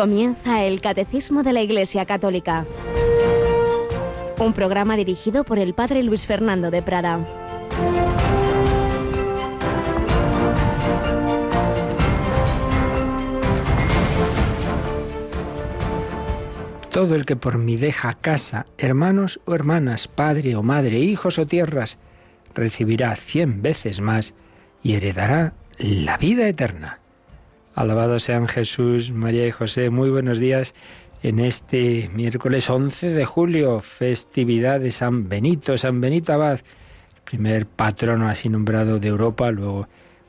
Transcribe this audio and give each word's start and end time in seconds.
Comienza 0.00 0.64
el 0.64 0.80
Catecismo 0.80 1.42
de 1.42 1.52
la 1.52 1.60
Iglesia 1.60 2.06
Católica. 2.06 2.64
Un 4.38 4.54
programa 4.54 4.96
dirigido 4.96 5.44
por 5.44 5.58
el 5.58 5.74
Padre 5.74 6.02
Luis 6.02 6.26
Fernando 6.26 6.70
de 6.70 6.80
Prada. 6.80 7.20
Todo 16.90 17.14
el 17.14 17.26
que 17.26 17.36
por 17.36 17.58
mí 17.58 17.76
deja 17.76 18.14
casa, 18.14 18.64
hermanos 18.78 19.38
o 19.44 19.54
hermanas, 19.54 20.08
padre 20.08 20.56
o 20.56 20.62
madre, 20.62 21.00
hijos 21.00 21.38
o 21.38 21.44
tierras, 21.44 21.98
recibirá 22.54 23.14
cien 23.16 23.60
veces 23.60 24.00
más 24.00 24.32
y 24.82 24.94
heredará 24.94 25.52
la 25.76 26.16
vida 26.16 26.48
eterna. 26.48 27.00
Alabado 27.80 28.18
sean 28.18 28.46
Jesús, 28.46 29.10
María 29.10 29.46
y 29.46 29.52
José. 29.52 29.88
Muy 29.88 30.10
buenos 30.10 30.38
días 30.38 30.74
en 31.22 31.38
este 31.38 32.10
miércoles 32.12 32.68
11 32.68 33.08
de 33.08 33.24
julio, 33.24 33.80
festividad 33.80 34.80
de 34.80 34.90
San 34.90 35.30
Benito, 35.30 35.78
San 35.78 35.98
Benito 35.98 36.34
Abad, 36.34 36.60
primer 37.24 37.64
patrono 37.64 38.28
así 38.28 38.50
nombrado 38.50 38.98
de 38.98 39.08
Europa. 39.08 39.50
Luego 39.50 39.88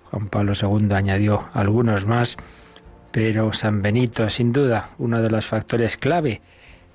Juan 0.09 0.29
Pablo 0.29 0.53
II 0.53 0.93
añadió 0.93 1.49
algunos 1.53 2.05
más, 2.05 2.37
pero 3.11 3.51
San 3.51 3.81
Benito, 3.81 4.29
sin 4.29 4.53
duda, 4.53 4.91
uno 4.97 5.21
de 5.21 5.29
los 5.29 5.45
factores 5.45 5.97
clave 5.97 6.39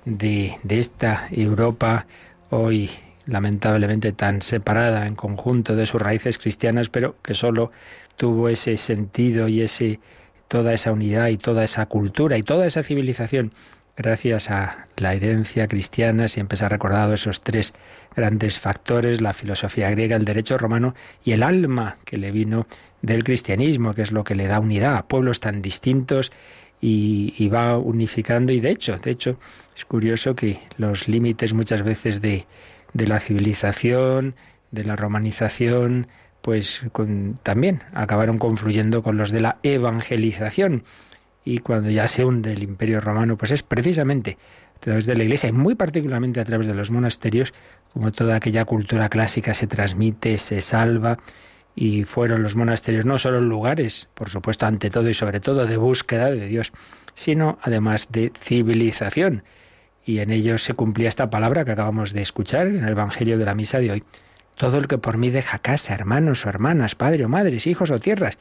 de, 0.05 0.57
de 0.63 0.79
esta 0.79 1.27
Europa 1.29 2.07
hoy 2.49 2.89
lamentablemente 3.27 4.11
tan 4.11 4.41
separada 4.41 5.05
en 5.05 5.13
conjunto 5.13 5.75
de 5.75 5.85
sus 5.85 6.01
raíces 6.01 6.39
cristianas, 6.39 6.89
pero 6.89 7.15
que 7.21 7.35
solo 7.35 7.71
tuvo 8.15 8.49
ese 8.49 8.75
sentido 8.77 9.47
y 9.47 9.61
ese 9.61 9.99
toda 10.47 10.73
esa 10.73 10.91
unidad 10.91 11.27
y 11.27 11.37
toda 11.37 11.63
esa 11.63 11.85
cultura 11.85 12.37
y 12.37 12.43
toda 12.43 12.65
esa 12.65 12.83
civilización 12.83 13.51
gracias 13.97 14.51
a 14.51 14.87
la 14.95 15.15
herencia 15.15 15.67
cristiana, 15.67 16.27
siempre 16.27 16.55
se 16.57 16.65
ha 16.65 16.69
recordado 16.69 17.13
esos 17.13 17.41
tres 17.41 17.73
grandes 18.15 18.59
factores, 18.59 19.21
la 19.21 19.33
filosofía 19.33 19.89
griega, 19.89 20.15
el 20.15 20.23
derecho 20.23 20.57
romano 20.57 20.93
y 21.25 21.31
el 21.31 21.41
alma 21.41 21.97
que 22.05 22.17
le 22.17 22.31
vino 22.31 22.67
del 23.01 23.23
cristianismo, 23.23 23.93
que 23.93 24.03
es 24.03 24.11
lo 24.11 24.23
que 24.23 24.35
le 24.35 24.47
da 24.47 24.59
unidad 24.59 24.97
a 24.97 25.07
pueblos 25.07 25.39
tan 25.39 25.63
distintos 25.63 26.31
y, 26.79 27.33
y 27.37 27.49
va 27.49 27.77
unificando. 27.77 28.53
Y 28.53 28.59
de 28.59 28.69
hecho, 28.69 28.97
de 28.97 29.11
hecho, 29.11 29.39
es 29.75 29.85
curioso 29.85 30.35
que 30.35 30.59
los 30.77 31.07
límites 31.07 31.53
muchas 31.53 31.81
veces 31.81 32.21
de, 32.21 32.45
de 32.93 33.07
la 33.07 33.19
civilización, 33.19 34.35
de 34.71 34.83
la 34.83 34.95
romanización, 34.95 36.07
pues 36.47 36.81
también 37.43 37.83
acabaron 37.93 38.37
confluyendo 38.37 39.03
con 39.03 39.17
los 39.17 39.31
de 39.31 39.41
la 39.41 39.57
evangelización. 39.63 40.85
Y 41.43 41.57
cuando 41.57 41.89
ya 41.89 42.07
se 42.07 42.23
hunde 42.23 42.53
el 42.53 42.63
imperio 42.63 43.01
romano, 43.01 43.37
pues 43.37 43.51
es 43.51 43.63
precisamente 43.63 44.37
a 44.77 44.79
través 44.79 45.05
de 45.05 45.17
la 45.17 45.23
iglesia 45.25 45.49
y 45.49 45.51
muy 45.51 45.75
particularmente 45.75 46.39
a 46.39 46.45
través 46.45 46.65
de 46.65 46.73
los 46.73 46.89
monasterios, 46.89 47.53
como 47.91 48.13
toda 48.13 48.37
aquella 48.37 48.63
cultura 48.63 49.09
clásica 49.09 49.53
se 49.53 49.67
transmite, 49.67 50.37
se 50.37 50.61
salva, 50.61 51.17
y 51.75 52.05
fueron 52.05 52.43
los 52.43 52.55
monasterios 52.55 53.05
no 53.05 53.17
solo 53.17 53.41
lugares, 53.41 54.07
por 54.13 54.29
supuesto, 54.29 54.65
ante 54.67 54.89
todo 54.89 55.09
y 55.09 55.13
sobre 55.13 55.41
todo 55.41 55.65
de 55.65 55.75
búsqueda 55.75 56.31
de 56.31 56.47
Dios, 56.47 56.71
sino 57.13 57.59
además 57.61 58.07
de 58.09 58.31
civilización 58.39 59.43
y 60.05 60.19
en 60.19 60.31
ellos 60.31 60.63
se 60.63 60.75
cumplía 60.75 61.09
esta 61.09 61.29
palabra 61.29 61.65
que 61.65 61.71
acabamos 61.71 62.13
de 62.13 62.21
escuchar 62.21 62.67
en 62.67 62.85
el 62.85 62.91
Evangelio 62.91 63.37
de 63.37 63.43
la 63.43 63.53
Misa 63.53 63.79
de 63.79 63.91
hoy. 63.91 64.03
Todo 64.57 64.77
el 64.77 64.87
que 64.87 64.97
por 64.97 65.17
mí 65.17 65.29
deja 65.29 65.59
casa, 65.59 65.93
hermanos 65.93 66.45
o 66.45 66.49
hermanas, 66.49 66.95
padre 66.95 67.25
o 67.25 67.29
madres, 67.29 67.67
hijos 67.67 67.91
o 67.91 67.99
tierras, 67.99 68.37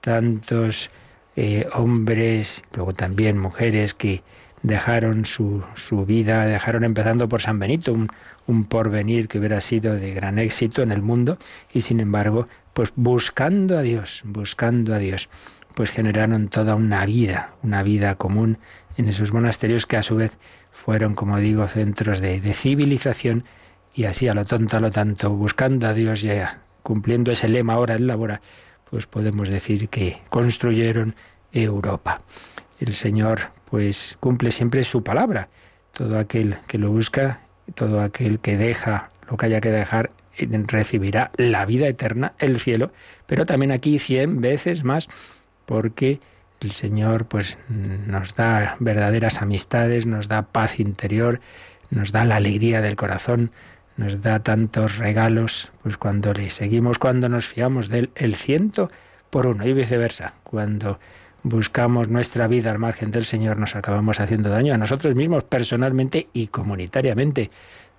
tantos 0.00 0.90
eh, 1.36 1.66
hombres, 1.74 2.64
luego 2.74 2.92
también 2.92 3.38
mujeres 3.38 3.94
que 3.94 4.22
dejaron 4.62 5.24
su, 5.24 5.62
su, 5.74 6.04
vida, 6.04 6.46
dejaron 6.46 6.84
empezando 6.84 7.28
por 7.28 7.40
San 7.42 7.58
Benito, 7.58 7.92
un, 7.92 8.08
un 8.46 8.64
porvenir 8.64 9.28
que 9.28 9.38
hubiera 9.38 9.60
sido 9.60 9.94
de 9.94 10.14
gran 10.14 10.38
éxito 10.38 10.82
en 10.82 10.92
el 10.92 11.02
mundo, 11.02 11.38
y 11.72 11.80
sin 11.80 12.00
embargo, 12.00 12.48
pues 12.74 12.92
buscando 12.94 13.78
a 13.78 13.82
Dios, 13.82 14.22
buscando 14.24 14.94
a 14.94 14.98
Dios, 14.98 15.28
pues 15.74 15.90
generaron 15.90 16.48
toda 16.48 16.74
una 16.74 17.04
vida, 17.06 17.54
una 17.62 17.82
vida 17.82 18.14
común 18.16 18.58
en 18.96 19.08
esos 19.08 19.32
monasterios 19.32 19.86
que 19.86 19.96
a 19.96 20.02
su 20.02 20.16
vez 20.16 20.38
fueron, 20.70 21.14
como 21.14 21.38
digo, 21.38 21.66
centros 21.68 22.20
de, 22.20 22.40
civilización 22.54 23.44
y 23.94 24.04
así 24.04 24.28
a 24.28 24.34
lo 24.34 24.44
tonto, 24.44 24.76
a 24.76 24.80
lo 24.80 24.90
tanto, 24.90 25.30
buscando 25.30 25.86
a 25.86 25.92
Dios 25.92 26.24
y 26.24 26.30
cumpliendo 26.82 27.32
ese 27.32 27.48
lema 27.48 27.74
ahora 27.74 27.94
en 27.94 28.06
la 28.06 28.16
hora, 28.16 28.40
pues 28.90 29.06
podemos 29.06 29.48
decir 29.48 29.88
que 29.88 30.20
construyeron 30.28 31.14
Europa. 31.52 32.22
El 32.80 32.94
Señor 32.94 33.50
pues 33.70 34.16
cumple 34.20 34.50
siempre 34.50 34.84
su 34.84 35.02
palabra. 35.02 35.48
Todo 35.92 36.18
aquel 36.18 36.58
que 36.66 36.78
lo 36.78 36.90
busca, 36.90 37.40
todo 37.74 38.00
aquel 38.00 38.38
que 38.40 38.56
deja 38.56 39.10
lo 39.30 39.36
que 39.36 39.46
haya 39.46 39.60
que 39.60 39.70
dejar, 39.70 40.10
recibirá 40.66 41.30
la 41.36 41.64
vida 41.64 41.86
eterna, 41.88 42.32
el 42.38 42.60
cielo, 42.60 42.92
pero 43.26 43.46
también 43.46 43.72
aquí 43.72 43.98
cien 43.98 44.40
veces 44.40 44.84
más, 44.84 45.08
porque 45.66 46.20
el 46.60 46.72
Señor 46.72 47.26
pues 47.26 47.58
nos 47.68 48.34
da 48.34 48.76
verdaderas 48.78 49.42
amistades, 49.42 50.06
nos 50.06 50.28
da 50.28 50.42
paz 50.42 50.80
interior, 50.80 51.40
nos 51.90 52.12
da 52.12 52.24
la 52.24 52.36
alegría 52.36 52.80
del 52.80 52.96
corazón, 52.96 53.52
nos 53.96 54.22
da 54.22 54.40
tantos 54.40 54.98
regalos, 54.98 55.70
pues 55.82 55.96
cuando 55.96 56.32
le 56.32 56.50
seguimos, 56.50 56.98
cuando 56.98 57.28
nos 57.28 57.46
fiamos 57.46 57.88
de 57.88 58.00
él, 58.00 58.10
el 58.14 58.34
ciento 58.34 58.90
por 59.30 59.46
uno 59.46 59.66
y 59.66 59.72
viceversa. 59.72 60.34
Cuando 60.42 60.98
buscamos 61.42 62.08
nuestra 62.08 62.46
vida 62.46 62.70
al 62.70 62.78
margen 62.78 63.10
del 63.10 63.24
Señor, 63.24 63.58
nos 63.58 63.76
acabamos 63.76 64.20
haciendo 64.20 64.50
daño 64.50 64.74
a 64.74 64.78
nosotros 64.78 65.14
mismos 65.14 65.44
personalmente 65.44 66.28
y 66.32 66.48
comunitariamente, 66.48 67.50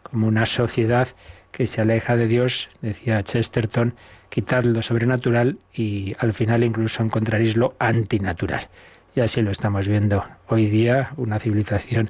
como 0.03 0.27
una 0.27 0.45
sociedad 0.45 1.07
que 1.51 1.67
se 1.67 1.81
aleja 1.81 2.15
de 2.15 2.27
Dios, 2.27 2.69
decía 2.81 3.23
Chesterton, 3.23 3.95
quitad 4.29 4.63
lo 4.63 4.81
sobrenatural 4.81 5.57
y 5.71 6.15
al 6.17 6.33
final 6.33 6.63
incluso 6.63 7.03
encontraréis 7.03 7.55
lo 7.55 7.75
antinatural. 7.79 8.67
Y 9.15 9.21
así 9.21 9.41
lo 9.41 9.51
estamos 9.51 9.87
viendo 9.87 10.25
hoy 10.47 10.65
día, 10.65 11.11
una 11.17 11.39
civilización 11.39 12.09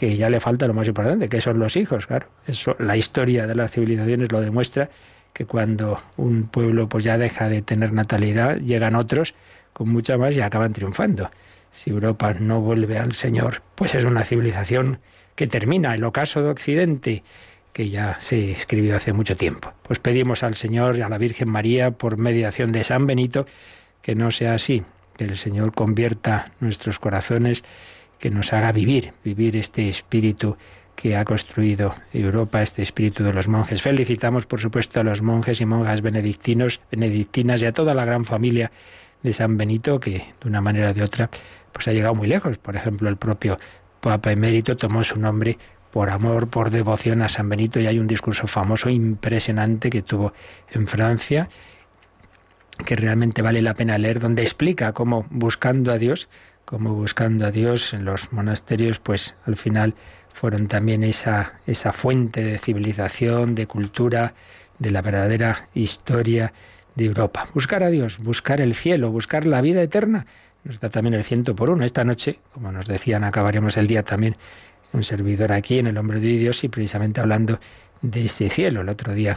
que 0.00 0.16
ya 0.16 0.30
le 0.30 0.40
falta 0.40 0.66
lo 0.66 0.72
más 0.72 0.88
importante, 0.88 1.28
que 1.28 1.42
son 1.42 1.58
los 1.58 1.76
hijos, 1.76 2.06
claro. 2.06 2.26
Eso, 2.46 2.74
la 2.78 2.96
historia 2.96 3.46
de 3.46 3.54
las 3.54 3.70
civilizaciones 3.70 4.32
lo 4.32 4.40
demuestra 4.40 4.88
que 5.34 5.44
cuando 5.44 6.00
un 6.16 6.44
pueblo 6.44 6.88
pues 6.88 7.04
ya 7.04 7.18
deja 7.18 7.50
de 7.50 7.60
tener 7.60 7.92
natalidad, 7.92 8.56
llegan 8.56 8.96
otros 8.96 9.34
con 9.74 9.90
mucha 9.90 10.16
más 10.16 10.34
y 10.34 10.40
acaban 10.40 10.72
triunfando. 10.72 11.30
Si 11.70 11.90
Europa 11.90 12.32
no 12.32 12.62
vuelve 12.62 12.96
al 12.96 13.12
Señor, 13.12 13.60
pues 13.74 13.94
es 13.94 14.06
una 14.06 14.24
civilización 14.24 15.00
que 15.34 15.46
termina. 15.46 15.94
El 15.94 16.04
ocaso 16.04 16.42
de 16.42 16.48
Occidente 16.48 17.22
que 17.74 17.90
ya 17.90 18.16
se 18.20 18.52
escribió 18.52 18.96
hace 18.96 19.12
mucho 19.12 19.36
tiempo. 19.36 19.74
Pues 19.82 19.98
pedimos 19.98 20.42
al 20.42 20.54
Señor 20.54 20.96
y 20.96 21.02
a 21.02 21.10
la 21.10 21.18
Virgen 21.18 21.50
María, 21.50 21.90
por 21.90 22.16
mediación 22.16 22.72
de 22.72 22.84
San 22.84 23.06
Benito, 23.06 23.44
que 24.00 24.14
no 24.14 24.30
sea 24.30 24.54
así, 24.54 24.82
que 25.18 25.24
el 25.24 25.36
Señor 25.36 25.74
convierta 25.74 26.52
nuestros 26.58 26.98
corazones, 26.98 27.64
que 28.20 28.30
nos 28.30 28.52
haga 28.52 28.70
vivir, 28.70 29.12
vivir 29.24 29.56
este 29.56 29.88
espíritu 29.88 30.56
que 30.94 31.16
ha 31.16 31.24
construido 31.24 31.94
Europa, 32.12 32.62
este 32.62 32.82
espíritu 32.82 33.24
de 33.24 33.32
los 33.32 33.48
monjes. 33.48 33.80
Felicitamos, 33.80 34.44
por 34.44 34.60
supuesto, 34.60 35.00
a 35.00 35.02
los 35.02 35.22
monjes 35.22 35.60
y 35.62 35.66
monjas 35.66 36.02
benedictinos, 36.02 36.80
benedictinas 36.90 37.62
y 37.62 37.66
a 37.66 37.72
toda 37.72 37.94
la 37.94 38.04
gran 38.04 38.26
familia 38.26 38.70
de 39.22 39.32
San 39.32 39.56
Benito, 39.56 39.98
que 39.98 40.10
de 40.40 40.48
una 40.48 40.60
manera 40.60 40.90
o 40.90 40.94
de 40.94 41.02
otra 41.02 41.30
pues 41.72 41.88
ha 41.88 41.92
llegado 41.92 42.14
muy 42.14 42.28
lejos. 42.28 42.58
Por 42.58 42.76
ejemplo, 42.76 43.08
el 43.08 43.16
propio 43.16 43.58
Papa 44.00 44.32
Emérito 44.32 44.76
tomó 44.76 45.02
su 45.02 45.18
nombre 45.18 45.56
por 45.90 46.10
amor, 46.10 46.48
por 46.48 46.70
devoción 46.70 47.22
a 47.22 47.28
San 47.28 47.48
Benito, 47.48 47.80
y 47.80 47.86
hay 47.86 47.98
un 47.98 48.06
discurso 48.06 48.46
famoso, 48.46 48.90
impresionante, 48.90 49.88
que 49.90 50.02
tuvo 50.02 50.34
en 50.70 50.86
Francia, 50.86 51.48
que 52.84 52.96
realmente 52.96 53.42
vale 53.42 53.62
la 53.62 53.74
pena 53.74 53.98
leer, 53.98 54.20
donde 54.20 54.42
explica 54.42 54.92
cómo 54.92 55.26
buscando 55.30 55.92
a 55.92 55.98
Dios, 55.98 56.28
cómo 56.70 56.94
buscando 56.94 57.46
a 57.46 57.50
Dios 57.50 57.92
en 57.94 58.04
los 58.04 58.32
monasterios, 58.32 59.00
pues 59.00 59.34
al 59.44 59.56
final 59.56 59.94
fueron 60.32 60.68
también 60.68 61.02
esa, 61.02 61.54
esa 61.66 61.92
fuente 61.92 62.44
de 62.44 62.58
civilización, 62.58 63.56
de 63.56 63.66
cultura, 63.66 64.34
de 64.78 64.92
la 64.92 65.02
verdadera 65.02 65.68
historia 65.74 66.52
de 66.94 67.06
Europa. 67.06 67.48
Buscar 67.54 67.82
a 67.82 67.90
Dios, 67.90 68.18
buscar 68.18 68.60
el 68.60 68.76
cielo, 68.76 69.10
buscar 69.10 69.46
la 69.46 69.60
vida 69.60 69.82
eterna. 69.82 70.26
Nos 70.62 70.78
da 70.78 70.90
también 70.90 71.14
el 71.14 71.24
ciento 71.24 71.56
por 71.56 71.70
uno. 71.70 71.84
Esta 71.84 72.04
noche, 72.04 72.38
como 72.54 72.70
nos 72.70 72.86
decían, 72.86 73.24
acabaremos 73.24 73.76
el 73.76 73.88
día 73.88 74.04
también 74.04 74.36
un 74.92 75.02
servidor 75.02 75.50
aquí 75.50 75.80
en 75.80 75.88
el 75.88 75.98
Hombre 75.98 76.20
de 76.20 76.28
Dios 76.28 76.62
y 76.62 76.68
precisamente 76.68 77.20
hablando 77.20 77.58
de 78.00 78.26
ese 78.26 78.48
cielo. 78.48 78.82
El 78.82 78.90
otro 78.90 79.12
día 79.12 79.36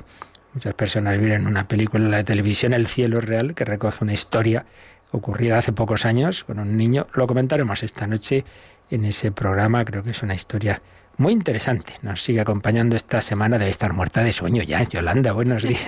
muchas 0.54 0.76
personas 0.76 1.18
vieron 1.18 1.48
una 1.48 1.68
película 1.68 2.06
en 2.06 2.12
la 2.12 2.24
televisión, 2.24 2.74
El 2.74 2.86
cielo 2.86 3.22
real, 3.22 3.56
que 3.56 3.66
recoge 3.66 4.04
una 4.04 4.14
historia 4.14 4.68
ocurrida 5.14 5.58
hace 5.58 5.72
pocos 5.72 6.06
años 6.06 6.44
con 6.44 6.60
un 6.60 6.76
niño. 6.76 7.08
Lo 7.14 7.28
comentaremos 7.28 7.84
esta 7.84 8.08
noche 8.08 8.44
en 8.90 9.06
ese 9.06 9.32
programa. 9.32 9.86
Creo 9.86 10.04
que 10.04 10.10
es 10.10 10.24
una 10.24 10.36
historia 10.36 10.82
muy 11.18 11.34
interesante. 11.34 11.94
Nos 12.02 12.24
sigue 12.24 12.42
acompañando 12.42 12.96
esta 12.96 13.22
semana, 13.22 13.58
debe 13.60 13.70
estar 13.70 13.94
muerta 13.94 14.24
de 14.24 14.34
sueño 14.34 14.64
ya. 14.64 14.84
Yolanda, 14.84 15.32
buenos 15.34 15.64
días. 15.68 15.82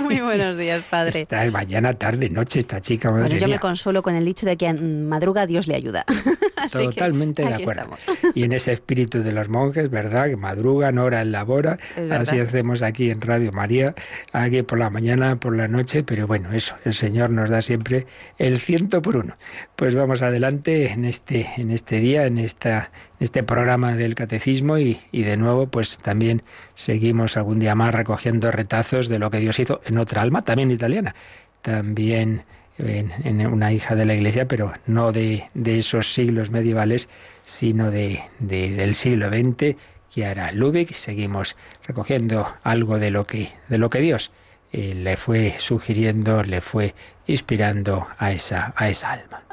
muy 0.00 0.20
buenos 0.20 0.56
días, 0.56 0.82
padre. 0.90 1.22
Está 1.22 1.50
mañana, 1.50 1.92
tarde, 1.94 2.28
noche 2.28 2.58
esta 2.58 2.80
chica. 2.80 3.10
bueno, 3.10 3.26
yo 3.28 3.48
me 3.48 3.58
consuelo 3.58 4.02
con 4.02 4.14
el 4.14 4.24
dicho 4.24 4.44
de 4.46 4.56
que 4.56 4.72
madruga 4.74 5.46
Dios 5.46 5.66
le 5.66 5.74
ayuda. 5.74 6.04
Totalmente 6.72 7.42
de 7.42 7.54
acuerdo. 7.54 7.96
Y 8.34 8.44
en 8.44 8.52
ese 8.52 8.72
espíritu 8.72 9.22
de 9.22 9.32
los 9.32 9.48
monjes, 9.48 9.90
¿verdad? 9.90 10.26
Que 10.26 10.36
madrugan, 10.36 10.98
hora 10.98 11.22
en 11.22 11.32
la 11.32 11.44
hora. 11.44 11.78
Así 12.10 12.38
hacemos 12.38 12.82
aquí 12.82 13.10
en 13.10 13.20
Radio 13.20 13.52
María, 13.52 13.94
aquí 14.32 14.62
por 14.62 14.78
la 14.78 14.90
mañana, 14.90 15.36
por 15.36 15.56
la 15.56 15.68
noche. 15.68 16.02
Pero 16.02 16.26
bueno, 16.26 16.52
eso, 16.52 16.74
el 16.84 16.94
Señor 16.94 17.30
nos 17.30 17.48
da 17.48 17.62
siempre 17.62 18.06
el 18.36 18.58
ciento 18.58 19.00
por 19.00 19.16
uno. 19.16 19.36
Pues 19.76 19.94
vamos 19.94 20.20
adelante 20.20 20.92
en 20.92 21.04
este, 21.04 21.48
en 21.56 21.70
este 21.70 22.00
día, 22.00 22.26
en 22.26 22.38
esta 22.38 22.90
este 23.20 23.42
programa 23.42 23.94
del 23.94 24.14
catecismo 24.14 24.57
y, 24.78 25.22
de 25.22 25.36
nuevo 25.36 25.66
pues 25.66 25.98
también 25.98 26.42
seguimos 26.74 27.36
algún 27.36 27.58
día 27.58 27.74
más 27.74 27.94
recogiendo 27.94 28.50
retazos 28.50 29.08
de 29.08 29.18
lo 29.18 29.30
que 29.30 29.40
Dios 29.40 29.58
hizo 29.58 29.80
en 29.84 29.98
otra 29.98 30.22
alma, 30.22 30.42
también 30.42 30.70
italiana, 30.70 31.14
también 31.62 32.44
en, 32.78 33.46
una 33.46 33.72
hija 33.72 33.94
de 33.94 34.04
la 34.04 34.14
iglesia, 34.14 34.46
pero 34.46 34.72
no 34.86 35.12
de, 35.12 35.48
esos 35.64 36.12
siglos 36.12 36.50
medievales, 36.50 37.08
sino 37.44 37.90
de, 37.90 38.22
del 38.38 38.94
siglo 38.94 39.28
XX, 39.28 39.76
Chiara 40.10 40.52
Lubick. 40.52 40.92
Seguimos 40.92 41.56
recogiendo 41.86 42.54
algo 42.62 42.98
de 42.98 43.10
lo 43.10 43.26
que, 43.26 43.50
de 43.68 43.78
lo 43.78 43.90
que 43.90 44.00
Dios 44.00 44.30
eh, 44.72 44.94
le 44.94 45.16
fue 45.16 45.54
sugiriendo, 45.58 46.42
le 46.42 46.60
fue 46.60 46.94
inspirando 47.26 48.06
a 48.18 48.32
esa, 48.32 48.72
a 48.76 48.88
esa 48.88 49.12
alma. 49.12 49.47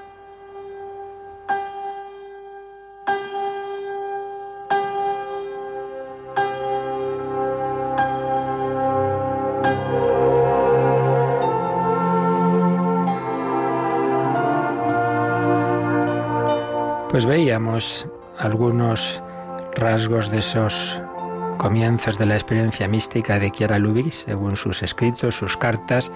Pues 17.15 17.25
veíamos 17.25 18.05
algunos 18.39 19.23
rasgos 19.75 20.29
de 20.29 20.39
esos 20.39 20.99
comienzos 21.59 22.17
de 22.17 22.25
la 22.25 22.35
experiencia 22.35 22.89
mística 22.89 23.39
de 23.39 23.51
Chiara 23.51 23.79
Lubick, 23.79 24.11
según 24.11 24.57
sus 24.57 24.83
escritos, 24.83 25.35
sus 25.35 25.55
cartas, 25.55 26.11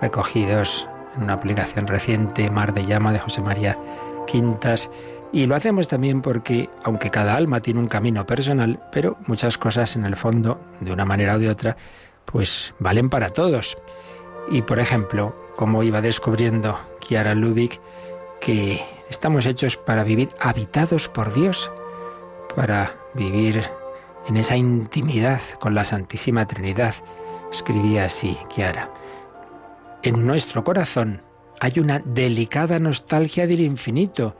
recogidos 0.00 0.88
en 1.14 1.22
una 1.22 1.34
aplicación 1.34 1.86
reciente, 1.86 2.50
Mar 2.50 2.74
de 2.74 2.84
Llama, 2.84 3.12
de 3.12 3.20
José 3.20 3.42
María 3.42 3.78
Quintas. 4.26 4.90
Y 5.30 5.46
lo 5.46 5.54
hacemos 5.54 5.86
también 5.86 6.20
porque, 6.20 6.68
aunque 6.82 7.10
cada 7.10 7.36
alma 7.36 7.60
tiene 7.60 7.78
un 7.78 7.86
camino 7.86 8.26
personal, 8.26 8.80
pero 8.90 9.18
muchas 9.28 9.56
cosas 9.56 9.94
en 9.94 10.04
el 10.04 10.16
fondo, 10.16 10.60
de 10.80 10.90
una 10.90 11.04
manera 11.04 11.36
o 11.36 11.38
de 11.38 11.48
otra, 11.48 11.76
pues 12.24 12.74
valen 12.80 13.08
para 13.08 13.28
todos. 13.28 13.76
Y 14.50 14.62
por 14.62 14.80
ejemplo, 14.80 15.32
como 15.54 15.84
iba 15.84 16.00
descubriendo 16.00 16.76
Chiara 16.98 17.36
Lubick, 17.36 17.80
que 18.40 18.82
Estamos 19.10 19.44
hechos 19.44 19.76
para 19.76 20.04
vivir 20.04 20.30
habitados 20.40 21.08
por 21.08 21.34
Dios, 21.34 21.70
para 22.54 22.94
vivir 23.14 23.64
en 24.28 24.36
esa 24.36 24.56
intimidad 24.56 25.40
con 25.58 25.74
la 25.74 25.84
Santísima 25.84 26.46
Trinidad. 26.46 26.94
Escribía 27.50 28.04
así 28.04 28.38
Kiara. 28.48 28.88
En 30.02 30.26
nuestro 30.26 30.62
corazón 30.62 31.22
hay 31.58 31.80
una 31.80 31.98
delicada 31.98 32.78
nostalgia 32.78 33.48
del 33.48 33.60
infinito, 33.60 34.36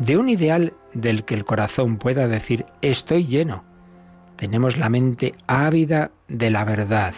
de 0.00 0.16
un 0.16 0.28
ideal 0.28 0.74
del 0.92 1.24
que 1.24 1.34
el 1.34 1.44
corazón 1.44 1.96
pueda 1.96 2.26
decir 2.26 2.66
estoy 2.82 3.24
lleno. 3.24 3.62
Tenemos 4.34 4.76
la 4.76 4.88
mente 4.88 5.32
ávida 5.46 6.10
de 6.26 6.50
la 6.50 6.64
verdad, 6.64 7.14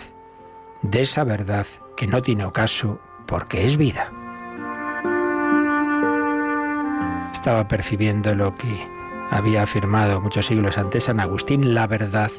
de 0.82 1.00
esa 1.00 1.24
verdad 1.24 1.66
que 1.96 2.06
no 2.06 2.20
tiene 2.20 2.44
ocaso 2.44 3.00
porque 3.26 3.64
es 3.64 3.78
vida. 3.78 4.12
Estaba 7.40 7.68
percibiendo 7.68 8.34
lo 8.34 8.54
que 8.54 8.86
había 9.30 9.62
afirmado 9.62 10.20
muchos 10.20 10.44
siglos 10.44 10.76
antes 10.76 11.04
San 11.04 11.20
Agustín, 11.20 11.72
la 11.72 11.86
verdad 11.86 12.30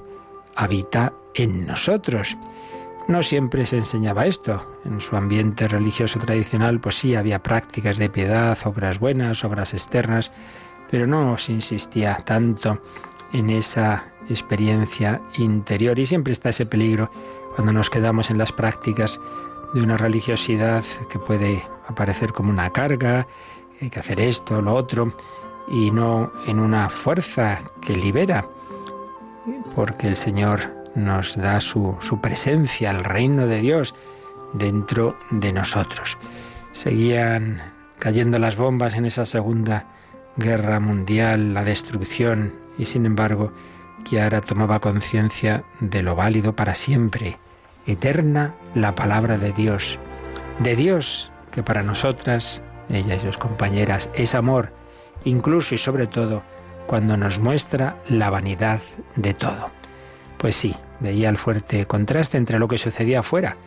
habita 0.56 1.12
en 1.34 1.66
nosotros. 1.66 2.38
No 3.08 3.24
siempre 3.24 3.66
se 3.66 3.78
enseñaba 3.78 4.28
esto. 4.28 4.64
En 4.86 5.02
su 5.02 5.16
ambiente 5.16 5.68
religioso 5.68 6.20
tradicional, 6.20 6.80
pues 6.80 7.00
sí, 7.00 7.16
había 7.16 7.42
prácticas 7.42 7.98
de 7.98 8.12
piedad, 8.12 8.56
obras 8.64 9.00
buenas, 9.00 9.44
obras 9.44 9.74
externas, 9.74 10.32
pero 10.92 11.08
no 11.08 11.36
se 11.40 11.54
insistía 11.54 12.18
tanto 12.24 12.80
en 13.34 13.50
esa 13.50 14.06
experiencia 14.30 15.20
interior. 15.36 15.98
Y 15.98 16.06
siempre 16.06 16.34
está 16.34 16.50
ese 16.50 16.68
peligro 16.68 17.10
cuando 17.56 17.74
nos 17.74 17.90
quedamos 17.90 18.30
en 18.30 18.38
las 18.38 18.52
prácticas 18.52 19.20
de 19.74 19.82
una 19.82 19.98
religiosidad 19.98 20.84
que 21.10 21.18
puede 21.18 21.64
aparecer 21.88 22.34
como 22.34 22.52
una 22.52 22.70
carga, 22.70 23.26
hay 23.82 23.90
que 23.90 24.00
hacer 24.00 24.20
esto, 24.20 24.62
lo 24.62 24.76
otro, 24.76 25.14
y 25.68 25.92
no 25.92 26.32
en 26.46 26.60
una 26.60 26.90
fuerza 26.90 27.60
que 27.82 27.98
libera, 27.98 28.46
porque 29.76 30.08
el 30.08 30.16
Señor 30.16 30.72
nos 30.96 31.36
da 31.36 31.60
su, 31.60 31.98
presencia, 32.22 32.92
el 32.92 33.04
reino 33.04 33.48
de 33.48 33.62
Dios 33.62 33.96
dentro 34.54 35.18
de 35.32 35.52
nosotros. 35.52 36.18
Seguían 36.74 37.62
cayendo 37.98 38.40
las 38.40 38.56
bombas 38.56 38.96
en 38.96 39.06
esa 39.06 39.26
segunda 39.26 39.86
guerra 40.38 40.80
mundial, 40.80 41.54
la 41.54 41.64
destrucción, 41.64 42.54
y 42.78 42.86
sin 42.86 43.06
embargo, 43.06 43.52
Kiara 44.04 44.42
tomaba 44.42 44.80
conciencia 44.80 45.64
de 45.80 46.02
lo 46.02 46.16
válido 46.16 46.56
para 46.56 46.76
siempre, 46.76 47.38
eterna 47.86 48.54
la 48.76 48.96
palabra 48.96 49.38
de 49.38 49.54
Dios, 49.54 49.98
de 50.60 50.76
Dios 50.76 51.32
que 51.52 51.64
para 51.64 51.84
nosotras 51.84 52.62
ella 52.94 53.16
y 53.16 53.20
sus 53.20 53.38
compañeras, 53.38 54.10
es 54.14 54.36
amor, 54.36 54.72
incluso 55.24 55.76
y 55.76 55.78
sobre 55.78 56.08
todo 56.08 56.44
cuando 56.88 57.16
nos 57.18 57.40
muestra 57.40 57.98
la 58.10 58.30
vanidad 58.30 58.82
de 59.16 59.34
todo. 59.34 59.70
Pues 60.38 60.56
sí, 60.56 60.76
veía 61.00 61.30
el 61.30 61.38
fuerte 61.38 61.86
contraste 61.86 62.38
entre 62.38 62.60
lo 62.60 62.68
que 62.68 62.78
sucedía 62.78 63.20
afuera, 63.20 63.58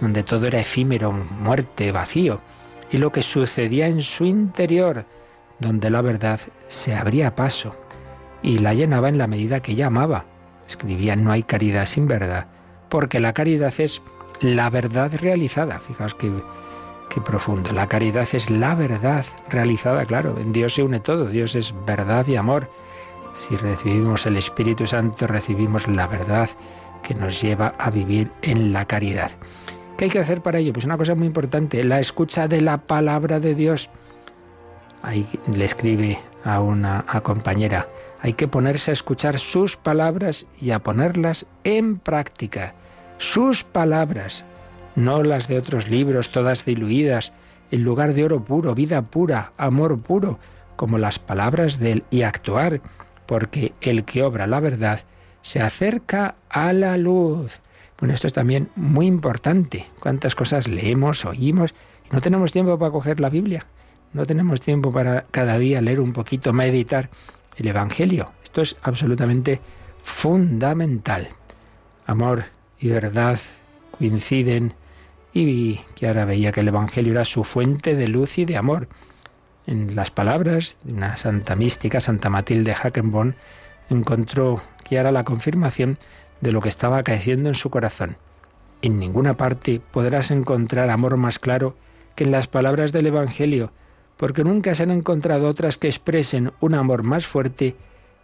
donde 0.00 0.22
todo 0.22 0.46
era 0.46 0.60
efímero, 0.60 1.12
muerte, 1.12 1.90
vacío, 1.90 2.40
y 2.90 2.98
lo 2.98 3.10
que 3.10 3.22
sucedía 3.22 3.86
en 3.86 4.02
su 4.02 4.24
interior, 4.24 5.04
donde 5.58 5.90
la 5.90 6.02
verdad 6.02 6.40
se 6.68 6.94
abría 6.94 7.34
paso 7.34 7.74
y 8.42 8.58
la 8.58 8.74
llenaba 8.74 9.08
en 9.08 9.18
la 9.18 9.26
medida 9.26 9.60
que 9.60 9.72
ella 9.72 9.88
amaba. 9.88 10.24
Escribía, 10.66 11.16
no 11.16 11.32
hay 11.32 11.42
caridad 11.42 11.86
sin 11.86 12.06
verdad, 12.06 12.46
porque 12.88 13.20
la 13.20 13.32
caridad 13.32 13.72
es 13.78 14.00
la 14.40 14.70
verdad 14.70 15.10
realizada. 15.18 15.80
Fijaos 15.80 16.14
que 16.14 16.30
Qué 17.08 17.20
profundo. 17.20 17.72
La 17.72 17.86
caridad 17.86 18.28
es 18.32 18.50
la 18.50 18.74
verdad 18.74 19.24
realizada, 19.48 20.04
claro. 20.04 20.38
En 20.38 20.52
Dios 20.52 20.74
se 20.74 20.82
une 20.82 21.00
todo. 21.00 21.26
Dios 21.26 21.54
es 21.54 21.74
verdad 21.86 22.26
y 22.26 22.36
amor. 22.36 22.70
Si 23.34 23.56
recibimos 23.56 24.26
el 24.26 24.36
Espíritu 24.36 24.86
Santo, 24.86 25.26
recibimos 25.26 25.88
la 25.88 26.06
verdad 26.06 26.50
que 27.02 27.14
nos 27.14 27.40
lleva 27.40 27.74
a 27.78 27.90
vivir 27.90 28.30
en 28.42 28.72
la 28.72 28.84
caridad. 28.84 29.30
¿Qué 29.96 30.04
hay 30.04 30.10
que 30.10 30.18
hacer 30.18 30.42
para 30.42 30.58
ello? 30.58 30.72
Pues 30.72 30.84
una 30.84 30.96
cosa 30.96 31.14
muy 31.14 31.26
importante, 31.26 31.82
la 31.84 32.00
escucha 32.00 32.46
de 32.46 32.60
la 32.60 32.78
palabra 32.78 33.40
de 33.40 33.54
Dios. 33.54 33.90
Ahí 35.02 35.26
le 35.52 35.64
escribe 35.64 36.20
a 36.44 36.60
una 36.60 37.04
compañera, 37.22 37.88
hay 38.20 38.32
que 38.34 38.48
ponerse 38.48 38.90
a 38.90 38.94
escuchar 38.94 39.38
sus 39.38 39.76
palabras 39.76 40.46
y 40.60 40.72
a 40.72 40.80
ponerlas 40.80 41.46
en 41.64 41.98
práctica. 41.98 42.74
Sus 43.18 43.64
palabras, 43.64 44.44
no 44.98 45.22
las 45.22 45.48
de 45.48 45.58
otros 45.58 45.88
libros, 45.88 46.30
todas 46.30 46.64
diluidas, 46.64 47.32
en 47.70 47.84
lugar 47.84 48.14
de 48.14 48.24
oro 48.24 48.44
puro, 48.44 48.74
vida 48.74 49.02
pura, 49.02 49.52
amor 49.56 50.00
puro, 50.00 50.38
como 50.76 50.98
las 50.98 51.18
palabras 51.18 51.78
de 51.78 51.92
él, 51.92 52.04
y 52.10 52.22
actuar, 52.22 52.80
porque 53.26 53.72
el 53.80 54.04
que 54.04 54.22
obra 54.22 54.46
la 54.46 54.60
verdad 54.60 55.00
se 55.42 55.60
acerca 55.60 56.34
a 56.48 56.72
la 56.72 56.96
luz. 56.96 57.60
Bueno, 57.98 58.14
esto 58.14 58.26
es 58.26 58.32
también 58.32 58.70
muy 58.74 59.06
importante. 59.06 59.86
¿Cuántas 60.00 60.34
cosas 60.34 60.66
leemos, 60.66 61.24
oímos? 61.24 61.74
No 62.10 62.20
tenemos 62.20 62.52
tiempo 62.52 62.78
para 62.78 62.90
coger 62.90 63.20
la 63.20 63.28
Biblia. 63.28 63.66
No 64.12 64.24
tenemos 64.26 64.60
tiempo 64.60 64.92
para 64.92 65.26
cada 65.30 65.58
día 65.58 65.80
leer 65.80 66.00
un 66.00 66.12
poquito, 66.12 66.52
meditar 66.52 67.10
el 67.56 67.68
Evangelio. 67.68 68.32
Esto 68.42 68.62
es 68.62 68.76
absolutamente 68.82 69.60
fundamental. 70.02 71.28
Amor 72.06 72.44
y 72.80 72.88
verdad 72.88 73.38
coinciden 73.98 74.74
y 75.32 75.80
que 75.94 76.08
ahora 76.08 76.24
veía 76.24 76.52
que 76.52 76.60
el 76.60 76.68
Evangelio 76.68 77.12
era 77.12 77.24
su 77.24 77.44
fuente 77.44 77.94
de 77.94 78.08
luz 78.08 78.38
y 78.38 78.44
de 78.44 78.56
amor. 78.56 78.88
En 79.66 79.94
las 79.94 80.10
palabras 80.10 80.76
de 80.82 80.94
una 80.94 81.16
santa 81.16 81.54
mística, 81.54 82.00
Santa 82.00 82.30
Matilde 82.30 82.74
Hackenborn, 82.74 83.34
encontró 83.90 84.62
que 84.84 84.96
era 84.96 85.12
la 85.12 85.24
confirmación 85.24 85.98
de 86.40 86.52
lo 86.52 86.60
que 86.60 86.68
estaba 86.68 86.98
acaeciendo 86.98 87.48
en 87.48 87.54
su 87.54 87.70
corazón. 87.70 88.16
En 88.80 88.98
ninguna 88.98 89.34
parte 89.34 89.80
podrás 89.90 90.30
encontrar 90.30 90.88
amor 90.90 91.16
más 91.16 91.38
claro 91.38 91.76
que 92.14 92.24
en 92.24 92.30
las 92.30 92.46
palabras 92.46 92.92
del 92.92 93.06
Evangelio, 93.06 93.72
porque 94.16 94.44
nunca 94.44 94.74
se 94.74 94.84
han 94.84 94.90
encontrado 94.90 95.48
otras 95.48 95.78
que 95.78 95.88
expresen 95.88 96.52
un 96.60 96.74
amor 96.74 97.02
más 97.02 97.26
fuerte 97.26 97.76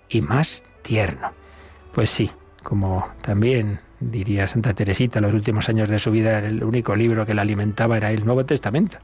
y 0.09 0.21
más 0.21 0.65
tierno. 0.83 1.33
Pues 1.93 2.11
sí, 2.11 2.31
como 2.63 3.07
también 3.23 3.81
diría 4.01 4.47
Santa 4.47 4.75
Teresita, 4.75 5.21
los 5.21 5.33
últimos 5.33 5.69
años 5.69 5.89
de 5.89 5.99
su 5.99 6.11
vida 6.11 6.39
el 6.39 6.63
único 6.63 6.97
libro 6.97 7.27
que 7.27 7.35
la 7.35 7.43
alimentaba 7.43 7.97
era 7.97 8.11
el 8.11 8.25
Nuevo 8.25 8.45
Testamento. 8.45 8.99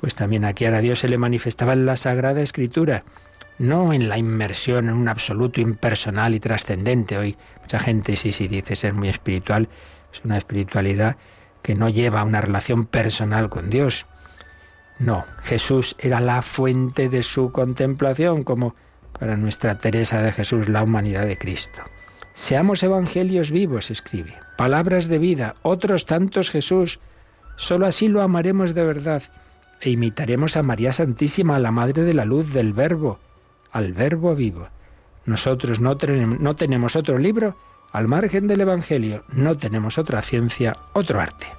Pues 0.00 0.14
también 0.14 0.44
aquí 0.44 0.64
a 0.64 0.80
Dios 0.80 1.00
se 1.00 1.08
le 1.08 1.18
manifestaba 1.18 1.72
en 1.72 1.86
la 1.86 1.96
Sagrada 1.96 2.40
Escritura, 2.40 3.04
no 3.58 3.92
en 3.92 4.08
la 4.08 4.18
inmersión 4.18 4.88
en 4.88 4.94
un 4.94 5.08
absoluto 5.08 5.60
impersonal 5.60 6.34
y 6.34 6.40
trascendente. 6.40 7.18
Hoy 7.18 7.36
mucha 7.60 7.80
gente 7.80 8.16
sí, 8.16 8.32
sí 8.32 8.46
dice 8.46 8.76
ser 8.76 8.94
muy 8.94 9.08
espiritual, 9.08 9.68
es 10.12 10.24
una 10.24 10.38
espiritualidad 10.38 11.16
que 11.62 11.74
no 11.74 11.88
lleva 11.88 12.20
a 12.20 12.24
una 12.24 12.40
relación 12.40 12.86
personal 12.86 13.48
con 13.48 13.70
Dios. 13.70 14.06
No, 14.98 15.24
Jesús 15.42 15.96
era 15.98 16.20
la 16.20 16.42
fuente 16.42 17.08
de 17.08 17.22
su 17.22 17.52
contemplación, 17.52 18.42
como 18.42 18.74
para 19.18 19.36
nuestra 19.36 19.78
Teresa 19.78 20.22
de 20.22 20.32
Jesús 20.32 20.68
la 20.68 20.82
humanidad 20.82 21.26
de 21.26 21.36
Cristo. 21.36 21.82
Seamos 22.38 22.84
evangelios 22.84 23.50
vivos, 23.50 23.90
escribe, 23.90 24.32
palabras 24.56 25.08
de 25.08 25.18
vida, 25.18 25.56
otros 25.62 26.06
tantos 26.06 26.50
Jesús. 26.50 27.00
Solo 27.56 27.84
así 27.84 28.06
lo 28.06 28.22
amaremos 28.22 28.74
de 28.74 28.84
verdad 28.84 29.24
e 29.80 29.90
imitaremos 29.90 30.56
a 30.56 30.62
María 30.62 30.92
Santísima, 30.92 31.58
la 31.58 31.72
Madre 31.72 32.02
de 32.02 32.14
la 32.14 32.24
Luz 32.24 32.52
del 32.52 32.72
Verbo, 32.72 33.18
al 33.72 33.92
Verbo 33.92 34.36
vivo. 34.36 34.68
Nosotros 35.26 35.80
no, 35.80 35.98
no 36.38 36.54
tenemos 36.54 36.94
otro 36.94 37.18
libro 37.18 37.56
al 37.90 38.06
margen 38.06 38.46
del 38.46 38.60
Evangelio, 38.60 39.24
no 39.32 39.56
tenemos 39.56 39.98
otra 39.98 40.22
ciencia, 40.22 40.76
otro 40.92 41.20
arte. 41.20 41.57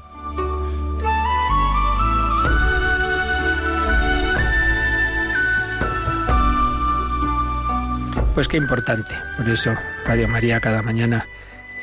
Pues 8.40 8.48
qué 8.48 8.56
importante. 8.56 9.16
Por 9.36 9.50
eso 9.50 9.76
Radio 10.06 10.30
María 10.30 10.62
cada 10.62 10.82
mañana 10.82 11.28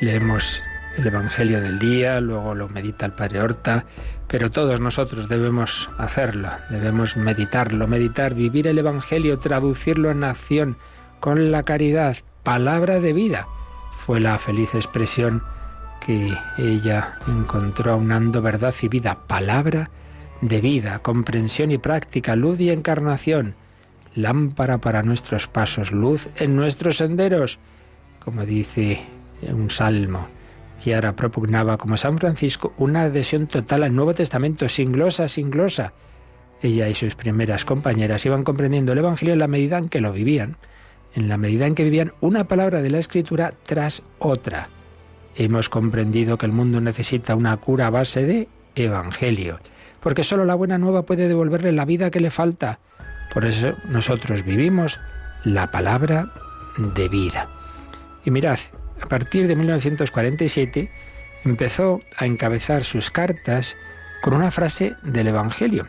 leemos 0.01 0.63
el 0.97 1.07
Evangelio 1.07 1.61
del 1.61 1.79
día, 1.79 2.19
luego 2.23 2.55
lo 2.55 2.67
medita 2.71 3.05
el 3.05 3.13
Padre 3.13 3.43
Horta, 3.43 3.85
pero 4.27 4.51
todos 4.51 4.81
nosotros 4.81 5.29
debemos 5.29 5.91
hacerlo, 5.99 6.49
debemos 6.71 7.15
meditarlo, 7.15 7.87
meditar, 7.87 8.33
vivir 8.33 8.69
el 8.69 8.79
Evangelio, 8.79 9.39
traducirlo 9.39 10.11
en 10.11 10.25
acción 10.25 10.79
con 11.21 11.53
la 11.53 11.63
caridad, 11.63 12.17
palabra 12.43 13.01
de 13.01 13.13
vida. 13.13 13.47
Fue 14.07 14.19
la 14.19 14.39
feliz 14.39 14.75
expresión 14.75 15.43
que 16.07 16.33
ella 16.57 17.19
encontró 17.29 17.93
aunando 17.93 18.41
verdad 18.41 18.75
y 18.81 18.89
vida, 18.89 19.19
palabra 19.27 19.91
de 20.41 20.63
vida, 20.63 21.01
comprensión 21.01 21.71
y 21.71 21.77
práctica, 21.77 22.35
luz 22.35 22.59
y 22.61 22.71
encarnación, 22.71 23.57
lámpara 24.17 24.79
para 24.79 25.05
nuestros 25.05 25.47
pasos, 25.47 25.93
luz 25.93 26.29
en 26.37 26.57
nuestros 26.57 26.97
senderos, 26.97 27.61
como 28.19 28.45
dice 28.45 29.07
un 29.43 29.71
salmo 29.71 30.29
ahora 30.93 31.17
propugnaba, 31.17 31.77
como 31.77 31.97
San 31.97 32.19
Francisco, 32.19 32.73
una 32.79 33.03
adhesión 33.03 33.47
total 33.47 33.83
al 33.83 33.95
Nuevo 33.95 34.15
Testamento, 34.15 34.69
sin 34.69 34.93
glosa, 34.93 35.29
sin 35.29 35.51
glosa. 35.51 35.93
Ella 36.63 36.89
y 36.89 36.95
sus 36.95 37.15
primeras 37.15 37.65
compañeras 37.65 38.25
iban 38.25 38.45
comprendiendo 38.45 38.93
el 38.93 38.99
Evangelio 38.99 39.35
en 39.35 39.41
la 39.41 39.49
medida 39.49 39.79
en 39.79 39.89
que 39.89 40.01
lo 40.01 40.13
vivían, 40.13 40.57
en 41.15 41.29
la 41.29 41.37
medida 41.37 41.67
en 41.67 41.75
que 41.75 41.85
vivían 41.85 42.13
una 42.21 42.45
palabra 42.45 42.83
de 42.83 42.91
la 42.91 42.99
Escritura 42.99 43.53
tras 43.65 44.03
otra. 44.19 44.69
Hemos 45.35 45.69
comprendido 45.69 46.39
que 46.39 46.47
el 46.47 46.53
mundo 46.53 46.81
necesita 46.81 47.35
una 47.35 47.57
cura 47.59 47.89
a 47.89 47.91
base 47.91 48.25
de 48.25 48.49
Evangelio, 48.75 49.61
porque 50.01 50.25
solo 50.25 50.45
la 50.45 50.55
buena 50.55 50.79
nueva 50.79 51.05
puede 51.05 51.29
devolverle 51.29 51.73
la 51.73 51.85
vida 51.85 52.11
que 52.11 52.21
le 52.21 52.31
falta. 52.31 52.79
Por 53.37 53.45
eso 53.45 53.75
nosotros 53.91 54.47
vivimos 54.47 54.99
la 55.45 55.71
palabra 55.71 56.31
de 56.79 57.07
vida. 57.07 57.47
Y 58.25 58.31
mirad, 58.31 58.59
a 59.03 59.07
partir 59.09 59.47
de 59.47 59.55
1947 59.55 60.89
empezó 61.45 62.01
a 62.17 62.25
encabezar 62.25 62.85
sus 62.85 63.11
cartas 63.11 63.77
con 64.23 64.33
una 64.33 64.51
frase 64.51 64.97
del 65.03 65.27
Evangelio. 65.27 65.87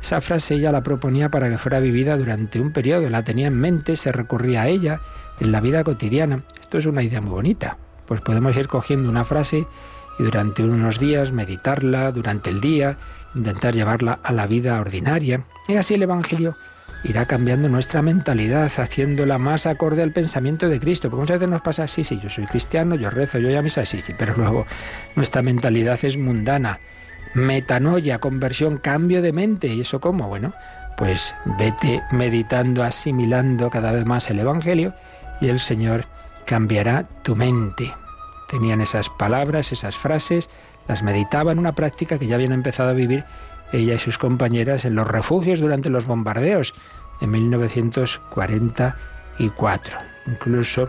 Esa 0.00 0.22
frase 0.22 0.54
ella 0.54 0.72
la 0.72 0.82
proponía 0.82 1.28
para 1.28 1.50
que 1.50 1.58
fuera 1.58 1.78
vivida 1.78 2.16
durante 2.16 2.58
un 2.58 2.72
periodo, 2.72 3.10
la 3.10 3.22
tenía 3.22 3.48
en 3.48 3.60
mente, 3.60 3.94
se 3.94 4.10
recurría 4.10 4.62
a 4.62 4.68
ella 4.68 5.02
en 5.40 5.52
la 5.52 5.60
vida 5.60 5.84
cotidiana. 5.84 6.42
Esto 6.58 6.78
es 6.78 6.86
una 6.86 7.02
idea 7.02 7.20
muy 7.20 7.32
bonita, 7.32 7.76
pues 8.06 8.22
podemos 8.22 8.56
ir 8.56 8.66
cogiendo 8.66 9.10
una 9.10 9.24
frase 9.24 9.66
y 10.18 10.22
durante 10.22 10.64
unos 10.64 10.98
días 10.98 11.32
meditarla, 11.32 12.12
durante 12.12 12.48
el 12.48 12.62
día, 12.62 12.96
intentar 13.34 13.74
llevarla 13.74 14.20
a 14.22 14.32
la 14.32 14.46
vida 14.46 14.80
ordinaria. 14.80 15.44
Y 15.68 15.76
así 15.76 15.92
el 15.92 16.02
Evangelio 16.04 16.56
irá 17.04 17.26
cambiando 17.26 17.68
nuestra 17.68 18.02
mentalidad, 18.02 18.70
haciéndola 18.76 19.38
más 19.38 19.66
acorde 19.66 20.02
al 20.02 20.12
pensamiento 20.12 20.68
de 20.68 20.80
Cristo. 20.80 21.10
Porque 21.10 21.22
muchas 21.22 21.40
veces 21.40 21.50
nos 21.50 21.62
pasa, 21.62 21.86
sí, 21.86 22.04
sí, 22.04 22.20
yo 22.22 22.30
soy 22.30 22.46
cristiano, 22.46 22.94
yo 22.94 23.10
rezo, 23.10 23.38
yo 23.38 23.50
ya 23.50 23.62
misa, 23.62 23.84
sí, 23.84 24.00
sí, 24.00 24.14
pero 24.18 24.34
luego 24.36 24.66
nuestra 25.16 25.42
mentalidad 25.42 25.98
es 26.02 26.16
mundana. 26.16 26.78
Metanoia, 27.34 28.18
conversión, 28.18 28.78
cambio 28.78 29.22
de 29.22 29.32
mente. 29.32 29.68
¿Y 29.68 29.82
eso 29.82 30.00
cómo? 30.00 30.28
Bueno, 30.28 30.54
pues 30.96 31.34
vete 31.58 32.02
meditando, 32.10 32.82
asimilando 32.82 33.70
cada 33.70 33.92
vez 33.92 34.04
más 34.04 34.28
el 34.30 34.40
Evangelio 34.40 34.94
y 35.40 35.48
el 35.48 35.60
Señor 35.60 36.06
cambiará 36.46 37.04
tu 37.22 37.36
mente. 37.36 37.94
Tenían 38.50 38.80
esas 38.80 39.08
palabras, 39.10 39.70
esas 39.72 39.96
frases, 39.96 40.48
las 40.88 41.02
meditaban, 41.02 41.58
una 41.58 41.74
práctica 41.74 42.18
que 42.18 42.26
ya 42.26 42.34
habían 42.34 42.52
empezado 42.52 42.88
a 42.88 42.94
vivir 42.94 43.24
ella 43.72 43.94
y 43.94 43.98
sus 43.98 44.18
compañeras 44.18 44.84
en 44.84 44.94
los 44.94 45.08
refugios 45.08 45.60
durante 45.60 45.88
los 45.90 46.06
bombardeos 46.06 46.74
en 47.20 47.30
1944. 47.30 49.98
Incluso, 50.26 50.82
en 50.82 50.88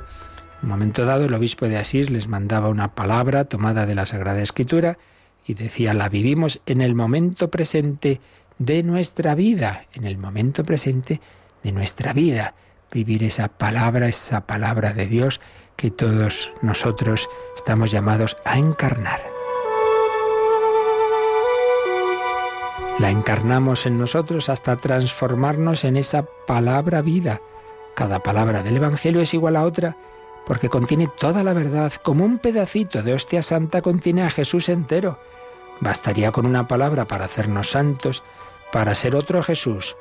un 0.63 0.69
momento 0.69 1.05
dado, 1.05 1.25
el 1.25 1.33
obispo 1.33 1.67
de 1.67 1.77
Asís 1.77 2.09
les 2.09 2.27
mandaba 2.27 2.69
una 2.69 2.95
palabra 2.95 3.45
tomada 3.45 3.85
de 3.85 3.95
la 3.95 4.05
Sagrada 4.05 4.41
Escritura 4.41 4.97
y 5.45 5.55
decía, 5.55 5.93
la 5.93 6.07
vivimos 6.09 6.59
en 6.65 6.81
el 6.81 6.95
momento 6.95 7.49
presente 7.49 8.19
de 8.57 8.83
nuestra 8.83 9.35
vida, 9.35 9.85
en 9.93 10.03
el 10.05 10.17
momento 10.17 10.63
presente 10.63 11.21
de 11.63 11.71
nuestra 11.71 12.13
vida. 12.13 12.55
Vivir 12.91 13.23
esa 13.23 13.47
palabra, 13.47 14.07
esa 14.07 14.41
palabra 14.41 14.93
de 14.93 15.05
Dios 15.07 15.39
que 15.75 15.91
todos 15.91 16.51
nosotros 16.61 17.29
estamos 17.55 17.91
llamados 17.91 18.35
a 18.45 18.57
encarnar. 18.57 19.38
La 22.99 23.09
encarnamos 23.09 23.85
en 23.85 23.97
nosotros 23.97 24.49
hasta 24.49 24.75
transformarnos 24.75 25.85
en 25.85 25.95
esa 25.95 26.25
palabra 26.45 27.01
vida. 27.01 27.41
Cada 27.95 28.19
palabra 28.19 28.61
del 28.61 28.75
Evangelio 28.75 29.21
es 29.21 29.33
igual 29.33 29.55
a 29.55 29.63
otra 29.63 29.95
porque 30.45 30.67
contiene 30.67 31.07
toda 31.19 31.43
la 31.43 31.53
verdad, 31.53 31.93
como 32.03 32.25
un 32.25 32.39
pedacito 32.39 33.03
de 33.03 33.13
hostia 33.13 33.43
santa 33.43 33.81
contiene 33.81 34.23
a 34.23 34.29
Jesús 34.29 34.67
entero. 34.67 35.19
Bastaría 35.79 36.31
con 36.31 36.45
una 36.45 36.67
palabra 36.67 37.05
para 37.05 37.25
hacernos 37.25 37.69
santos, 37.69 38.23
para 38.71 38.95
ser 38.95 39.15
otro 39.15 39.43
Jesús. 39.43 39.95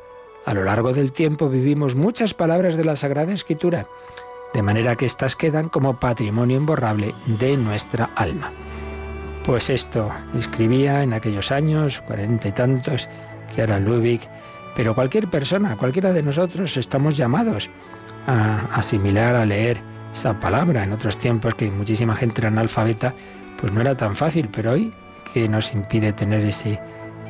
A 0.46 0.54
lo 0.54 0.64
largo 0.64 0.92
del 0.92 1.12
tiempo 1.12 1.48
vivimos 1.48 1.94
muchas 1.94 2.32
palabras 2.32 2.76
de 2.78 2.84
la 2.84 2.96
Sagrada 2.96 3.32
Escritura, 3.32 3.86
de 4.54 4.62
manera 4.62 4.96
que 4.96 5.04
éstas 5.06 5.36
quedan 5.36 5.68
como 5.68 6.00
patrimonio 6.00 6.56
imborrable 6.56 7.14
de 7.26 7.58
nuestra 7.58 8.10
alma. 8.16 8.50
Pues 9.48 9.70
esto 9.70 10.10
escribía 10.36 11.02
en 11.02 11.14
aquellos 11.14 11.50
años, 11.50 12.02
cuarenta 12.02 12.48
y 12.48 12.52
tantos, 12.52 13.08
que 13.54 13.62
era 13.62 13.80
Ludwig, 13.80 14.20
pero 14.76 14.94
cualquier 14.94 15.26
persona, 15.28 15.74
cualquiera 15.74 16.12
de 16.12 16.22
nosotros 16.22 16.76
estamos 16.76 17.16
llamados 17.16 17.70
a 18.26 18.66
asimilar, 18.74 19.34
a 19.34 19.46
leer 19.46 19.78
esa 20.12 20.38
palabra. 20.38 20.84
En 20.84 20.92
otros 20.92 21.16
tiempos 21.16 21.54
que 21.54 21.70
muchísima 21.70 22.14
gente 22.14 22.42
era 22.42 22.48
analfabeta, 22.48 23.14
pues 23.58 23.72
no 23.72 23.80
era 23.80 23.96
tan 23.96 24.14
fácil, 24.16 24.50
pero 24.52 24.72
hoy 24.72 24.92
que 25.32 25.48
nos 25.48 25.72
impide 25.72 26.12
tener 26.12 26.44
ese 26.44 26.78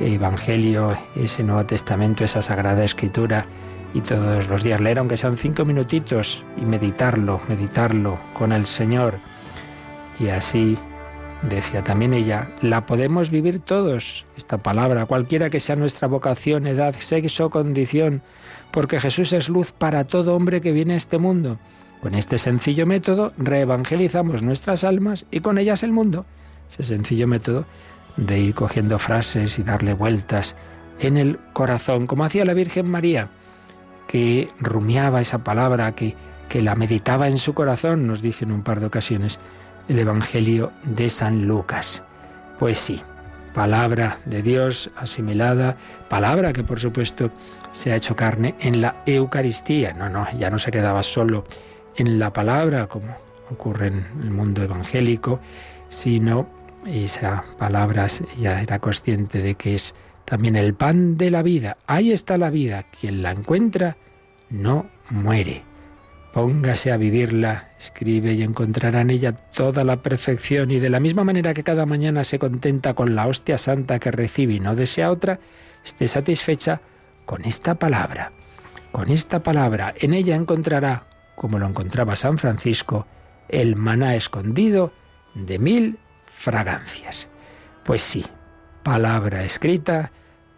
Evangelio, 0.00 0.98
ese 1.14 1.44
Nuevo 1.44 1.66
Testamento, 1.66 2.24
esa 2.24 2.42
Sagrada 2.42 2.82
Escritura 2.82 3.46
y 3.94 4.00
todos 4.00 4.48
los 4.48 4.64
días 4.64 4.80
leer, 4.80 4.98
aunque 4.98 5.16
sean 5.16 5.36
cinco 5.36 5.64
minutitos, 5.64 6.42
y 6.56 6.62
meditarlo, 6.62 7.40
meditarlo 7.48 8.18
con 8.34 8.50
el 8.50 8.66
Señor. 8.66 9.20
Y 10.18 10.30
así 10.30 10.76
Decía 11.42 11.84
también 11.84 12.14
ella, 12.14 12.48
la 12.62 12.84
podemos 12.84 13.30
vivir 13.30 13.60
todos, 13.60 14.26
esta 14.36 14.58
palabra, 14.58 15.06
cualquiera 15.06 15.50
que 15.50 15.60
sea 15.60 15.76
nuestra 15.76 16.08
vocación, 16.08 16.66
edad, 16.66 16.96
sexo, 16.98 17.48
condición, 17.48 18.22
porque 18.72 18.98
Jesús 18.98 19.32
es 19.32 19.48
luz 19.48 19.70
para 19.70 20.04
todo 20.04 20.34
hombre 20.34 20.60
que 20.60 20.72
viene 20.72 20.94
a 20.94 20.96
este 20.96 21.18
mundo. 21.18 21.58
Con 22.00 22.14
este 22.14 22.38
sencillo 22.38 22.86
método 22.86 23.32
reevangelizamos 23.38 24.42
nuestras 24.42 24.82
almas 24.82 25.26
y 25.30 25.40
con 25.40 25.58
ellas 25.58 25.84
el 25.84 25.92
mundo. 25.92 26.26
Ese 26.68 26.82
sencillo 26.82 27.28
método 27.28 27.66
de 28.16 28.40
ir 28.40 28.54
cogiendo 28.54 28.98
frases 28.98 29.60
y 29.60 29.62
darle 29.62 29.94
vueltas 29.94 30.56
en 30.98 31.16
el 31.16 31.38
corazón, 31.52 32.08
como 32.08 32.24
hacía 32.24 32.44
la 32.44 32.54
Virgen 32.54 32.90
María, 32.90 33.30
que 34.08 34.48
rumiaba 34.58 35.20
esa 35.20 35.44
palabra, 35.44 35.94
que, 35.94 36.16
que 36.48 36.62
la 36.62 36.74
meditaba 36.74 37.28
en 37.28 37.38
su 37.38 37.54
corazón, 37.54 38.08
nos 38.08 38.22
dice 38.22 38.44
en 38.44 38.50
un 38.50 38.64
par 38.64 38.80
de 38.80 38.86
ocasiones 38.86 39.38
el 39.88 39.98
Evangelio 39.98 40.72
de 40.84 41.10
San 41.10 41.46
Lucas. 41.46 42.02
Pues 42.58 42.78
sí, 42.78 43.02
palabra 43.54 44.18
de 44.24 44.42
Dios 44.42 44.90
asimilada, 44.96 45.76
palabra 46.08 46.52
que 46.52 46.62
por 46.62 46.80
supuesto 46.80 47.30
se 47.72 47.92
ha 47.92 47.96
hecho 47.96 48.16
carne 48.16 48.54
en 48.60 48.80
la 48.80 49.02
Eucaristía. 49.06 49.92
No, 49.92 50.08
no, 50.08 50.26
ya 50.32 50.50
no 50.50 50.58
se 50.58 50.70
quedaba 50.70 51.02
solo 51.02 51.44
en 51.96 52.18
la 52.18 52.32
palabra, 52.32 52.86
como 52.86 53.16
ocurre 53.50 53.88
en 53.88 54.06
el 54.22 54.30
mundo 54.30 54.62
evangélico, 54.62 55.40
sino 55.88 56.48
esa 56.86 57.44
palabra 57.58 58.06
ya 58.38 58.62
era 58.62 58.78
consciente 58.78 59.40
de 59.42 59.54
que 59.54 59.74
es 59.74 59.94
también 60.24 60.56
el 60.56 60.74
pan 60.74 61.16
de 61.16 61.30
la 61.30 61.42
vida. 61.42 61.78
Ahí 61.86 62.12
está 62.12 62.36
la 62.36 62.50
vida. 62.50 62.84
Quien 63.00 63.22
la 63.22 63.30
encuentra 63.30 63.96
no 64.50 64.86
muere. 65.10 65.67
Póngase 66.32 66.92
a 66.92 66.96
vivirla, 66.96 67.70
escribe 67.78 68.34
y 68.34 68.42
encontrará 68.42 69.00
en 69.00 69.10
ella 69.10 69.32
toda 69.32 69.82
la 69.82 70.02
perfección 70.02 70.70
y 70.70 70.78
de 70.78 70.90
la 70.90 71.00
misma 71.00 71.24
manera 71.24 71.54
que 71.54 71.64
cada 71.64 71.86
mañana 71.86 72.22
se 72.22 72.38
contenta 72.38 72.94
con 72.94 73.14
la 73.14 73.26
hostia 73.26 73.56
santa 73.56 73.98
que 73.98 74.10
recibe 74.10 74.54
y 74.54 74.60
no 74.60 74.74
desea 74.74 75.10
otra, 75.10 75.40
esté 75.84 76.06
satisfecha 76.06 76.80
con 77.24 77.44
esta 77.44 77.76
palabra. 77.76 78.32
Con 78.92 79.10
esta 79.10 79.42
palabra 79.42 79.94
en 79.98 80.12
ella 80.12 80.36
encontrará, 80.36 81.04
como 81.34 81.58
lo 81.58 81.66
encontraba 81.66 82.16
San 82.16 82.38
Francisco, 82.38 83.06
el 83.48 83.76
maná 83.76 84.14
escondido 84.14 84.92
de 85.34 85.58
mil 85.58 85.98
fragancias. 86.26 87.28
Pues 87.84 88.02
sí, 88.02 88.24
palabra 88.82 89.44
escrita, 89.44 90.12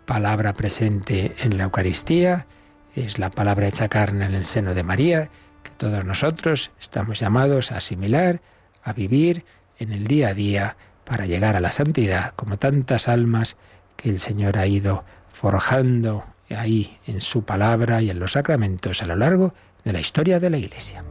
palabra 0.05 0.53
presente 0.53 1.35
en 1.39 1.59
la 1.59 1.65
Eucaristía, 1.65 2.47
es 2.95 3.19
la 3.19 3.31
palabra 3.31 3.69
hecha 3.69 3.89
carne 3.89 4.27
en 4.27 4.35
el 4.35 4.45
seno 4.45 4.75
de 4.75 4.83
María, 4.83 5.31
que 5.63 5.71
todos 5.71 6.05
nosotros 6.05 6.71
estamos 6.81 7.21
llamados 7.21 7.73
a 7.73 7.79
asimilar, 7.79 8.41
a 8.83 8.93
vivir 8.93 9.45
en 9.79 9.93
el 9.93 10.07
día 10.07 10.29
a 10.29 10.35
día 10.35 10.77
para 11.05 11.27
llegar 11.27 11.57
a 11.57 11.61
la 11.61 11.73
santidad, 11.73 12.35
como 12.37 12.59
tantas 12.59 13.09
almas 13.09 13.57
que 13.97 14.09
el 14.09 14.21
Señor 14.21 14.59
ha 14.59 14.67
ido 14.67 15.05
forjando 15.33 16.25
ahí 16.51 16.99
en 17.07 17.21
su 17.21 17.45
palabra 17.45 18.03
y 18.03 18.11
en 18.11 18.19
los 18.19 18.33
sacramentos 18.33 19.03
a 19.03 19.07
lo 19.07 19.17
largo 19.17 19.55
de 19.85 19.93
la 19.93 20.01
historia 20.01 20.41
de 20.41 20.51
la 20.51 20.59
Iglesia. 20.59 21.05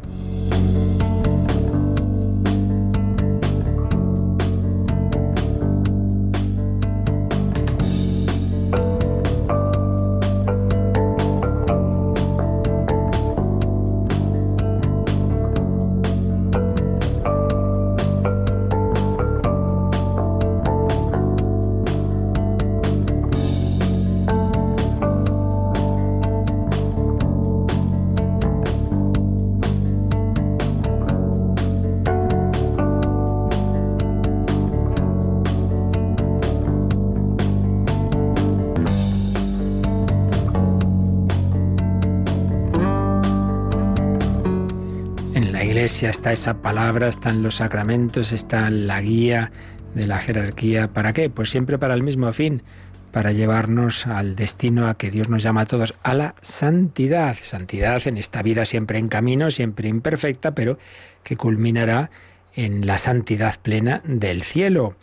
Está 46.10 46.32
esa 46.32 46.62
palabra, 46.62 47.08
están 47.08 47.44
los 47.44 47.56
sacramentos, 47.56 48.32
está 48.32 48.70
la 48.70 49.02
guía 49.02 49.52
de 49.96 50.08
la 50.08 50.18
jerarquía. 50.18 50.88
¿Para 50.88 51.14
qué? 51.14 51.30
Pues 51.30 51.50
siempre 51.50 51.78
para 51.78 51.94
el 51.94 52.04
mismo 52.04 52.32
fin, 52.34 52.64
para 53.12 53.32
llevarnos 53.32 54.08
al 54.08 54.36
destino 54.36 54.88
a 54.88 54.96
que 54.96 55.12
Dios 55.12 55.30
nos 55.30 55.44
llama 55.44 55.62
a 55.62 55.66
todos, 55.66 55.96
a 56.04 56.14
la 56.14 56.36
santidad. 56.42 57.38
Santidad 57.42 58.08
en 58.08 58.18
esta 58.18 58.42
vida 58.42 58.66
siempre 58.66 59.00
en 59.00 59.08
camino, 59.08 59.52
siempre 59.52 59.90
imperfecta, 59.90 60.54
pero 60.54 60.78
que 61.24 61.38
culminará 61.38 62.10
en 62.56 62.86
la 62.86 62.98
santidad 62.98 63.60
plena 63.62 64.02
del 64.06 64.44
cielo. 64.44 64.96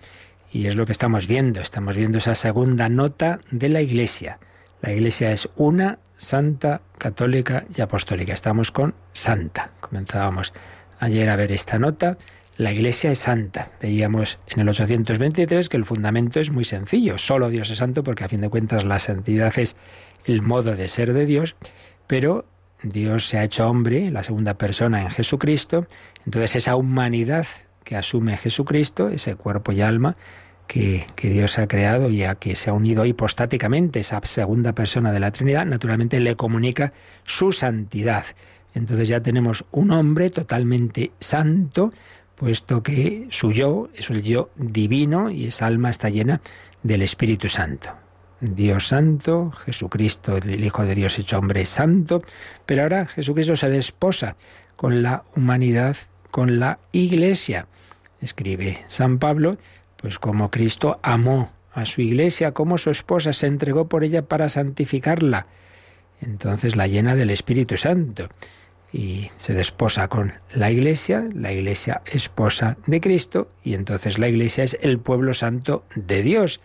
Y 0.53 0.67
es 0.67 0.77
lo 0.77 0.87
que 0.87 0.93
estamos 0.93 1.27
viendo, 1.27 1.61
estamos 1.61 1.97
viendo 1.97 2.19
esa 2.19 2.35
segunda 2.35 2.89
nota 2.89 3.41
de 3.51 3.69
la 3.69 3.83
Iglesia. 3.83 4.39
La 4.83 4.93
Iglesia 4.93 5.33
es 5.33 5.49
una, 5.57 5.99
santa, 6.17 6.81
católica 6.99 7.65
y 7.77 7.81
apostólica. 7.81 8.33
Estamos 8.33 8.71
con 8.71 8.95
santa. 9.13 9.71
Comenzábamos 9.81 10.53
ayer 10.99 11.29
a 11.31 11.37
ver 11.37 11.53
esta 11.53 11.79
nota. 11.79 12.19
La 12.57 12.73
Iglesia 12.73 13.11
es 13.11 13.19
santa. 13.19 13.71
Veíamos 13.83 14.39
en 14.49 14.61
el 14.61 14.69
823 14.69 15.69
que 15.69 15.77
el 15.77 15.85
fundamento 15.85 16.41
es 16.41 16.51
muy 16.51 16.65
sencillo. 16.65 17.19
Solo 17.19 17.51
Dios 17.51 17.71
es 17.71 17.79
santo 17.79 18.03
porque 18.03 18.25
a 18.25 18.29
fin 18.29 18.41
de 18.41 18.49
cuentas 18.49 18.85
la 18.85 18.99
santidad 18.99 19.53
es 19.59 19.77
el 20.25 20.43
modo 20.43 20.75
de 20.75 20.89
ser 20.89 21.13
de 21.13 21.27
Dios, 21.27 21.55
pero 22.07 22.47
Dios 22.83 23.29
se 23.29 23.39
ha 23.39 23.45
hecho 23.45 23.69
hombre, 23.69 24.11
la 24.11 24.23
segunda 24.23 24.55
persona 24.55 25.03
en 25.03 25.11
Jesucristo. 25.11 25.87
Entonces 26.25 26.57
esa 26.57 26.77
humanidad 26.77 27.47
que 27.85 27.97
asume 27.97 28.37
Jesucristo, 28.37 29.09
ese 29.11 29.37
cuerpo 29.37 29.73
y 29.73 29.83
alma 29.83 30.17
que, 30.67 31.07
que, 31.15 31.29
Dios 31.29 31.59
ha 31.59 31.69
creado 31.69 32.11
y 32.11 32.25
a 32.25 32.35
que 32.35 32.57
se 32.57 32.71
ha 32.71 32.73
unido 32.73 33.05
hipostáticamente, 33.05 34.01
esa 34.01 34.21
segunda 34.25 34.73
persona 34.73 35.13
de 35.13 35.21
la 35.21 35.31
Trinidad, 35.31 35.65
naturalmente 35.65 36.19
le 36.19 36.35
comunica 36.37 36.93
su 37.25 37.53
santidad. 37.53 38.25
Entonces 38.77 39.09
ya 39.09 39.23
tenemos 39.23 39.65
un 39.71 39.91
hombre 39.91 40.29
totalmente 40.29 41.11
santo, 41.19 41.95
puesto 42.35 42.83
que 42.83 43.27
su 43.31 43.51
yo 43.51 43.89
es 43.95 44.11
el 44.11 44.23
yo 44.23 44.51
divino 44.55 45.31
y 45.31 45.47
esa 45.47 45.65
alma 45.65 45.89
está 45.89 46.11
llena 46.11 46.43
del 46.83 47.01
Espíritu 47.01 47.49
Santo. 47.49 47.89
Dios 48.43 48.89
santo, 48.89 49.51
Jesucristo, 49.51 50.37
el 50.37 50.63
Hijo 50.63 50.85
de 50.85 50.95
Dios 50.95 51.19
hecho 51.19 51.39
hombre 51.39 51.65
santo, 51.65 52.21
pero 52.67 52.83
ahora 52.83 53.07
Jesucristo 53.07 53.57
se 53.57 53.71
desposa 53.71 54.37
con 54.77 55.03
la 55.03 55.25
humanidad, 55.35 55.97
con 56.31 56.61
la 56.61 56.79
iglesia. 56.93 57.69
Escribe 58.21 58.85
San 58.89 59.19
Pablo, 59.19 59.57
pues 59.97 60.19
como 60.19 60.51
Cristo 60.51 61.01
amó 61.03 61.51
a 61.73 61.87
su 61.87 62.03
iglesia, 62.03 62.53
como 62.53 62.77
su 62.77 62.91
esposa 62.91 63.33
se 63.33 63.47
entregó 63.47 63.89
por 63.89 64.05
ella 64.05 64.21
para 64.21 64.51
santificarla. 64.51 65.47
Entonces 66.21 66.77
la 66.77 66.87
llena 66.87 67.15
del 67.15 67.31
Espíritu 67.31 67.79
Santo 67.79 68.29
y 68.93 69.31
se 69.37 69.55
desposa 69.55 70.09
con 70.09 70.35
la 70.55 70.71
Iglesia, 70.71 71.29
la 71.35 71.53
Iglesia 71.53 72.03
esposa 72.07 72.77
de 72.87 73.01
Cristo, 73.01 73.51
y 73.63 73.75
entonces 73.75 74.19
la 74.19 74.29
Iglesia 74.29 74.65
es 74.65 74.79
el 74.81 74.99
pueblo 74.99 75.35
santo 75.35 75.85
de 75.95 76.23
Dios. 76.23 76.61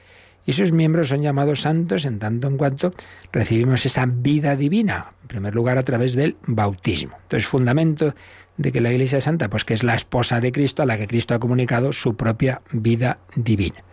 Y 0.45 0.53
sus 0.53 0.71
miembros 0.71 1.10
son 1.10 1.21
llamados 1.21 1.62
santos 1.62 2.05
en 2.05 2.17
tanto 2.17 2.47
en 2.47 2.57
cuanto 2.57 2.91
recibimos 3.31 3.86
esa 3.86 4.05
vida 4.07 4.55
divina, 4.55 5.13
en 5.21 5.27
primer 5.27 5.53
lugar 5.53 5.77
a 5.77 5.84
través 5.84 6.15
del 6.15 6.36
bautismo. 6.47 7.15
Entonces, 7.23 7.47
fundamento 7.47 8.15
de 8.57 8.71
que 8.71 8.81
la 8.81 8.91
Iglesia 8.91 9.19
es 9.19 9.23
santa, 9.23 9.49
pues 9.49 9.65
que 9.65 9.73
es 9.73 9.84
la 9.84 9.95
esposa 9.95 10.39
de 10.39 10.51
Cristo 10.51 10.84
a 10.84 10.86
la 10.86 10.97
que 10.97 11.07
Cristo 11.07 11.36
ha 11.36 11.39
comunicado 11.39 11.93
su 11.93 12.15
propia 12.15 12.62
vida 12.71 13.19
divina. 13.36 13.84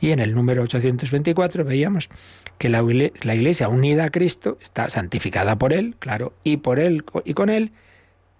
Y 0.00 0.10
en 0.10 0.20
el 0.20 0.34
número 0.34 0.62
824 0.62 1.64
veíamos 1.64 2.08
que 2.58 2.68
la, 2.68 2.82
Iglesia 2.82 3.68
unida 3.68 4.04
a 4.04 4.10
Cristo 4.10 4.58
está 4.60 4.88
santificada 4.88 5.56
por 5.56 5.72
Él, 5.72 5.96
claro, 5.98 6.34
y 6.44 6.58
por 6.58 6.78
Él 6.78 7.04
y 7.24 7.34
con 7.34 7.50
Él 7.50 7.72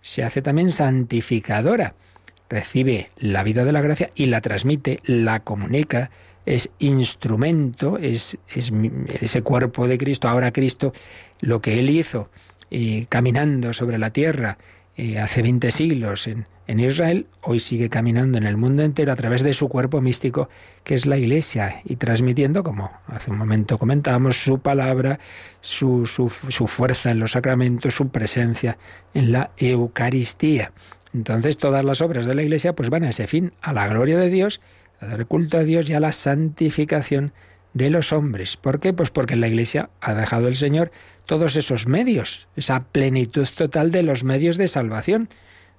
se 0.00 0.22
hace 0.22 0.42
también 0.42 0.70
santificadora. 0.70 1.94
Recibe 2.48 3.10
la 3.16 3.42
vida 3.42 3.64
de 3.64 3.72
la 3.72 3.80
gracia 3.80 4.10
y 4.14 4.26
la 4.26 4.40
transmite, 4.40 5.00
la 5.04 5.40
comunica, 5.40 6.10
es 6.44 6.70
instrumento, 6.78 7.98
es, 7.98 8.38
ese 8.54 9.42
cuerpo 9.42 9.88
de 9.88 9.98
Cristo. 9.98 10.28
Ahora 10.28 10.52
Cristo, 10.52 10.92
lo 11.40 11.60
que 11.60 11.80
Él 11.80 11.90
hizo 11.90 12.30
eh, 12.70 13.06
caminando 13.08 13.72
sobre 13.72 13.98
la 13.98 14.10
tierra 14.10 14.58
eh, 14.96 15.18
hace 15.18 15.42
20 15.42 15.72
siglos 15.72 16.28
en, 16.28 16.46
en 16.66 16.80
Israel, 16.80 17.26
hoy 17.42 17.60
sigue 17.60 17.88
caminando 17.88 18.38
en 18.38 18.44
el 18.44 18.56
mundo 18.56 18.82
entero 18.82 19.12
a 19.12 19.16
través 19.16 19.42
de 19.42 19.52
su 19.52 19.68
cuerpo 19.68 20.00
místico, 20.00 20.48
que 20.82 20.94
es 20.94 21.06
la 21.06 21.16
Iglesia, 21.16 21.80
y 21.84 21.96
transmitiendo, 21.96 22.64
como 22.64 22.90
hace 23.06 23.30
un 23.30 23.38
momento 23.38 23.78
comentábamos, 23.78 24.42
su 24.42 24.58
palabra, 24.58 25.20
su, 25.60 26.06
su, 26.06 26.28
su 26.28 26.66
fuerza 26.66 27.10
en 27.10 27.20
los 27.20 27.32
sacramentos, 27.32 27.94
su 27.94 28.08
presencia 28.08 28.78
en 29.14 29.32
la 29.32 29.50
Eucaristía. 29.56 30.72
Entonces 31.14 31.56
todas 31.56 31.84
las 31.84 32.00
obras 32.00 32.26
de 32.26 32.34
la 32.34 32.42
Iglesia 32.42 32.74
pues 32.74 32.90
van 32.90 33.04
a 33.04 33.10
ese 33.10 33.26
fin, 33.26 33.52
a 33.62 33.72
la 33.72 33.86
gloria 33.86 34.18
de 34.18 34.28
Dios, 34.28 34.60
a 35.00 35.06
dar 35.06 35.26
culto 35.26 35.58
a 35.58 35.62
Dios 35.62 35.88
y 35.88 35.94
a 35.94 36.00
la 36.00 36.12
santificación 36.12 37.32
de 37.74 37.90
los 37.90 38.12
hombres. 38.12 38.56
¿Por 38.56 38.80
qué? 38.80 38.92
Pues 38.92 39.10
porque 39.10 39.34
en 39.34 39.40
la 39.40 39.48
Iglesia 39.48 39.90
ha 40.00 40.14
dejado 40.14 40.48
el 40.48 40.56
Señor 40.56 40.90
todos 41.26 41.56
esos 41.56 41.86
medios, 41.86 42.48
esa 42.56 42.84
plenitud 42.84 43.46
total 43.54 43.90
de 43.90 44.02
los 44.02 44.24
medios 44.24 44.56
de 44.56 44.68
salvación 44.68 45.28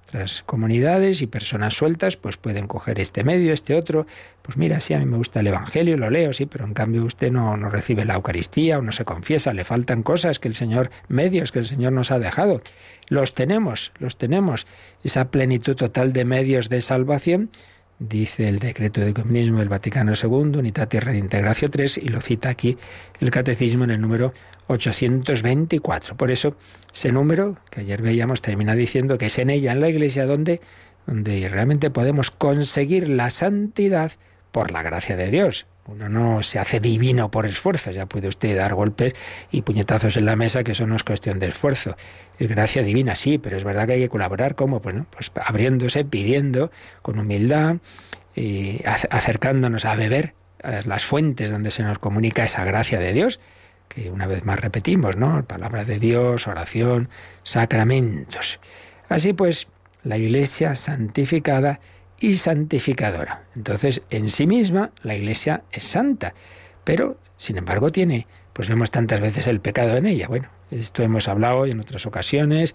otras 0.08 0.42
comunidades 0.46 1.20
y 1.20 1.26
personas 1.26 1.74
sueltas 1.74 2.16
pues 2.16 2.36
pueden 2.36 2.66
coger 2.66 2.98
este 2.98 3.24
medio, 3.24 3.52
este 3.52 3.74
otro. 3.74 4.06
Pues 4.42 4.56
mira, 4.56 4.80
sí, 4.80 4.94
a 4.94 4.98
mí 4.98 5.04
me 5.04 5.18
gusta 5.18 5.40
el 5.40 5.48
Evangelio, 5.48 5.96
lo 5.96 6.08
leo, 6.08 6.32
sí, 6.32 6.46
pero 6.46 6.64
en 6.64 6.72
cambio 6.72 7.04
usted 7.04 7.30
no, 7.30 7.56
no 7.56 7.68
recibe 7.68 8.04
la 8.04 8.14
Eucaristía 8.14 8.78
o 8.78 8.82
no 8.82 8.92
se 8.92 9.04
confiesa, 9.04 9.52
le 9.52 9.64
faltan 9.64 10.02
cosas 10.02 10.38
que 10.38 10.48
el 10.48 10.54
Señor, 10.54 10.90
medios 11.08 11.52
que 11.52 11.58
el 11.58 11.66
Señor 11.66 11.92
nos 11.92 12.10
ha 12.10 12.18
dejado. 12.18 12.62
Los 13.08 13.34
tenemos, 13.34 13.92
los 13.98 14.16
tenemos. 14.16 14.66
Esa 15.04 15.30
plenitud 15.30 15.76
total 15.76 16.12
de 16.12 16.24
medios 16.24 16.68
de 16.68 16.80
salvación 16.80 17.50
dice 17.98 18.48
el 18.48 18.58
decreto 18.58 19.00
de 19.00 19.14
comunismo 19.14 19.58
del 19.58 19.68
Vaticano 19.68 20.12
II, 20.12 20.58
Unitate 20.58 21.00
Redintegratio 21.00 21.68
3, 21.68 21.98
y 21.98 22.08
lo 22.08 22.20
cita 22.20 22.48
aquí 22.48 22.76
el 23.20 23.30
Catecismo 23.30 23.84
en 23.84 23.90
el 23.90 24.00
número 24.00 24.32
824. 24.68 26.16
Por 26.16 26.30
eso, 26.30 26.56
ese 26.94 27.12
número 27.12 27.56
que 27.70 27.80
ayer 27.80 28.02
veíamos 28.02 28.42
termina 28.42 28.74
diciendo 28.74 29.18
que 29.18 29.26
es 29.26 29.38
en 29.38 29.50
ella, 29.50 29.72
en 29.72 29.80
la 29.80 29.88
Iglesia, 29.88 30.26
donde 30.26 30.60
donde 31.08 31.48
realmente 31.48 31.88
podemos 31.88 32.30
conseguir 32.30 33.08
la 33.08 33.30
santidad 33.30 34.12
por 34.52 34.70
la 34.70 34.82
gracia 34.82 35.16
de 35.16 35.30
Dios. 35.30 35.66
Uno 35.88 36.08
no 36.08 36.42
se 36.42 36.58
hace 36.58 36.80
divino 36.80 37.30
por 37.30 37.46
esfuerzo, 37.46 37.90
ya 37.90 38.04
puede 38.04 38.28
usted 38.28 38.56
dar 38.56 38.74
golpes 38.74 39.14
y 39.50 39.62
puñetazos 39.62 40.16
en 40.18 40.26
la 40.26 40.36
mesa, 40.36 40.62
que 40.62 40.72
eso 40.72 40.86
no 40.86 40.94
es 40.96 41.02
cuestión 41.02 41.38
de 41.38 41.48
esfuerzo. 41.48 41.96
Es 42.38 42.46
gracia 42.46 42.82
divina, 42.82 43.14
sí, 43.14 43.38
pero 43.38 43.56
es 43.56 43.64
verdad 43.64 43.86
que 43.86 43.94
hay 43.94 44.00
que 44.00 44.08
colaborar, 44.10 44.54
¿cómo? 44.54 44.80
Pues, 44.80 44.96
pues 45.10 45.32
abriéndose, 45.34 46.04
pidiendo, 46.04 46.70
con 47.00 47.18
humildad, 47.18 47.76
y 48.36 48.82
acercándonos 48.84 49.84
a 49.86 49.96
beber 49.96 50.34
a 50.62 50.82
las 50.82 51.04
fuentes 51.04 51.50
donde 51.50 51.70
se 51.70 51.82
nos 51.82 51.98
comunica 51.98 52.44
esa 52.44 52.64
gracia 52.64 52.98
de 52.98 53.12
Dios, 53.12 53.40
que 53.88 54.10
una 54.10 54.26
vez 54.26 54.44
más 54.44 54.60
repetimos, 54.60 55.16
¿no? 55.16 55.42
Palabra 55.44 55.84
de 55.84 55.98
Dios, 55.98 56.46
oración, 56.46 57.08
sacramentos. 57.42 58.60
Así 59.08 59.32
pues, 59.32 59.68
la 60.04 60.18
Iglesia 60.18 60.74
santificada 60.74 61.80
y 62.20 62.34
santificadora. 62.34 63.44
Entonces, 63.56 64.02
en 64.10 64.28
sí 64.28 64.46
misma, 64.46 64.90
la 65.02 65.14
Iglesia 65.14 65.62
es 65.72 65.84
santa, 65.84 66.34
pero, 66.84 67.16
sin 67.36 67.58
embargo, 67.58 67.90
tiene, 67.90 68.26
pues 68.52 68.68
vemos 68.68 68.90
tantas 68.90 69.20
veces 69.20 69.46
el 69.46 69.60
pecado 69.60 69.96
en 69.96 70.06
ella. 70.06 70.28
Bueno, 70.28 70.48
esto 70.70 71.02
hemos 71.02 71.28
hablado 71.28 71.66
en 71.66 71.80
otras 71.80 72.06
ocasiones, 72.06 72.74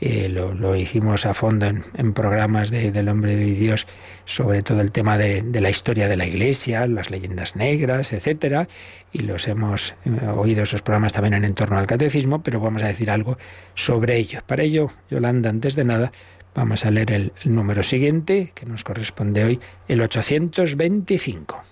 eh, 0.00 0.28
lo, 0.28 0.74
hicimos 0.74 1.24
a 1.24 1.34
fondo 1.34 1.66
en, 1.66 2.12
programas 2.14 2.70
de, 2.70 2.90
del 2.90 3.08
hombre 3.08 3.36
de 3.36 3.46
Dios 3.54 3.86
sobre 4.24 4.60
todo 4.62 4.80
el 4.80 4.90
tema 4.90 5.16
de, 5.16 5.42
la 5.60 5.70
historia 5.70 6.08
de 6.08 6.16
la 6.16 6.26
Iglesia, 6.26 6.86
las 6.86 7.10
leyendas 7.10 7.54
negras, 7.54 8.12
etcétera, 8.12 8.66
y 9.12 9.20
los 9.20 9.46
hemos 9.46 9.94
eh, 10.04 10.26
oído 10.26 10.64
esos 10.64 10.82
programas 10.82 11.12
también 11.12 11.34
en 11.34 11.44
entorno 11.44 11.78
al 11.78 11.86
catecismo, 11.86 12.42
pero 12.42 12.58
vamos 12.58 12.82
a 12.82 12.88
decir 12.88 13.10
algo 13.10 13.38
sobre 13.76 14.16
ello. 14.16 14.40
Para 14.46 14.64
ello, 14.64 14.90
Yolanda, 15.10 15.48
antes 15.48 15.76
de 15.76 15.84
nada, 15.84 16.12
Vamos 16.54 16.86
a 16.86 16.90
leer 16.90 17.10
el, 17.10 17.32
número 17.44 17.82
siguiente, 17.82 18.52
que 18.54 18.64
nos 18.64 18.84
corresponde 18.84 19.44
hoy, 19.44 19.60
el 19.88 20.00
825. 20.00 21.62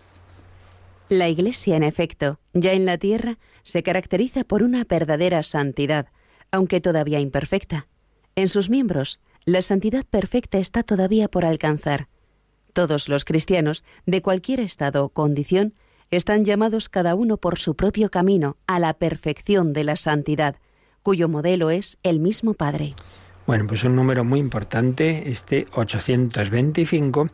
La 1.08 1.28
Iglesia, 1.28 1.76
en 1.76 1.84
efecto, 1.84 2.40
ya 2.52 2.72
en 2.72 2.84
la 2.84 2.98
tierra, 2.98 3.38
se 3.62 3.82
caracteriza 3.82 4.44
por 4.44 4.62
una 4.62 4.84
verdadera 4.84 5.42
santidad, 5.42 6.06
aunque 6.50 6.80
todavía 6.80 7.20
imperfecta. 7.20 7.86
En 8.34 8.48
sus 8.48 8.70
miembros, 8.70 9.20
la 9.44 9.62
santidad 9.62 10.04
perfecta 10.04 10.58
está 10.58 10.82
todavía 10.82 11.28
por 11.28 11.44
alcanzar. 11.44 12.08
Todos 12.72 13.08
los 13.08 13.24
cristianos, 13.24 13.84
de 14.06 14.22
cualquier 14.22 14.60
estado 14.60 15.04
o 15.04 15.08
condición, 15.10 15.74
están 16.10 16.44
llamados 16.44 16.88
cada 16.88 17.14
uno 17.14 17.36
por 17.36 17.58
su 17.58 17.76
propio 17.76 18.10
camino 18.10 18.56
a 18.66 18.78
la 18.78 18.94
perfección 18.94 19.72
de 19.72 19.84
la 19.84 19.96
santidad, 19.96 20.56
cuyo 21.02 21.28
modelo 21.28 21.70
es 21.70 21.98
el 22.02 22.20
mismo 22.20 22.54
Padre. 22.54 22.94
Bueno, 23.46 23.66
pues 23.66 23.82
un 23.84 23.96
número 23.96 24.24
muy 24.24 24.38
importante, 24.38 25.24
este 25.30 25.66
825, 25.72 27.28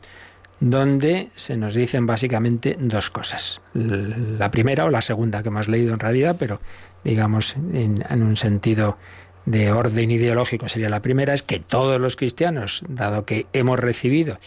donde 0.61 1.29
se 1.35 1.57
nos 1.57 1.75
dicen 1.75 2.07
básicamente 2.07 2.77
dos 2.81 3.11
cosas. 3.11 3.61
La 3.75 4.51
primera 4.51 4.87
o 4.87 4.91
la 4.91 5.03
segunda 5.03 5.43
que 5.43 5.49
hemos 5.51 5.69
leído 5.69 5.93
en 5.93 6.01
realidad, 6.01 6.37
pero 6.39 6.61
digamos 7.05 7.55
en, 7.73 8.05
en 8.09 8.23
un 8.23 8.37
sentido 8.37 8.97
de 9.45 9.71
orden 9.71 10.11
ideológico 10.11 10.69
sería 10.69 10.89
la 10.89 11.01
primera, 11.01 11.35
es 11.35 11.43
que 11.43 11.59
todos 11.59 12.01
los 12.01 12.17
cristianos, 12.17 12.83
dado 12.89 13.25
que 13.25 13.47
hemos 13.53 13.79
recibido 13.79 14.39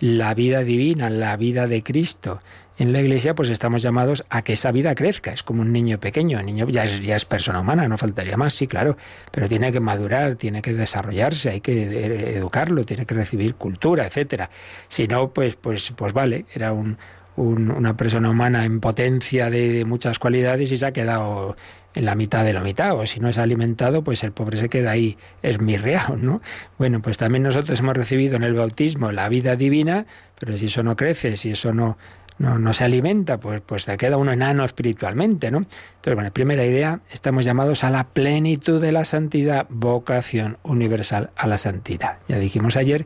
la 0.00 0.34
vida 0.34 0.64
divina, 0.64 1.10
la 1.10 1.36
vida 1.36 1.66
de 1.66 1.82
Cristo, 1.82 2.40
en 2.80 2.94
la 2.94 3.00
iglesia, 3.02 3.34
pues 3.34 3.50
estamos 3.50 3.82
llamados 3.82 4.24
a 4.30 4.40
que 4.40 4.54
esa 4.54 4.72
vida 4.72 4.94
crezca. 4.94 5.34
Es 5.34 5.42
como 5.42 5.60
un 5.60 5.70
niño 5.70 6.00
pequeño. 6.00 6.40
El 6.40 6.46
niño 6.46 6.66
ya 6.70 6.84
es, 6.84 7.02
ya 7.02 7.14
es 7.14 7.26
persona 7.26 7.60
humana, 7.60 7.86
no 7.86 7.98
faltaría 7.98 8.38
más, 8.38 8.54
sí, 8.54 8.66
claro. 8.66 8.96
Pero 9.30 9.50
tiene 9.50 9.70
que 9.70 9.80
madurar, 9.80 10.36
tiene 10.36 10.62
que 10.62 10.72
desarrollarse, 10.72 11.50
hay 11.50 11.60
que 11.60 12.36
educarlo, 12.36 12.86
tiene 12.86 13.04
que 13.04 13.14
recibir 13.14 13.56
cultura, 13.56 14.06
etcétera. 14.06 14.48
Si 14.88 15.06
no, 15.06 15.28
pues, 15.28 15.56
pues, 15.56 15.92
pues 15.94 16.14
vale, 16.14 16.46
era 16.54 16.72
un, 16.72 16.96
una 17.36 17.98
persona 17.98 18.30
humana 18.30 18.64
en 18.64 18.80
potencia 18.80 19.50
de, 19.50 19.84
muchas 19.84 20.18
cualidades 20.18 20.72
y 20.72 20.78
se 20.78 20.86
ha 20.86 20.92
quedado 20.92 21.56
en 21.92 22.04
la 22.04 22.14
mitad 22.14 22.44
de 22.44 22.52
la 22.52 22.60
mitad, 22.60 22.96
o 22.96 23.04
si 23.04 23.18
no 23.18 23.28
es 23.28 23.36
alimentado, 23.36 24.04
pues 24.04 24.22
el 24.22 24.30
pobre 24.30 24.56
se 24.56 24.68
queda 24.68 24.92
ahí 24.92 25.18
esmirreado, 25.42 26.16
¿no? 26.16 26.40
Bueno, 26.78 27.02
pues 27.02 27.18
también 27.18 27.42
nosotros 27.42 27.80
hemos 27.80 27.96
recibido 27.96 28.36
en 28.36 28.44
el 28.44 28.54
bautismo 28.54 29.10
la 29.10 29.28
vida 29.28 29.56
divina, 29.56 30.06
pero 30.38 30.56
si 30.56 30.66
eso 30.66 30.84
no 30.84 30.96
crece, 30.96 31.36
si 31.36 31.50
eso 31.50 31.72
no, 31.72 31.98
no, 32.40 32.58
no 32.58 32.72
se 32.72 32.84
alimenta, 32.84 33.38
pues, 33.38 33.60
pues 33.60 33.82
se 33.82 33.98
queda 33.98 34.16
uno 34.16 34.32
enano 34.32 34.64
espiritualmente, 34.64 35.50
¿no? 35.50 35.58
Entonces, 35.58 36.14
bueno, 36.14 36.32
primera 36.32 36.64
idea, 36.64 37.00
estamos 37.10 37.44
llamados 37.44 37.84
a 37.84 37.90
la 37.90 38.08
plenitud 38.08 38.80
de 38.80 38.92
la 38.92 39.04
santidad, 39.04 39.66
vocación 39.68 40.56
universal 40.62 41.30
a 41.36 41.46
la 41.46 41.58
santidad. 41.58 42.18
Ya 42.28 42.38
dijimos 42.38 42.76
ayer 42.76 43.04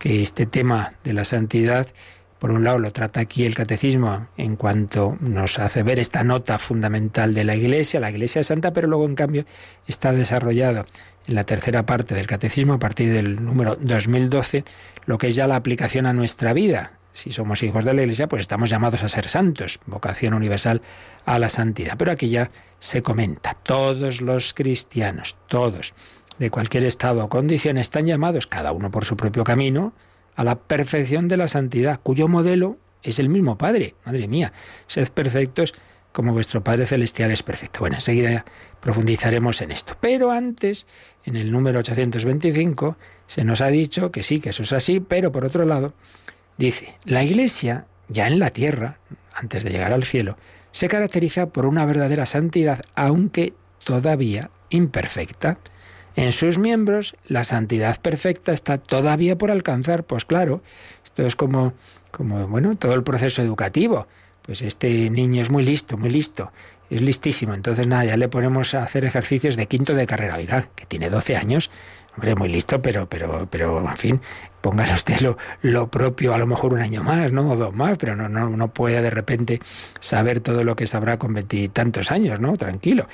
que 0.00 0.24
este 0.24 0.44
tema 0.44 0.94
de 1.04 1.12
la 1.12 1.24
santidad, 1.24 1.86
por 2.40 2.50
un 2.50 2.64
lado, 2.64 2.80
lo 2.80 2.90
trata 2.90 3.20
aquí 3.20 3.46
el 3.46 3.54
catecismo 3.54 4.26
en 4.36 4.56
cuanto 4.56 5.16
nos 5.20 5.60
hace 5.60 5.84
ver 5.84 6.00
esta 6.00 6.24
nota 6.24 6.58
fundamental 6.58 7.32
de 7.32 7.44
la 7.44 7.54
Iglesia, 7.54 8.00
la 8.00 8.10
Iglesia 8.10 8.40
es 8.40 8.48
santa, 8.48 8.72
pero 8.72 8.88
luego, 8.88 9.06
en 9.06 9.14
cambio, 9.14 9.44
está 9.86 10.10
desarrollado 10.10 10.84
en 11.28 11.34
la 11.36 11.44
tercera 11.44 11.86
parte 11.86 12.16
del 12.16 12.26
catecismo, 12.26 12.72
a 12.72 12.78
partir 12.80 13.12
del 13.12 13.36
número 13.36 13.76
2012, 13.76 14.64
lo 15.06 15.16
que 15.16 15.28
es 15.28 15.36
ya 15.36 15.46
la 15.46 15.54
aplicación 15.54 16.06
a 16.06 16.12
nuestra 16.12 16.52
vida 16.52 16.98
si 17.14 17.30
somos 17.30 17.62
hijos 17.62 17.84
de 17.84 17.94
la 17.94 18.02
Iglesia, 18.02 18.26
pues 18.26 18.40
estamos 18.40 18.68
llamados 18.68 19.02
a 19.04 19.08
ser 19.08 19.28
santos, 19.28 19.78
vocación 19.86 20.34
universal 20.34 20.82
a 21.24 21.38
la 21.38 21.48
santidad. 21.48 21.94
Pero 21.96 22.10
aquí 22.10 22.28
ya 22.28 22.50
se 22.80 23.02
comenta, 23.02 23.54
todos 23.54 24.20
los 24.20 24.52
cristianos, 24.52 25.36
todos, 25.46 25.94
de 26.40 26.50
cualquier 26.50 26.84
estado 26.84 27.24
o 27.24 27.28
condición, 27.28 27.78
están 27.78 28.08
llamados, 28.08 28.48
cada 28.48 28.72
uno 28.72 28.90
por 28.90 29.04
su 29.04 29.16
propio 29.16 29.44
camino, 29.44 29.92
a 30.34 30.42
la 30.42 30.56
perfección 30.56 31.28
de 31.28 31.36
la 31.36 31.46
santidad, 31.46 32.00
cuyo 32.02 32.26
modelo 32.26 32.78
es 33.04 33.20
el 33.20 33.28
mismo 33.28 33.56
Padre. 33.56 33.94
Madre 34.04 34.26
mía, 34.26 34.52
sed 34.88 35.08
perfectos 35.10 35.72
como 36.10 36.32
vuestro 36.32 36.64
Padre 36.64 36.84
Celestial 36.84 37.30
es 37.30 37.44
perfecto. 37.44 37.80
Bueno, 37.80 37.96
enseguida 37.96 38.44
profundizaremos 38.80 39.62
en 39.62 39.70
esto. 39.70 39.96
Pero 40.00 40.32
antes, 40.32 40.86
en 41.24 41.36
el 41.36 41.52
número 41.52 41.78
825, 41.78 42.96
se 43.28 43.44
nos 43.44 43.60
ha 43.60 43.68
dicho 43.68 44.10
que 44.10 44.24
sí, 44.24 44.40
que 44.40 44.50
eso 44.50 44.64
es 44.64 44.72
así, 44.72 44.98
pero 44.98 45.30
por 45.30 45.44
otro 45.44 45.64
lado, 45.64 45.94
Dice, 46.56 46.94
la 47.04 47.24
Iglesia, 47.24 47.86
ya 48.08 48.26
en 48.26 48.38
la 48.38 48.50
tierra, 48.50 48.98
antes 49.34 49.64
de 49.64 49.70
llegar 49.70 49.92
al 49.92 50.04
cielo, 50.04 50.36
se 50.72 50.88
caracteriza 50.88 51.46
por 51.46 51.66
una 51.66 51.84
verdadera 51.84 52.26
santidad, 52.26 52.82
aunque 52.94 53.54
todavía 53.84 54.50
imperfecta. 54.70 55.58
En 56.16 56.32
sus 56.32 56.58
miembros, 56.58 57.16
la 57.26 57.44
santidad 57.44 58.00
perfecta 58.00 58.52
está 58.52 58.78
todavía 58.78 59.36
por 59.36 59.50
alcanzar. 59.50 60.04
Pues 60.04 60.24
claro, 60.24 60.62
esto 61.04 61.26
es 61.26 61.36
como, 61.36 61.74
como 62.10 62.46
bueno, 62.46 62.74
todo 62.76 62.94
el 62.94 63.02
proceso 63.02 63.42
educativo. 63.42 64.06
Pues 64.42 64.62
este 64.62 65.10
niño 65.10 65.42
es 65.42 65.50
muy 65.50 65.64
listo, 65.64 65.96
muy 65.96 66.10
listo, 66.10 66.52
es 66.90 67.00
listísimo. 67.00 67.54
Entonces, 67.54 67.86
nada, 67.86 68.04
ya 68.04 68.16
le 68.16 68.28
ponemos 68.28 68.74
a 68.74 68.82
hacer 68.82 69.04
ejercicios 69.04 69.56
de 69.56 69.66
quinto 69.66 69.94
de 69.94 70.06
carrera. 70.06 70.36
Oiga, 70.36 70.68
que 70.74 70.86
tiene 70.86 71.08
12 71.08 71.36
años, 71.36 71.70
hombre, 72.14 72.34
muy 72.34 72.48
listo, 72.48 72.82
pero, 72.82 73.08
pero, 73.08 73.48
pero, 73.50 73.80
en 73.80 73.96
fin, 73.96 74.20
póngale 74.64 74.94
usted 74.94 75.20
lo, 75.60 75.90
propio, 75.90 76.32
a 76.32 76.38
lo 76.38 76.46
mejor 76.46 76.72
un 76.72 76.80
año 76.80 77.02
más, 77.02 77.30
¿no? 77.30 77.50
O 77.50 77.56
dos 77.56 77.74
más, 77.74 77.98
pero 77.98 78.16
no, 78.16 78.30
no, 78.30 78.48
no 78.48 78.68
puede 78.68 79.02
de 79.02 79.10
repente 79.10 79.60
saber 80.00 80.40
todo 80.40 80.64
lo 80.64 80.74
que 80.74 80.86
sabrá 80.86 81.18
con 81.18 81.34
veintitantos 81.34 82.10
años, 82.10 82.40
¿no? 82.40 82.54
Tranquilo. 82.56 83.06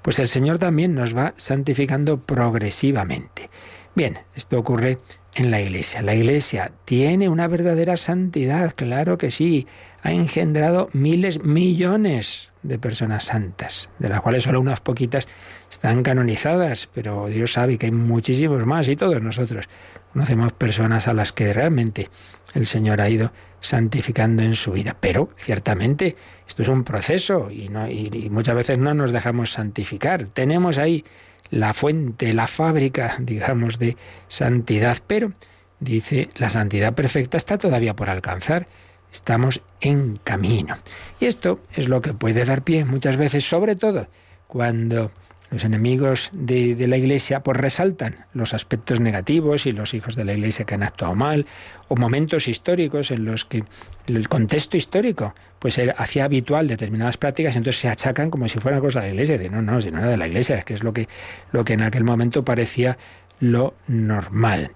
Pues 0.00 0.18
el 0.18 0.28
Señor 0.28 0.58
también 0.58 0.94
nos 0.94 1.14
va 1.14 1.34
santificando 1.36 2.16
progresivamente. 2.20 3.50
Bien, 3.94 4.20
esto 4.34 4.58
ocurre 4.58 4.96
en 5.34 5.50
la 5.50 5.60
Iglesia. 5.60 6.00
La 6.00 6.14
Iglesia 6.14 6.72
tiene 6.86 7.28
una 7.28 7.48
verdadera 7.48 7.98
santidad, 7.98 8.72
claro 8.74 9.18
que 9.18 9.30
sí. 9.30 9.66
Ha 10.02 10.10
engendrado 10.10 10.88
miles, 10.94 11.44
millones 11.44 12.50
de 12.62 12.78
personas 12.78 13.24
santas, 13.24 13.90
de 13.98 14.08
las 14.08 14.22
cuales 14.22 14.44
solo 14.44 14.58
unas 14.58 14.80
poquitas 14.80 15.28
están 15.70 16.02
canonizadas, 16.02 16.88
pero 16.94 17.26
Dios 17.26 17.52
sabe 17.52 17.76
que 17.76 17.86
hay 17.86 17.92
muchísimos 17.92 18.64
más 18.64 18.88
y 18.88 18.96
todos 18.96 19.20
nosotros 19.20 19.68
conocemos 20.14 20.52
personas 20.52 21.08
a 21.08 21.12
las 21.12 21.32
que 21.32 21.52
realmente 21.52 22.08
el 22.54 22.68
Señor 22.68 23.00
ha 23.00 23.10
ido 23.10 23.32
santificando 23.60 24.42
en 24.42 24.54
su 24.54 24.70
vida. 24.70 24.96
Pero 24.98 25.30
ciertamente 25.36 26.14
esto 26.48 26.62
es 26.62 26.68
un 26.68 26.84
proceso 26.84 27.50
y, 27.50 27.64
y 27.66 28.30
muchas 28.30 28.54
veces 28.54 28.78
no 28.78 28.94
nos 28.94 29.10
dejamos 29.10 29.52
santificar. 29.52 30.28
Tenemos 30.28 30.78
ahí 30.78 31.04
la 31.50 31.74
fuente, 31.74 32.32
la 32.32 32.46
fábrica, 32.46 33.16
digamos, 33.18 33.80
de 33.80 33.96
santidad, 34.28 34.98
pero 35.04 35.32
dice, 35.80 36.28
la 36.36 36.48
santidad 36.48 36.94
perfecta 36.94 37.36
está 37.36 37.58
todavía 37.58 37.96
por 37.96 38.08
alcanzar. 38.08 38.68
Estamos 39.12 39.62
en 39.80 40.20
camino. 40.22 40.76
Y 41.18 41.26
esto 41.26 41.58
es 41.74 41.88
lo 41.88 42.00
que 42.00 42.14
puede 42.14 42.44
dar 42.44 42.62
pie 42.62 42.84
muchas 42.84 43.16
veces, 43.16 43.48
sobre 43.48 43.74
todo 43.74 44.06
cuando 44.46 45.10
los 45.54 45.62
enemigos 45.62 46.30
de, 46.32 46.74
la 46.88 46.96
Iglesia 46.96 47.44
pues 47.44 47.56
resaltan 47.56 48.26
los 48.32 48.54
aspectos 48.54 48.98
negativos 48.98 49.66
y 49.66 49.72
los 49.72 49.94
hijos 49.94 50.16
de 50.16 50.24
la 50.24 50.32
Iglesia 50.32 50.64
que 50.64 50.74
han 50.74 50.82
actuado 50.82 51.14
mal, 51.14 51.46
o 51.86 51.94
momentos 51.94 52.48
históricos 52.48 53.12
en 53.12 53.24
los 53.24 53.44
que 53.44 53.62
el 54.08 54.28
contexto 54.28 54.76
histórico 54.76 55.32
pues 55.60 55.80
hacía 55.96 56.24
habitual 56.24 56.66
determinadas 56.66 57.18
prácticas, 57.18 57.54
entonces 57.54 57.80
se 57.80 57.88
achacan 57.88 58.30
como 58.30 58.48
si 58.48 58.58
fuera 58.58 58.80
cosa 58.80 58.98
de 58.98 59.06
la 59.06 59.12
Iglesia, 59.12 59.38
de 59.38 59.48
no, 59.48 59.62
no, 59.62 59.80
si 59.80 59.92
no 59.92 60.00
era 60.00 60.08
de 60.08 60.16
la 60.16 60.26
Iglesia, 60.26 60.58
es 60.58 60.64
que 60.64 60.74
es 60.74 60.82
lo 60.82 60.92
que, 60.92 61.08
lo 61.52 61.64
que 61.64 61.74
en 61.74 61.82
aquel 61.82 62.02
momento 62.02 62.44
parecía 62.44 62.98
lo 63.38 63.74
normal. 63.86 64.72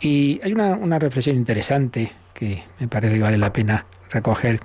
Y 0.00 0.40
hay 0.42 0.54
una, 0.54 0.98
reflexión 0.98 1.36
interesante 1.36 2.12
que 2.32 2.64
me 2.80 2.88
parece 2.88 3.16
que 3.16 3.20
vale 3.20 3.36
la 3.36 3.52
pena 3.52 3.84
recoger 4.08 4.60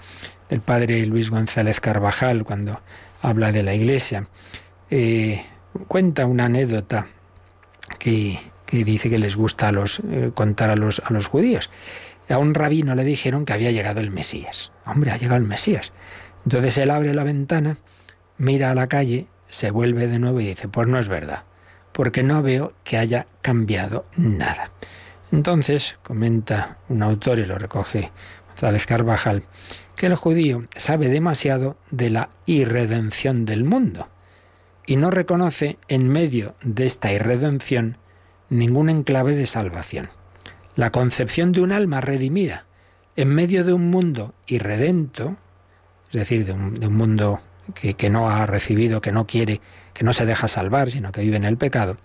del 0.50 0.62
padre 0.62 1.06
Luis 1.06 1.30
González 1.30 1.82
Carvajal 1.82 2.46
cuando 2.46 2.80
habla 3.22 3.52
de 3.52 3.64
la 3.64 3.74
iglesia. 3.74 4.28
Eh, 4.96 5.44
cuenta 5.88 6.28
una 6.28 6.46
anécdota 6.46 7.08
que, 7.98 8.38
dice 8.72 9.10
que 9.10 9.18
les 9.18 9.36
gusta 9.36 9.70
a 9.70 9.72
los, 9.72 10.02
eh, 10.08 10.30
contar 10.36 10.70
a 10.70 10.76
los, 10.76 11.02
a 11.04 11.12
los 11.12 11.26
judíos. 11.26 11.72
A 12.30 12.38
un 12.38 12.54
rabino 12.54 12.94
le 12.94 13.04
dijeron 13.04 13.44
que 13.44 13.54
había 13.54 13.72
llegado 13.72 14.02
el 14.02 14.12
Mesías. 14.12 14.72
Hombre, 14.86 15.10
ha 15.10 15.18
llegado 15.18 15.38
el 15.38 15.48
Mesías. 15.48 15.94
Entonces 16.46 16.78
él 16.78 16.92
abre 16.92 17.16
la 17.16 17.24
ventana, 17.24 17.78
mira 18.38 18.70
a 18.70 18.76
la 18.76 18.86
calle, 18.86 19.26
se 19.48 19.72
vuelve 19.72 20.06
de 20.06 20.20
nuevo 20.20 20.40
y 20.42 20.46
dice, 20.46 20.68
pues 20.68 20.88
no 20.88 21.00
es 21.00 21.08
verdad, 21.08 21.42
porque 21.92 22.22
no 22.22 22.44
veo 22.44 22.74
que 22.84 23.00
haya 23.00 23.26
cambiado 23.42 24.06
nada. 24.16 24.70
Entonces, 25.32 25.96
comenta 26.04 26.78
un 26.88 27.02
autor 27.02 27.40
y 27.40 27.48
lo 27.48 27.58
recoge 27.58 28.12
González 28.50 28.86
Carvajal, 28.86 29.42
que 29.96 30.06
el 30.06 30.14
judío 30.14 30.66
sabe 30.76 31.10
demasiado 31.10 31.78
de 31.90 32.12
la 32.12 32.30
irredención 32.46 33.46
del 33.46 33.64
mundo 33.64 34.08
y 34.86 34.96
no 34.96 35.12
reconoce 35.12 35.78
en 35.88 36.10
medio 36.10 36.56
de 36.62 36.86
esta 36.86 37.12
irredención 37.12 37.98
ningún 38.50 38.90
enclave 38.90 39.36
de 39.36 39.46
salvación. 39.46 40.10
La 40.76 40.92
concepción 40.92 41.52
de 41.52 41.62
un 41.62 41.72
alma 41.72 42.02
redimida 42.02 42.66
en 43.16 43.30
medio 43.30 43.64
de 43.64 43.74
un 43.74 43.90
mundo 43.90 44.34
irredento, 44.48 45.38
es 46.08 46.20
decir, 46.20 46.46
de 46.46 46.54
un, 46.54 46.96
mundo 46.96 47.40
que, 47.76 47.94
que, 47.94 48.10
no 48.10 48.30
ha 48.30 48.46
recibido, 48.46 49.02
que 49.02 49.12
no 49.12 49.28
quiere, 49.28 49.62
que 49.94 50.04
no 50.04 50.14
se 50.14 50.26
deja 50.26 50.48
salvar, 50.48 50.90
sino 50.92 51.12
que 51.12 51.22
vive 51.22 51.38
en 51.38 51.46
el 51.46 51.58
pecado, 51.58 51.98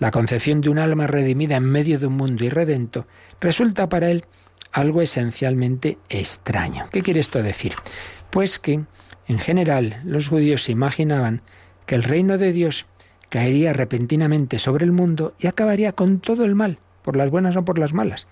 la 0.00 0.10
concepción 0.10 0.60
de 0.60 0.70
un 0.70 0.78
alma 0.78 1.06
redimida 1.06 1.56
en 1.56 1.64
medio 1.64 1.98
de 1.98 2.06
un 2.06 2.16
mundo 2.16 2.44
irredento 2.44 3.06
resulta 3.40 3.88
para 3.88 4.10
él 4.10 4.24
algo 4.72 5.02
esencialmente 5.02 5.98
extraño. 6.08 6.86
¿Qué 6.90 7.02
quiere 7.02 7.20
esto 7.20 7.42
decir? 7.42 7.74
Pues 8.30 8.58
que, 8.58 8.80
en 9.28 9.38
general, 9.38 10.00
los 10.04 10.28
judíos 10.28 10.64
se 10.64 10.72
imaginaban 10.72 11.42
que 11.86 11.94
el 11.94 12.02
reino 12.02 12.38
de 12.38 12.52
Dios 12.52 12.86
caería 13.28 13.72
repentinamente 13.72 14.58
sobre 14.58 14.84
el 14.84 14.92
mundo 14.92 15.34
y 15.38 15.46
acabaría 15.46 15.92
con 15.92 16.20
todo 16.20 16.44
el 16.44 16.54
mal, 16.54 16.78
por 17.02 17.16
las 17.16 17.30
buenas 17.30 17.56
o 17.56 17.64
por 17.64 17.78
las 17.78 17.92
malas. 17.92 18.26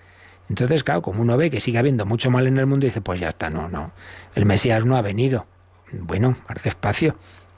Entonces, 0.49 0.83
claro, 0.83 1.01
como 1.01 1.21
uno 1.21 1.37
ve 1.37 1.49
que 1.49 1.61
sigue 1.61 1.77
habiendo 1.77 2.05
mucho 2.05 2.29
mal 2.29 2.47
en 2.47 2.57
el 2.57 2.65
mundo, 2.65 2.85
dice, 2.85 3.01
pues 3.01 3.19
ya 3.19 3.29
está, 3.29 3.49
no, 3.49 3.69
no, 3.69 3.91
el 4.35 4.45
Mesías 4.45 4.85
no 4.85 4.97
ha 4.97 5.01
venido. 5.01 5.45
Bueno, 5.91 6.35
más 6.47 6.63
despacio, 6.63 7.15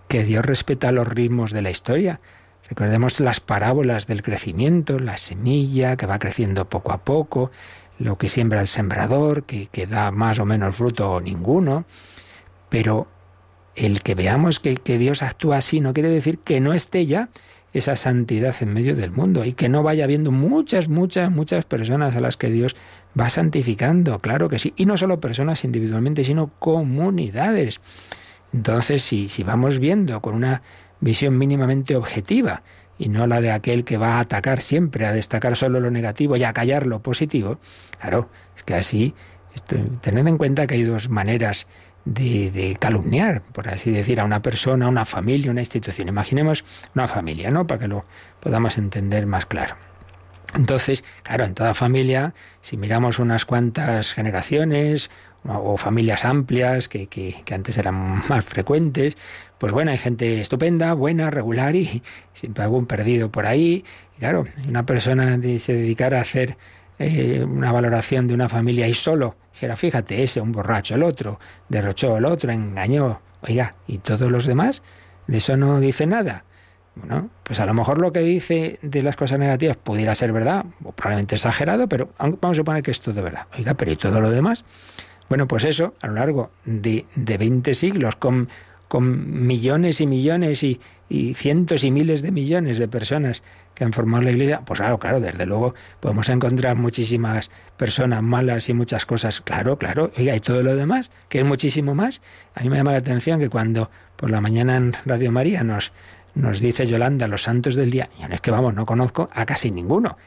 que 0.08 0.24
Dios 0.24 0.46
respeta 0.46 0.92
los 0.92 1.08
ritmos 1.08 1.52
de 1.52 1.62
la 1.62 1.72
historia. 1.72 2.20
Recordemos 2.70 3.20
las 3.20 3.40
parábolas 3.40 4.08
del 4.08 4.24
crecimiento, 4.24 5.00
la 5.00 5.18
semilla 5.18 5.98
que 5.98 6.06
va 6.06 6.20
creciendo 6.20 6.66
poco 6.66 6.92
a 6.92 7.04
poco, 7.04 7.52
lo 8.00 8.18
que 8.18 8.30
siembra 8.30 8.62
el 8.62 8.68
sembrador, 8.68 9.44
que, 9.44 9.68
que 9.68 9.88
da 9.88 10.12
más 10.12 10.40
o 10.40 10.46
menos 10.46 10.76
fruto 10.76 11.12
o 11.12 11.22
ninguno. 11.22 11.86
Pero 12.70 13.08
el 13.76 14.02
que 14.02 14.16
veamos 14.16 14.60
que, 14.60 14.76
que 14.76 14.98
Dios 14.98 15.22
actúa 15.22 15.58
así 15.58 15.80
no 15.80 15.94
quiere 15.94 16.10
decir 16.10 16.40
que 16.40 16.60
no 16.60 16.74
esté 16.74 17.06
ya 17.06 17.30
esa 17.74 17.98
santidad 17.98 18.56
en 18.62 18.74
medio 18.74 18.96
del 18.96 19.12
mundo 19.12 19.44
y 19.44 19.52
que 19.52 19.68
no 19.68 19.84
vaya 19.84 20.06
habiendo 20.06 20.32
muchas, 20.32 20.88
muchas, 20.88 21.30
muchas 21.30 21.66
personas 21.66 22.16
a 22.16 22.22
las 22.22 22.38
que 22.38 22.50
Dios 22.50 22.76
va 23.20 23.30
santificando, 23.30 24.20
claro 24.20 24.48
que 24.48 24.60
sí, 24.60 24.74
y 24.78 24.86
no 24.86 24.96
solo 24.96 25.20
personas 25.20 25.66
individualmente, 25.66 26.24
sino 26.24 26.52
comunidades. 26.60 27.82
Entonces, 28.54 29.04
si, 29.04 29.28
si 29.28 29.44
vamos 29.44 29.80
viendo 29.80 30.22
con 30.22 30.36
una 30.36 30.62
visión 31.02 31.38
mínimamente 31.38 31.98
objetiva 31.98 32.64
y 32.98 33.10
no 33.10 33.28
la 33.28 33.42
de 33.42 33.52
aquel 33.52 33.84
que 33.84 33.98
va 33.98 34.16
a 34.16 34.20
atacar 34.22 34.62
siempre, 34.62 35.06
a 35.06 35.12
destacar 35.12 35.58
solo 35.58 35.82
lo 35.82 35.92
negativo 35.92 36.38
y 36.38 36.46
a 36.46 36.54
callar 36.54 36.88
lo 36.88 37.02
positivo, 37.02 37.60
claro, 38.00 38.30
es 38.56 38.64
que 38.64 38.76
así, 38.76 39.14
tened 40.02 40.28
en 40.28 40.38
cuenta 40.38 40.66
que 40.66 40.76
hay 40.76 40.84
dos 40.84 41.10
maneras 41.10 41.68
de, 42.06 42.78
calumniar, 42.80 43.42
por 43.42 43.68
así 43.68 43.92
decir, 43.92 44.20
a 44.20 44.26
una 44.26 44.42
persona, 44.42 44.86
a 44.86 44.90
una 44.90 45.06
familia, 45.06 45.52
una 45.52 45.62
institución. 45.62 46.08
Imaginemos 46.08 46.64
una 46.94 47.08
familia, 47.08 47.52
¿no? 47.52 47.68
Para 47.68 47.80
que 47.82 47.88
lo 47.88 48.06
podamos 48.40 48.78
entender 48.78 49.26
más 49.26 49.46
claro. 49.46 49.76
Entonces, 50.56 51.04
claro, 51.24 51.44
en 51.44 51.56
toda 51.56 51.74
familia, 51.74 52.34
si 52.62 52.78
miramos 52.78 53.20
unas 53.20 53.46
cuantas 53.46 54.14
generaciones 54.14 55.10
o 55.44 55.78
familias 55.78 56.26
amplias 56.26 56.88
que, 56.88 57.08
que, 57.08 57.44
antes 57.54 57.78
eran 57.78 58.22
más 58.30 58.46
frecuentes, 58.46 59.18
pues 59.58 59.74
bueno, 59.74 59.92
hay 59.92 59.98
gente 59.98 60.42
estupenda, 60.42 60.94
buena, 60.94 61.30
regular 61.30 61.76
y 61.76 62.02
siempre 62.34 62.64
algún 62.64 62.86
perdido 62.86 63.32
por 63.32 63.46
ahí. 63.46 63.84
Y 64.16 64.20
claro, 64.20 64.46
una 64.68 64.86
persona 64.86 65.38
se 65.60 65.74
dedicara 65.74 66.20
a 66.20 66.22
hacer 66.22 66.58
eh, 67.00 67.44
una 67.46 67.72
valoración 67.72 68.28
de 68.28 68.34
una 68.34 68.48
familia 68.48 68.88
y 68.88 68.94
solo 68.94 69.36
dijera, 69.56 69.78
fíjate, 69.78 70.22
ese, 70.22 70.42
un 70.42 70.52
borracho, 70.52 70.96
el 70.96 71.04
otro, 71.04 71.40
derrochó, 71.70 72.18
el 72.18 72.26
otro, 72.26 72.52
engañó, 72.52 73.22
oiga, 73.42 73.76
¿y 73.88 74.00
todos 74.00 74.30
los 74.30 74.46
demás? 74.46 74.84
¿De 75.28 75.38
eso 75.38 75.56
no 75.56 75.80
dice 75.80 76.06
nada? 76.06 76.44
Bueno, 76.96 77.30
pues 77.44 77.62
a 77.62 77.66
lo 77.66 77.74
mejor 77.74 78.00
lo 78.00 78.12
que 78.12 78.20
dice 78.20 78.80
de 78.82 79.02
las 79.02 79.16
cosas 79.16 79.40
negativas 79.40 79.78
pudiera 79.78 80.14
ser 80.14 80.34
verdad, 80.34 80.66
o 80.84 80.92
probablemente 80.92 81.36
exagerado, 81.36 81.88
pero 81.88 82.10
vamos 82.20 82.40
a 82.44 82.54
suponer 82.54 82.84
que 82.84 82.92
es 82.92 83.00
todo 83.00 83.22
verdad. 83.24 83.48
Oiga, 83.58 83.76
pero 83.76 83.94
¿y 83.94 83.96
todo 83.96 84.20
lo 84.20 84.30
demás? 84.30 84.66
Bueno, 85.30 85.48
pues 85.48 85.64
eso, 85.64 85.94
a 86.02 86.08
lo 86.08 86.16
largo 86.16 86.52
de, 86.66 87.06
de 87.16 87.38
20 87.38 87.74
siglos, 87.76 88.18
con, 88.18 88.50
con 88.90 89.48
millones 89.48 90.02
y 90.02 90.08
millones 90.08 90.64
y, 90.64 90.82
y 91.08 91.34
cientos 91.34 91.86
y 91.86 91.92
miles 91.92 92.22
de 92.22 92.32
millones 92.32 92.78
de 92.78 92.90
personas 92.90 93.42
que 93.76 93.84
han 93.84 93.94
formado 93.94 94.24
la 94.24 94.32
Iglesia, 94.32 94.62
pues 94.66 94.80
claro, 94.80 94.98
claro, 94.98 95.20
desde 95.20 95.46
luego 95.46 95.76
podemos 96.00 96.28
encontrar 96.30 96.78
muchísimas 96.78 97.52
personas 97.78 98.24
malas 98.24 98.70
y 98.70 98.74
muchas 98.74 99.06
cosas, 99.06 99.42
claro, 99.42 99.78
claro, 99.78 100.12
y 100.18 100.40
todo 100.40 100.64
lo 100.64 100.76
demás, 100.76 101.12
que 101.30 101.40
es 101.40 101.46
muchísimo 101.46 101.94
más. 101.94 102.22
A 102.56 102.62
mí 102.62 102.70
me 102.70 102.78
llama 102.78 102.94
la 102.94 103.00
atención 103.00 103.40
que 103.40 103.50
cuando 103.50 103.92
por 104.16 104.32
la 104.32 104.42
mañana 104.42 104.78
en 104.78 104.94
Radio 105.06 105.32
María 105.32 105.64
nos, 105.64 105.92
nos 106.34 106.62
dice 106.62 106.88
Yolanda 106.88 107.28
los 107.28 107.44
santos 107.44 107.76
del 107.76 107.92
día, 107.92 108.10
y 108.18 108.24
no 108.24 108.34
es 108.34 108.42
que 108.42 108.50
vamos, 108.50 108.74
no 108.74 108.86
conozco 108.86 109.30
a 109.34 109.46
casi 109.46 109.72
ninguno. 109.72 110.18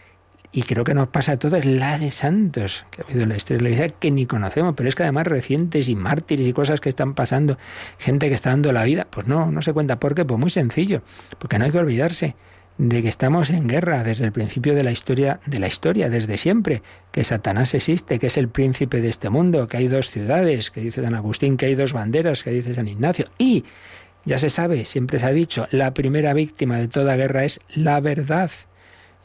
Y 0.50 0.62
creo 0.62 0.82
que 0.82 0.94
nos 0.94 1.08
pasa 1.08 1.32
a 1.32 1.38
todos 1.38 1.66
la 1.66 1.98
de 1.98 2.10
santos 2.10 2.86
que 2.90 3.02
ha 3.02 3.04
habido 3.04 3.22
en 3.22 3.28
la 3.28 3.36
historia 3.36 3.58
de 3.58 3.64
la 3.64 3.68
Iglesia 3.68 3.94
que 3.98 4.10
ni 4.10 4.24
conocemos, 4.24 4.74
pero 4.74 4.88
es 4.88 4.94
que 4.94 5.02
además 5.02 5.26
recientes 5.26 5.90
y 5.90 5.94
mártires 5.94 6.46
y 6.46 6.54
cosas 6.54 6.80
que 6.80 6.88
están 6.88 7.14
pasando, 7.14 7.58
gente 7.98 8.28
que 8.28 8.34
está 8.34 8.50
dando 8.50 8.72
la 8.72 8.84
vida, 8.84 9.06
pues 9.10 9.26
no, 9.26 9.52
no 9.52 9.60
se 9.60 9.74
cuenta. 9.74 10.00
¿Por 10.00 10.14
qué? 10.14 10.24
Pues 10.24 10.40
muy 10.40 10.48
sencillo, 10.48 11.02
porque 11.38 11.58
no 11.58 11.66
hay 11.66 11.70
que 11.70 11.78
olvidarse 11.78 12.34
de 12.78 13.02
que 13.02 13.08
estamos 13.08 13.50
en 13.50 13.66
guerra 13.66 14.04
desde 14.04 14.24
el 14.24 14.32
principio 14.32 14.74
de 14.74 14.84
la 14.84 14.92
historia, 14.92 15.40
de 15.46 15.58
la 15.58 15.66
historia, 15.66 16.08
desde 16.08 16.38
siempre, 16.38 16.82
que 17.10 17.24
Satanás 17.24 17.74
existe, 17.74 18.20
que 18.20 18.28
es 18.28 18.36
el 18.36 18.48
príncipe 18.48 19.00
de 19.00 19.08
este 19.08 19.30
mundo, 19.30 19.66
que 19.66 19.78
hay 19.78 19.88
dos 19.88 20.10
ciudades, 20.10 20.70
que 20.70 20.80
dice 20.80 21.02
San 21.02 21.14
Agustín, 21.14 21.56
que 21.56 21.66
hay 21.66 21.74
dos 21.74 21.92
banderas, 21.92 22.44
que 22.44 22.50
dice 22.50 22.74
San 22.74 22.86
Ignacio, 22.86 23.26
y 23.36 23.64
ya 24.24 24.38
se 24.38 24.48
sabe, 24.48 24.84
siempre 24.84 25.18
se 25.18 25.26
ha 25.26 25.32
dicho, 25.32 25.66
la 25.72 25.92
primera 25.92 26.32
víctima 26.34 26.76
de 26.76 26.86
toda 26.86 27.16
guerra 27.16 27.44
es 27.44 27.60
la 27.68 27.98
verdad. 27.98 28.50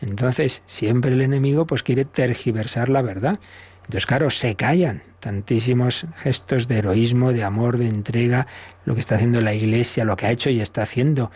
Entonces, 0.01 0.63
siempre 0.65 1.11
el 1.11 1.21
enemigo 1.21 1.67
pues 1.67 1.83
quiere 1.83 2.05
tergiversar 2.05 2.89
la 2.89 3.03
verdad. 3.03 3.39
Entonces, 3.81 4.05
claro, 4.05 4.29
se 4.31 4.55
callan 4.55 5.03
tantísimos 5.19 6.07
gestos 6.15 6.67
de 6.67 6.77
heroísmo, 6.77 7.33
de 7.33 7.43
amor, 7.43 7.77
de 7.77 7.87
entrega, 7.87 8.47
lo 8.85 8.95
que 8.95 9.01
está 9.01 9.15
haciendo 9.15 9.41
la 9.41 9.53
Iglesia, 9.53 10.05
lo 10.05 10.15
que 10.15 10.25
ha 10.25 10.31
hecho 10.31 10.49
y 10.49 10.59
está 10.59 10.81
haciendo 10.81 11.31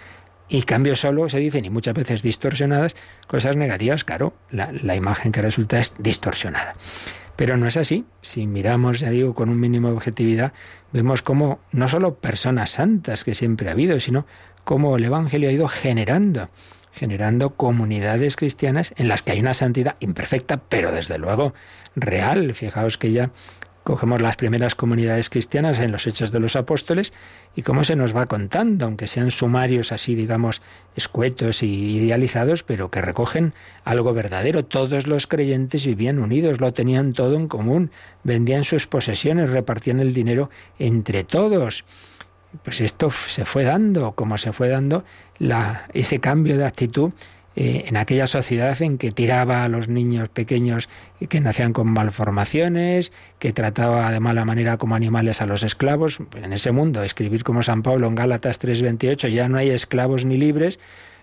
y 0.49 0.62
cambio 0.63 0.95
solo 0.95 1.27
se 1.29 1.39
dicen, 1.39 1.65
y 1.65 1.69
muchas 1.69 1.93
veces 1.93 2.21
distorsionadas, 2.21 2.95
cosas 3.27 3.55
negativas, 3.57 4.03
claro, 4.03 4.33
la, 4.49 4.71
la, 4.71 4.95
imagen 4.95 5.31
que 5.31 5.41
resulta 5.41 5.79
es 5.79 5.93
distorsionada. 5.97 6.75
Pero 7.36 7.57
no 7.57 7.67
es 7.67 7.77
así. 7.77 8.05
Si 8.21 8.47
miramos, 8.47 8.99
ya 8.99 9.10
digo, 9.10 9.36
con 9.36 9.49
un 9.49 9.60
mínimo 9.60 9.89
de 9.89 9.95
objetividad, 9.95 10.53
vemos 10.91 11.21
cómo 11.21 11.60
no 11.71 11.88
solo 11.88 12.15
personas 12.15 12.71
santas 12.71 13.23
que 13.23 13.36
siempre 13.36 13.69
ha 13.69 13.73
habido, 13.73 13.99
sino 13.99 14.25
cómo 14.63 14.97
el 14.97 15.05
Evangelio 15.05 15.49
ha 15.49 15.51
ido 15.51 15.67
generando, 15.67 16.49
generando 16.91 17.51
comunidades 17.51 18.36
cristianas 18.36 18.93
en 18.97 19.07
las 19.07 19.21
que 19.21 19.33
hay 19.33 19.39
una 19.39 19.53
santidad 19.53 19.97
imperfecta, 19.99 20.57
pero 20.57 20.91
desde 20.91 21.17
luego 21.19 21.53
real. 21.95 22.55
Fijaos 22.55 22.97
que 22.97 23.12
ya 23.12 23.29
Cogemos 23.88 24.21
las 24.21 24.36
primeras 24.36 24.76
comunidades 24.76 25.30
cristianas 25.30 25.80
en 25.80 25.93
los 25.93 26.08
Hechos 26.08 26.34
de 26.34 26.41
los 26.41 26.58
Apóstoles 26.58 27.13
y 27.56 27.62
cómo 27.62 27.86
se 27.86 27.95
nos 27.95 28.13
va 28.13 28.26
contando, 28.26 28.84
aunque 28.84 29.08
sean 29.08 29.32
sumarios 29.32 29.93
así, 29.93 30.13
digamos, 30.13 30.62
escuetos 30.97 31.63
y 31.63 31.95
idealizados, 31.95 32.63
pero 32.63 32.91
que 32.91 33.00
recogen 33.00 33.54
algo 33.86 34.13
verdadero. 34.13 34.65
Todos 34.65 35.08
los 35.08 35.26
creyentes 35.26 35.86
vivían 35.86 36.19
unidos, 36.19 36.60
lo 36.60 36.73
tenían 36.73 37.13
todo 37.13 37.38
en 37.38 37.47
común, 37.47 37.91
vendían 38.26 38.65
sus 38.65 38.88
posesiones, 38.88 39.52
repartían 39.52 40.02
el 40.02 40.13
dinero 40.13 40.50
entre 40.80 41.23
todos. 41.23 41.86
Pues 42.63 42.82
esto 42.82 43.10
se 43.10 43.45
fue 43.45 43.63
dando, 43.63 44.12
como 44.15 44.38
se 44.38 44.52
fue 44.52 44.67
dando 44.67 45.06
ese 45.93 46.19
cambio 46.19 46.58
de 46.58 46.65
actitud 46.65 47.13
eh, 47.59 47.85
en 47.87 47.97
aquella 47.97 48.27
sociedad 48.27 48.79
en 48.83 48.99
que 48.99 49.11
tiraba 49.11 49.63
a 49.63 49.67
los 49.67 49.87
niños 49.87 50.29
pequeños 50.29 50.89
que 51.27 51.39
nacían 51.39 51.73
con 51.73 51.87
malformaciones, 51.87 53.11
que 53.39 53.51
trataba 53.51 54.11
de 54.11 54.19
mala 54.19 54.45
manera 54.45 54.77
como 54.77 54.93
animales 54.93 55.41
a 55.41 55.47
los 55.47 55.63
esclavos. 55.63 56.19
En 56.35 56.53
ese 56.53 56.71
mundo, 56.71 57.01
escribir 57.01 57.43
como 57.43 57.63
San 57.63 57.81
Pablo 57.81 58.05
en 58.05 58.13
Gálatas 58.13 58.59
3:28, 58.59 59.27
ya 59.29 59.49
no 59.49 59.57
hay 59.57 59.71
esclavos 59.71 60.23
ni 60.23 60.37
libres, 60.37 60.79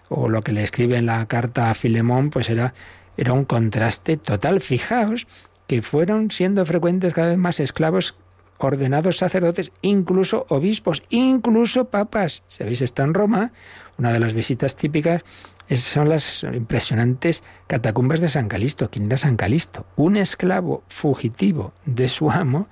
o 0.09 0.29
lo 0.29 0.43
que 0.43 0.51
le 0.51 0.65
escribe 0.65 0.97
en 0.97 1.07
la 1.07 1.25
carta 1.27 1.71
a 1.71 1.75
Filemón, 1.75 2.31
pues 2.31 2.51
era 2.51 2.75
era 3.17 3.33
un 3.33 3.45
contraste 3.45 4.17
total. 4.17 4.61
Fijaos 4.61 5.29
que 5.69 5.83
fueron 5.83 6.33
siendo 6.33 6.67
frecuentes 6.67 7.15
cada 7.15 7.29
vez 7.29 7.39
más 7.39 7.61
esclavos 7.61 8.17
ordenados 8.59 9.19
sacerdotes, 9.19 9.71
incluso 9.83 10.47
obispos, 10.49 11.05
incluso 11.11 11.91
papas. 11.91 12.43
Sabéis, 12.49 12.83
está 12.83 13.05
en 13.05 13.15
Roma, 13.15 13.53
una 13.99 14.13
de 14.13 14.19
las 14.19 14.35
visitas 14.35 14.75
típicas 14.75 15.23
son 15.71 16.09
las 16.09 16.43
impresionantes 16.43 17.43
catacumbas 17.67 18.21
de 18.21 18.29
San 18.29 18.49
Calisto. 18.49 18.91
¿Quién 18.91 19.07
era 19.07 19.17
San 19.17 19.37
Calisto? 19.37 19.87
Un 19.97 20.17
esclavo 20.17 20.83
fugitivo 20.89 21.73
de 21.87 22.09
su 22.09 22.31
amo, 22.31 22.69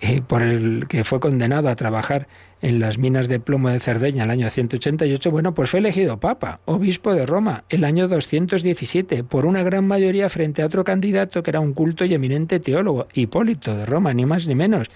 eh, 0.00 0.22
por 0.22 0.42
el 0.42 0.86
que 0.88 1.02
fue 1.02 1.18
condenado 1.18 1.68
a 1.68 1.76
trabajar 1.76 2.28
en 2.60 2.78
las 2.80 2.98
minas 2.98 3.28
de 3.28 3.40
plomo 3.40 3.68
de 3.68 3.80
Cerdeña 3.80 4.24
el 4.24 4.30
año 4.30 4.48
188, 4.48 5.30
bueno, 5.30 5.54
pues 5.54 5.70
fue 5.70 5.80
elegido 5.80 6.18
papa, 6.18 6.60
obispo 6.66 7.14
de 7.14 7.26
Roma, 7.26 7.64
el 7.68 7.84
año 7.84 8.08
217, 8.08 9.24
por 9.24 9.46
una 9.46 9.62
gran 9.62 9.86
mayoría 9.86 10.28
frente 10.28 10.62
a 10.62 10.66
otro 10.66 10.84
candidato 10.84 11.42
que 11.42 11.50
era 11.50 11.60
un 11.60 11.72
culto 11.72 12.04
y 12.04 12.14
eminente 12.14 12.60
teólogo, 12.60 13.08
Hipólito 13.12 13.76
de 13.76 13.86
Roma, 13.86 14.12
ni 14.14 14.26
más 14.26 14.46
ni 14.46 14.54
menos. 14.54 14.88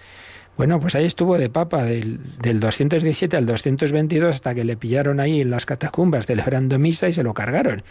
Bueno, 0.56 0.78
pues 0.80 0.94
ahí 0.94 1.06
estuvo 1.06 1.38
de 1.38 1.48
papa 1.48 1.82
del, 1.82 2.20
del 2.40 2.60
217 2.60 3.36
al 3.36 3.46
222 3.46 4.34
hasta 4.34 4.54
que 4.54 4.64
le 4.64 4.76
pillaron 4.76 5.18
ahí 5.18 5.40
en 5.40 5.50
las 5.50 5.64
catacumbas 5.64 6.26
celebrando 6.26 6.78
misa 6.78 7.08
y 7.08 7.12
se 7.12 7.22
lo 7.22 7.32
cargaron. 7.32 7.82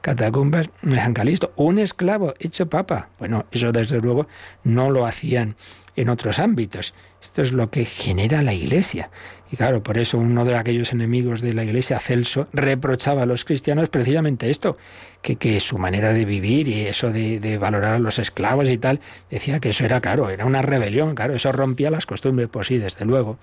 Catacumbas 0.00 0.70
de 0.82 1.12
Calisto, 1.12 1.52
un 1.56 1.80
esclavo 1.80 2.34
hecho 2.38 2.68
papa. 2.68 3.08
Bueno, 3.18 3.46
eso 3.50 3.72
desde 3.72 4.00
luego 4.00 4.28
no 4.62 4.90
lo 4.90 5.06
hacían 5.06 5.56
en 5.96 6.08
otros 6.08 6.38
ámbitos. 6.38 6.94
Esto 7.20 7.42
es 7.42 7.52
lo 7.52 7.70
que 7.70 7.84
genera 7.84 8.42
la 8.42 8.54
Iglesia. 8.54 9.10
Y 9.50 9.56
claro, 9.56 9.82
por 9.82 9.98
eso 9.98 10.18
uno 10.18 10.44
de 10.44 10.56
aquellos 10.56 10.92
enemigos 10.92 11.40
de 11.40 11.54
la 11.54 11.64
Iglesia, 11.64 11.98
Celso, 11.98 12.48
reprochaba 12.52 13.22
a 13.22 13.26
los 13.26 13.44
cristianos 13.44 13.88
precisamente 13.88 14.50
esto, 14.50 14.76
que, 15.24 15.36
que 15.36 15.58
su 15.58 15.78
manera 15.78 16.12
de 16.12 16.24
vivir 16.24 16.68
y 16.68 16.82
eso 16.82 17.10
de, 17.10 17.40
de, 17.40 17.56
valorar 17.58 17.94
a 17.94 17.98
los 17.98 18.18
esclavos 18.18 18.68
y 18.68 18.76
tal, 18.78 19.00
decía 19.30 19.58
que 19.58 19.70
eso 19.70 19.84
era, 19.84 20.00
claro, 20.00 20.28
era 20.28 20.44
una 20.44 20.60
rebelión, 20.62 21.14
claro, 21.14 21.34
eso 21.34 21.50
rompía 21.50 21.90
las 21.90 22.04
costumbres, 22.06 22.48
pues 22.52 22.68
sí, 22.68 22.78
desde 22.78 23.04
luego. 23.06 23.38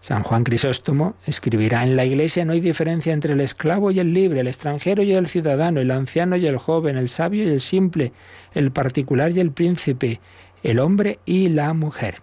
San 0.00 0.22
Juan 0.22 0.44
Crisóstomo 0.44 1.14
escribirá, 1.26 1.84
en 1.84 1.94
la 1.94 2.04
Iglesia 2.04 2.44
no 2.44 2.52
hay 2.52 2.60
diferencia 2.60 3.12
entre 3.12 3.34
el 3.34 3.40
esclavo 3.40 3.90
y 3.90 4.00
el 4.00 4.12
libre, 4.12 4.40
el 4.40 4.48
extranjero 4.48 5.02
y 5.02 5.12
el 5.12 5.28
ciudadano, 5.28 5.80
el 5.80 5.90
anciano 5.90 6.36
y 6.36 6.46
el 6.46 6.58
joven, 6.58 6.96
el 6.96 7.08
sabio 7.08 7.44
y 7.44 7.48
el 7.48 7.60
simple, 7.60 8.12
el 8.52 8.72
particular 8.72 9.30
y 9.30 9.40
el 9.40 9.52
príncipe, 9.52 10.20
el 10.62 10.80
hombre 10.80 11.20
y 11.26 11.48
la 11.48 11.72
mujer. 11.74 12.22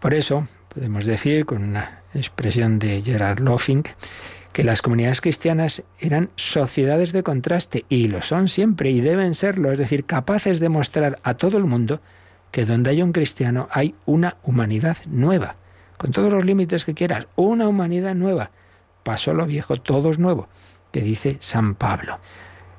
Por 0.00 0.14
eso 0.14 0.48
podemos 0.74 1.04
decir, 1.04 1.46
con 1.46 1.62
una 1.62 2.02
expresión 2.14 2.78
de 2.78 3.00
Gerard 3.00 3.38
Lofink, 3.38 3.88
que 4.52 4.64
las 4.64 4.82
comunidades 4.82 5.20
cristianas 5.20 5.82
eran 6.00 6.30
sociedades 6.36 7.12
de 7.12 7.22
contraste, 7.22 7.84
y 7.88 8.08
lo 8.08 8.22
son 8.22 8.48
siempre, 8.48 8.90
y 8.90 9.00
deben 9.00 9.34
serlo, 9.34 9.72
es 9.72 9.78
decir, 9.78 10.04
capaces 10.04 10.60
de 10.60 10.68
mostrar 10.68 11.18
a 11.22 11.34
todo 11.34 11.58
el 11.58 11.64
mundo 11.64 12.00
que 12.50 12.64
donde 12.64 12.90
hay 12.90 13.02
un 13.02 13.12
cristiano 13.12 13.68
hay 13.70 13.94
una 14.06 14.36
humanidad 14.42 14.96
nueva, 15.06 15.56
con 15.96 16.12
todos 16.12 16.32
los 16.32 16.44
límites 16.44 16.84
que 16.84 16.94
quieras, 16.94 17.26
una 17.36 17.68
humanidad 17.68 18.14
nueva. 18.14 18.50
Pasó 19.02 19.32
lo 19.32 19.46
viejo, 19.46 19.76
todo 19.76 20.10
es 20.10 20.18
nuevo, 20.18 20.48
que 20.92 21.02
dice 21.02 21.36
San 21.40 21.74
Pablo. 21.74 22.18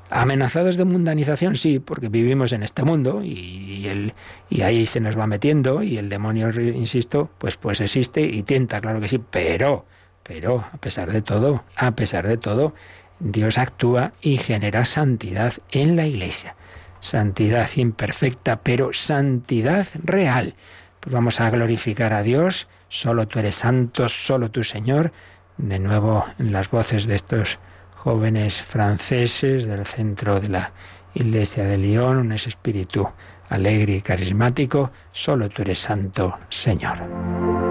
Amenazados 0.10 0.75
de 0.75 0.86
mundanización, 0.86 1.55
sí, 1.55 1.77
porque 1.77 2.10
vivimos 2.10 2.51
en 2.51 2.63
este 2.63 2.84
mundo 2.84 3.21
y, 3.23 3.88
el, 3.88 4.13
y 4.49 4.62
ahí 4.63 4.88
se 4.88 4.99
nos 4.99 5.17
va 5.17 5.27
metiendo 5.27 5.84
y 5.84 5.99
el 5.99 6.10
demonio, 6.10 6.49
insisto, 6.49 7.29
pues, 7.38 7.58
pues 7.58 7.79
existe 7.79 8.21
y 8.21 8.41
tienta, 8.41 8.82
claro 8.82 8.99
que 8.99 9.08
sí, 9.08 9.21
pero, 9.29 9.86
pero, 10.29 10.63
a 10.71 10.77
pesar 10.77 11.11
de 11.11 11.23
todo, 11.23 11.63
a 11.75 11.89
pesar 11.93 12.27
de 12.27 12.37
todo, 12.37 12.75
Dios 13.19 13.57
actúa 13.57 14.11
y 14.21 14.37
genera 14.37 14.85
santidad 14.85 15.53
en 15.71 15.95
la 15.95 16.05
iglesia. 16.05 16.55
Santidad 17.01 17.67
imperfecta, 17.75 18.59
pero 18.61 18.93
santidad 18.93 19.87
real. 20.03 20.53
Pues 20.99 21.11
vamos 21.11 21.39
a 21.39 21.49
glorificar 21.49 22.13
a 22.13 22.21
Dios, 22.21 22.67
solo 22.89 23.27
tú 23.27 23.39
eres 23.39 23.55
santo, 23.55 24.07
solo 24.07 24.51
tu 24.51 24.63
Señor, 24.63 25.13
de 25.57 25.79
nuevo 25.79 26.23
en 26.37 26.51
las 26.51 26.69
voces 26.69 27.07
de 27.07 27.15
estos 27.15 27.57
jóvenes 27.95 28.61
franceses 28.61 29.65
del 29.65 29.83
centro 29.87 30.39
de 30.39 30.49
la 30.49 30.73
iglesia 31.15 31.63
de 31.63 31.79
Lyon, 31.79 32.17
un 32.17 32.33
espíritu 32.33 33.09
alegre 33.49 33.95
y 33.95 34.01
carismático, 34.01 34.91
solo 35.11 35.49
tú 35.49 35.63
eres 35.63 35.79
santo, 35.79 36.37
Señor. 36.49 37.68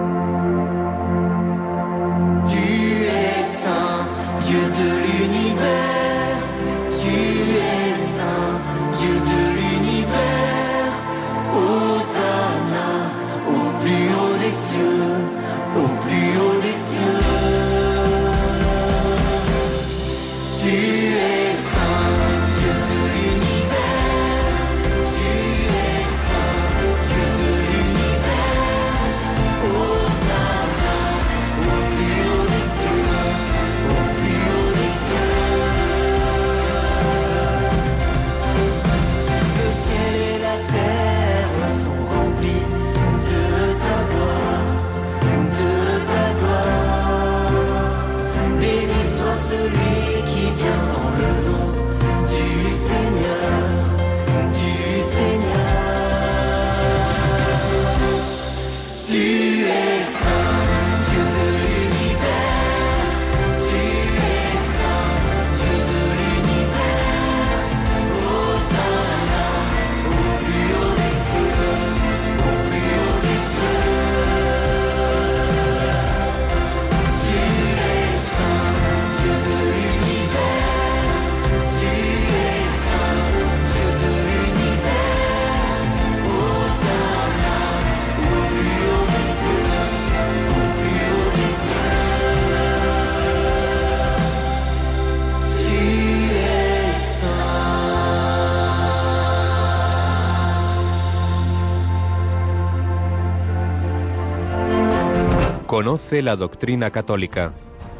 Conoce 105.79 106.21
la 106.21 106.35
doctrina 106.35 106.91
católica. 106.91 107.53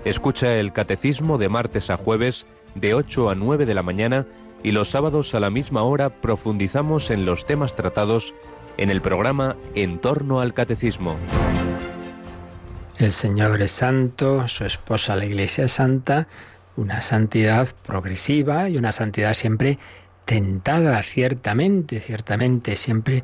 Escucha 0.04 0.56
el 0.56 0.74
catecismo 0.74 1.38
de 1.38 1.48
martes 1.48 1.90
a 1.90 1.96
jueves 1.96 2.46
de 2.76 2.94
8 2.94 3.30
a 3.30 3.36
9 3.36 3.66
de 3.66 3.74
la 3.74 3.84
mañana 3.84 4.26
y 4.64 4.74
los 4.74 4.90
sábados 4.90 5.34
a 5.34 5.40
la 5.40 5.50
misma 5.50 5.84
hora 5.84 6.10
profundizamos 6.10 7.10
en 7.10 7.26
los 7.26 7.46
temas 7.46 7.78
tratados 7.78 8.34
en 8.76 8.90
el 8.90 9.00
programa 9.00 9.56
En 9.76 10.00
torno 10.00 10.42
al 10.42 10.54
catecismo. 10.54 11.16
El 12.98 13.14
Señor 13.14 13.62
es 13.62 13.72
santo, 13.72 14.46
su 14.50 14.66
esposa 14.66 15.16
la 15.16 15.24
Iglesia 15.24 15.64
es 15.64 15.72
santa, 15.72 16.28
una 16.76 17.02
santidad 17.02 17.70
progresiva 17.88 18.68
y 18.68 18.76
una 18.76 18.92
santidad 18.92 19.34
siempre 19.34 19.80
tentada, 20.26 21.02
ciertamente, 21.02 22.02
ciertamente, 22.02 22.76
siempre 22.76 23.24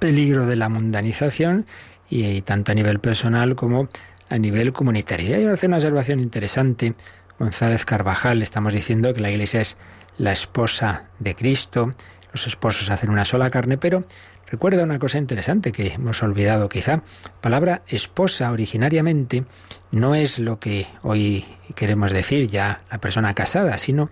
peligro 0.00 0.46
de 0.46 0.56
la 0.56 0.68
mundanización 0.68 1.64
y, 2.12 2.42
tanto 2.42 2.72
a 2.72 2.74
nivel 2.74 3.00
personal 3.00 3.56
como 3.56 3.88
a 4.28 4.38
nivel 4.38 4.72
comunitario. 4.72 5.30
Y 5.30 5.32
hay 5.32 5.46
hacer 5.46 5.68
una 5.68 5.78
observación 5.78 6.20
interesante. 6.20 6.94
González 7.38 7.84
Carvajal, 7.86 8.42
estamos 8.42 8.74
diciendo 8.74 9.12
que 9.14 9.20
la 9.20 9.30
Iglesia 9.30 9.62
es 9.62 9.76
la 10.18 10.32
esposa 10.32 11.04
de 11.18 11.34
Cristo, 11.34 11.94
los 12.32 12.46
esposos 12.46 12.90
hacen 12.90 13.10
una 13.10 13.24
sola 13.24 13.50
carne, 13.50 13.78
pero 13.78 14.04
recuerda 14.46 14.84
una 14.84 14.98
cosa 14.98 15.18
interesante 15.18 15.72
que 15.72 15.88
hemos 15.94 16.22
olvidado 16.22 16.68
quizá. 16.68 17.02
Palabra 17.40 17.82
esposa 17.88 18.52
originariamente 18.52 19.44
no 19.90 20.14
es 20.14 20.38
lo 20.38 20.60
que 20.60 20.86
hoy 21.02 21.44
queremos 21.74 22.12
decir 22.12 22.48
ya 22.48 22.78
la 22.90 22.98
persona 22.98 23.34
casada, 23.34 23.78
sino 23.78 24.10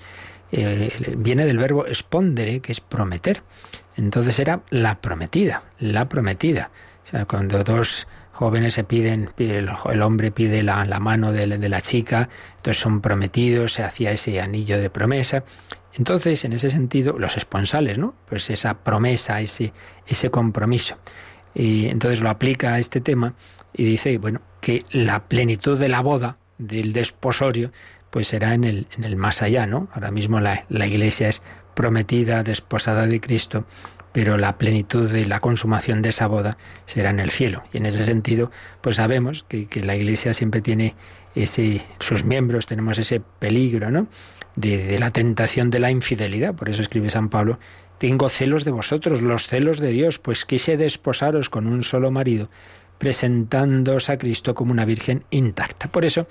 eh, 0.52 1.14
viene 1.18 1.44
del 1.44 1.58
verbo 1.58 1.86
espondere, 1.86 2.60
que 2.60 2.72
es 2.72 2.80
prometer. 2.80 3.42
Entonces 3.96 4.38
era 4.38 4.62
la 4.70 5.00
prometida, 5.00 5.62
la 5.78 6.08
prometida. 6.08 6.70
Cuando 7.26 7.64
dos 7.64 8.06
jóvenes 8.32 8.74
se 8.74 8.84
piden, 8.84 9.30
el, 9.38 10.02
hombre 10.02 10.30
pide 10.30 10.62
la, 10.62 10.84
mano 11.00 11.32
de, 11.32 11.46
de, 11.46 11.68
la 11.68 11.80
chica, 11.80 12.28
entonces 12.56 12.80
son 12.80 13.00
prometidos, 13.00 13.74
se 13.74 13.82
hacía 13.82 14.12
ese 14.12 14.40
anillo 14.40 14.80
de 14.80 14.90
promesa. 14.90 15.44
Entonces, 15.92 16.44
en 16.44 16.52
ese 16.52 16.70
sentido, 16.70 17.18
los 17.18 17.36
esponsales, 17.36 17.98
¿no? 17.98 18.14
Pues 18.28 18.48
esa 18.50 18.74
promesa, 18.74 19.40
ese, 19.40 19.72
ese 20.06 20.30
compromiso. 20.30 20.96
Y 21.54 21.88
entonces 21.88 22.20
lo 22.20 22.30
aplica 22.30 22.74
a 22.74 22.78
este 22.78 23.00
tema 23.00 23.34
y 23.72 23.84
dice, 23.84 24.18
bueno, 24.18 24.40
que 24.60 24.84
la 24.90 25.24
plenitud 25.24 25.78
de 25.78 25.88
la 25.88 26.00
boda, 26.00 26.36
del 26.58 26.92
desposorio, 26.92 27.72
pues 28.10 28.28
será 28.28 28.54
en 28.54 28.64
el, 28.64 28.86
en 28.96 29.04
el 29.04 29.16
más 29.16 29.42
allá, 29.42 29.66
¿no? 29.66 29.88
Ahora 29.92 30.10
mismo 30.10 30.40
la, 30.40 30.64
la 30.68 30.86
iglesia 30.86 31.28
es 31.28 31.42
prometida, 31.74 32.42
desposada 32.42 33.06
de 33.06 33.20
Cristo, 33.20 33.64
pero 34.12 34.36
la 34.36 34.58
plenitud 34.58 35.08
de 35.08 35.26
la 35.26 35.40
consumación 35.40 36.02
de 36.02 36.08
esa 36.08 36.26
boda 36.26 36.56
será 36.86 37.10
en 37.10 37.20
el 37.20 37.30
cielo. 37.30 37.62
Y 37.72 37.78
en 37.78 37.86
ese 37.86 38.04
sentido, 38.04 38.50
pues 38.80 38.96
sabemos 38.96 39.44
que, 39.48 39.66
que 39.66 39.82
la 39.82 39.96
iglesia 39.96 40.34
siempre 40.34 40.60
tiene 40.60 40.94
ese, 41.34 41.82
sus 42.00 42.24
miembros, 42.24 42.66
tenemos 42.66 42.98
ese 42.98 43.20
peligro, 43.20 43.90
¿no? 43.90 44.08
de, 44.56 44.98
la 44.98 45.10
tentación 45.10 45.70
de 45.70 45.78
la 45.78 45.90
infidelidad. 45.90 46.54
Por 46.54 46.68
eso 46.68 46.82
escribe 46.82 47.10
San 47.10 47.28
Pablo, 47.28 47.58
tengo 47.98 48.28
celos 48.28 48.64
de 48.64 48.70
vosotros, 48.70 49.22
los 49.22 49.46
celos 49.46 49.78
de 49.78 49.90
Dios, 49.90 50.18
pues 50.18 50.44
quise 50.44 50.76
desposaros 50.76 51.50
con 51.50 51.66
un 51.66 51.82
solo 51.82 52.10
marido, 52.10 52.50
presentándoos 52.98 54.10
a 54.10 54.18
Cristo 54.18 54.54
como 54.54 54.72
una 54.72 54.84
virgen 54.84 55.24
intacta. 55.30 55.88
Por 55.88 56.04
eso, 56.04 56.26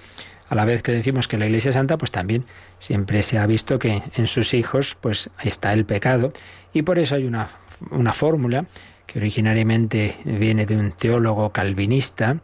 a 0.50 0.56
la 0.56 0.66
vez 0.66 0.84
que 0.84 0.92
decimos 0.92 1.28
que 1.28 1.38
la 1.38 1.46
Iglesia 1.46 1.72
Santa, 1.72 1.98
pues 1.98 2.12
también 2.12 2.46
siempre 2.80 3.22
se 3.24 3.38
ha 3.38 3.46
visto 3.46 3.80
que 3.80 4.02
en 4.16 4.28
sus 4.28 4.54
hijos 4.54 4.98
pues 5.00 5.30
está 5.44 5.74
el 5.74 5.86
pecado 5.86 6.34
y 6.74 6.82
por 6.84 7.00
eso 7.00 7.16
hay 7.16 7.26
una, 7.26 7.50
una 7.92 8.14
fórmula 8.14 8.66
que 9.06 9.20
originariamente 9.20 10.18
viene 10.24 10.66
de 10.66 10.78
un 10.78 10.92
teólogo 10.92 11.52
calvinista, 11.52 12.38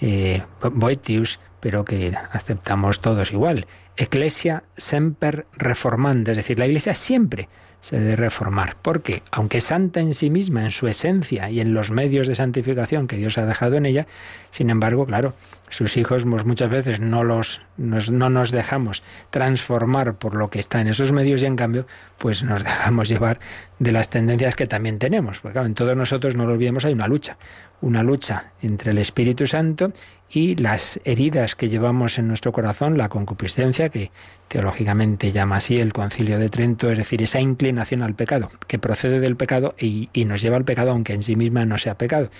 eh, 0.00 0.42
Boetius, 0.60 1.40
pero 1.60 1.84
que 1.84 2.12
aceptamos 2.32 3.00
todos 3.00 3.32
igual. 3.32 3.66
Ecclesia 3.96 4.64
semper 4.76 5.46
reformanda, 5.52 6.32
es 6.32 6.36
decir, 6.36 6.58
la 6.58 6.66
Iglesia 6.66 6.94
siempre 6.94 7.48
se 7.80 7.98
debe 7.98 8.16
reformar, 8.16 8.76
porque 8.80 9.22
aunque 9.30 9.60
santa 9.60 10.00
en 10.00 10.14
sí 10.14 10.30
misma, 10.30 10.62
en 10.62 10.70
su 10.70 10.86
esencia 10.86 11.50
y 11.50 11.60
en 11.60 11.74
los 11.74 11.90
medios 11.90 12.28
de 12.28 12.34
santificación 12.34 13.08
que 13.08 13.16
Dios 13.16 13.38
ha 13.38 13.46
dejado 13.46 13.76
en 13.76 13.86
ella, 13.86 14.06
sin 14.50 14.70
embargo, 14.70 15.04
claro, 15.04 15.34
sus 15.72 15.96
hijos 15.96 16.24
pues, 16.24 16.44
muchas 16.44 16.70
veces 16.70 17.00
no, 17.00 17.24
los, 17.24 17.60
no 17.76 18.30
nos 18.30 18.50
dejamos 18.50 19.02
transformar 19.30 20.14
por 20.14 20.34
lo 20.34 20.50
que 20.50 20.58
está 20.58 20.80
en 20.80 20.88
esos 20.88 21.12
medios 21.12 21.42
y 21.42 21.46
en 21.46 21.56
cambio 21.56 21.86
pues 22.18 22.42
nos 22.42 22.62
dejamos 22.64 23.08
llevar 23.08 23.40
de 23.78 23.92
las 23.92 24.10
tendencias 24.10 24.54
que 24.54 24.66
también 24.66 24.98
tenemos. 24.98 25.40
Porque 25.40 25.54
claro, 25.54 25.66
en 25.66 25.74
todos 25.74 25.96
nosotros, 25.96 26.36
no 26.36 26.46
lo 26.46 26.52
olvidemos, 26.52 26.84
hay 26.84 26.92
una 26.92 27.08
lucha, 27.08 27.38
una 27.80 28.02
lucha 28.02 28.52
entre 28.60 28.90
el 28.90 28.98
Espíritu 28.98 29.46
Santo 29.46 29.92
y 30.34 30.56
las 30.56 30.98
heridas 31.04 31.54
que 31.54 31.68
llevamos 31.68 32.18
en 32.18 32.26
nuestro 32.26 32.52
corazón, 32.52 32.96
la 32.96 33.10
concupiscencia, 33.10 33.90
que 33.90 34.10
teológicamente 34.48 35.30
llama 35.30 35.56
así 35.56 35.78
el 35.78 35.92
concilio 35.92 36.38
de 36.38 36.48
Trento, 36.48 36.90
es 36.90 36.96
decir, 36.96 37.20
esa 37.20 37.38
inclinación 37.38 38.02
al 38.02 38.14
pecado, 38.14 38.50
que 38.66 38.78
procede 38.78 39.20
del 39.20 39.36
pecado 39.36 39.74
y, 39.78 40.08
nos 40.24 40.40
lleva 40.40 40.56
al 40.56 40.64
pecado 40.64 40.92
aunque 40.92 41.12
en 41.12 41.22
sí 41.22 41.36
misma 41.36 41.66
no 41.66 41.76
sea 41.76 41.98
pecado. 41.98 42.30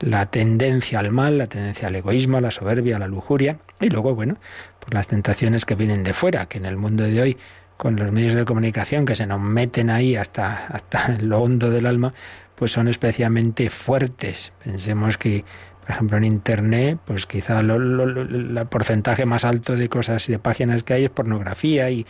La 0.00 0.26
tendencia 0.26 0.98
al 0.98 1.12
mal, 1.12 1.38
la 1.38 1.46
tendencia 1.46 1.86
al 1.86 1.94
egoísmo, 1.94 2.38
a 2.38 2.40
la 2.40 2.50
soberbia, 2.50 2.96
a 2.96 2.98
la 2.98 3.06
lujuria, 3.06 3.58
y 3.80 3.90
luego, 3.90 4.16
bueno, 4.16 4.38
pues 4.80 4.92
las 4.92 5.06
tentaciones 5.06 5.64
que 5.64 5.76
vienen 5.76 6.02
de 6.02 6.14
fuera, 6.14 6.46
que 6.46 6.58
en 6.58 6.66
el 6.66 6.76
mundo 6.76 7.04
de 7.04 7.20
hoy, 7.20 7.36
con 7.76 7.94
los 7.94 8.10
medios 8.10 8.34
de 8.34 8.44
comunicación 8.44 9.04
que 9.04 9.14
se 9.14 9.26
nos 9.26 9.40
meten 9.40 9.90
ahí 9.90 10.16
hasta, 10.16 10.66
hasta 10.66 11.16
lo 11.20 11.42
hondo 11.42 11.70
del 11.70 11.86
alma, 11.86 12.12
pues 12.56 12.72
son 12.72 12.88
especialmente 12.88 13.68
fuertes. 13.68 14.52
Pensemos 14.64 15.16
que 15.16 15.44
por 15.86 15.94
ejemplo, 15.94 16.16
en 16.16 16.24
Internet, 16.24 16.98
pues 17.04 17.26
quizá 17.26 17.60
el 17.60 18.66
porcentaje 18.68 19.24
más 19.24 19.44
alto 19.44 19.76
de 19.76 19.88
cosas 19.88 20.28
y 20.28 20.32
de 20.32 20.40
páginas 20.40 20.82
que 20.82 20.94
hay 20.94 21.04
es 21.04 21.10
pornografía 21.10 21.90
y, 21.90 22.04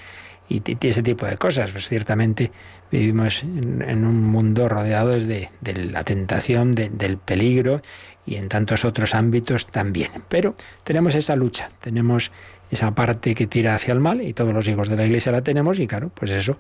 ese 0.49 1.03
tipo 1.03 1.27
de 1.27 1.37
cosas. 1.37 1.73
Pues 1.73 1.87
ciertamente 1.87 2.51
vivimos 2.91 3.43
en, 3.43 4.07
un 4.07 4.23
mundo 4.23 4.67
rodeado 4.71 5.11
de, 5.11 5.51
de 5.61 5.75
la 5.75 6.05
tentación, 6.05 6.73
del 6.73 7.19
peligro 7.19 7.83
y 8.25 8.37
en 8.37 8.49
tantos 8.49 8.87
otros 8.87 9.15
ámbitos 9.15 9.67
también. 9.67 10.11
Pero 10.27 10.55
tenemos 10.83 11.15
esa 11.15 11.37
lucha, 11.37 11.69
tenemos 11.81 12.33
esa 12.71 12.95
parte 12.95 13.35
que 13.35 13.47
tira 13.47 13.75
hacia 13.75 13.93
el 13.93 14.01
mal 14.01 14.23
y 14.23 14.33
todos 14.33 14.55
los 14.55 14.67
hijos 14.69 14.89
de 14.89 14.97
la 14.97 15.05
Iglesia 15.05 15.33
la 15.33 15.43
tenemos 15.43 15.79
y 15.79 15.87
claro, 15.87 16.11
pues 16.15 16.31
eso 16.31 16.57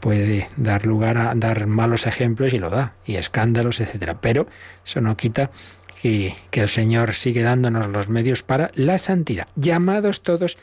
puede 0.00 0.48
dar 0.56 0.84
lugar 0.84 1.18
a 1.18 1.34
dar 1.34 1.66
malos 1.66 2.06
ejemplos 2.06 2.52
y 2.52 2.58
lo 2.58 2.70
da, 2.70 2.94
y 3.04 3.16
escándalos, 3.16 3.80
etcétera. 3.80 4.20
Pero 4.20 4.46
eso 4.84 5.00
no 5.00 5.16
quita 5.16 5.50
que, 6.00 6.34
el 6.52 6.68
Señor 6.68 7.14
sigue 7.14 7.42
dándonos 7.42 7.88
los 7.88 8.08
medios 8.08 8.42
para 8.42 8.70
la 8.74 8.98
santidad, 8.98 9.48
llamados 9.56 10.22
todos 10.22 10.58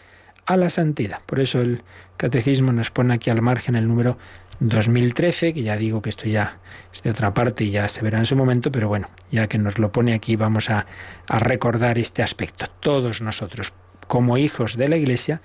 a 0.46 0.58
la 0.58 0.70
santidad. 0.70 1.20
Por 1.26 1.40
eso 1.40 1.62
el 1.62 1.84
catecismo 2.18 2.72
nos 2.72 2.92
pone 2.92 3.14
aquí 3.14 3.30
al 3.30 3.42
margen 3.42 3.76
el 3.76 3.88
número 3.88 4.18
2013, 4.60 5.54
que 5.54 5.64
ya 5.64 5.76
digo 5.76 6.02
que 6.02 6.10
esto 6.10 6.26
ya 6.26 6.60
es 6.94 7.04
de 7.04 7.12
otra 7.12 7.34
parte 7.34 7.64
y 7.64 7.72
ya 7.72 7.88
se 7.90 8.02
verá 8.02 8.20
en 8.20 8.26
su 8.26 8.36
momento, 8.36 8.72
pero 8.72 8.88
bueno, 8.88 9.10
ya 9.32 9.48
que 9.48 9.58
nos 9.58 9.80
lo 9.80 9.92
pone 9.92 10.14
aquí 10.14 10.36
vamos 10.36 10.70
a, 10.70 10.86
a 11.28 11.40
recordar 11.40 11.98
este 11.98 12.24
aspecto. 12.24 12.68
Todos 12.80 13.22
nosotros, 13.22 13.74
como 14.08 14.38
hijos 14.38 14.78
de 14.78 14.90
la 14.90 14.98
Iglesia, 14.98 15.42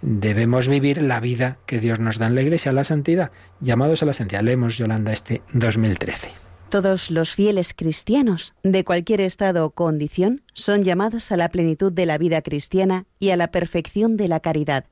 debemos 0.00 0.68
vivir 0.68 1.02
la 1.02 1.20
vida 1.20 1.58
que 1.66 1.80
Dios 1.80 2.00
nos 2.00 2.18
da 2.18 2.26
en 2.26 2.34
la 2.34 2.42
Iglesia, 2.42 2.72
la 2.72 2.84
santidad, 2.84 3.30
llamados 3.60 4.02
a 4.02 4.06
la 4.06 4.12
santidad. 4.12 4.42
Leemos, 4.42 4.78
Yolanda, 4.78 5.12
este 5.12 5.42
2013. 5.52 6.51
Todos 6.72 7.10
los 7.10 7.34
fieles 7.34 7.74
cristianos, 7.76 8.54
de 8.62 8.82
cualquier 8.82 9.20
estado 9.20 9.66
o 9.66 9.70
condición, 9.72 10.40
son 10.54 10.84
llamados 10.84 11.30
a 11.30 11.36
la 11.36 11.50
plenitud 11.50 11.92
de 11.92 12.06
la 12.06 12.16
vida 12.16 12.40
cristiana 12.40 13.04
y 13.18 13.28
a 13.28 13.36
la 13.36 13.50
perfección 13.50 14.16
de 14.16 14.26
la 14.26 14.40
caridad. 14.40 14.86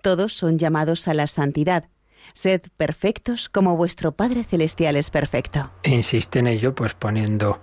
Todos 0.00 0.32
son 0.32 0.58
llamados 0.58 1.06
a 1.06 1.14
la 1.14 1.28
santidad. 1.28 1.88
Sed 2.34 2.62
perfectos 2.76 3.48
como 3.48 3.76
vuestro 3.76 4.10
Padre 4.16 4.42
Celestial 4.42 4.96
es 4.96 5.10
perfecto. 5.10 5.70
E 5.84 5.90
insiste 5.90 6.40
en 6.40 6.48
ello, 6.48 6.74
pues 6.74 6.94
poniendo 6.94 7.60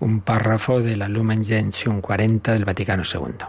un 0.00 0.22
párrafo 0.22 0.80
de 0.80 0.96
la 0.96 1.08
Lumen 1.08 1.44
Gentium 1.44 2.00
40 2.00 2.54
del 2.54 2.64
Vaticano 2.64 3.02
II. 3.02 3.44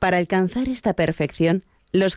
Para 0.00 0.16
alcanzar 0.16 0.68
esta 0.68 0.94
perfección, 0.94 1.62
los, 1.92 2.16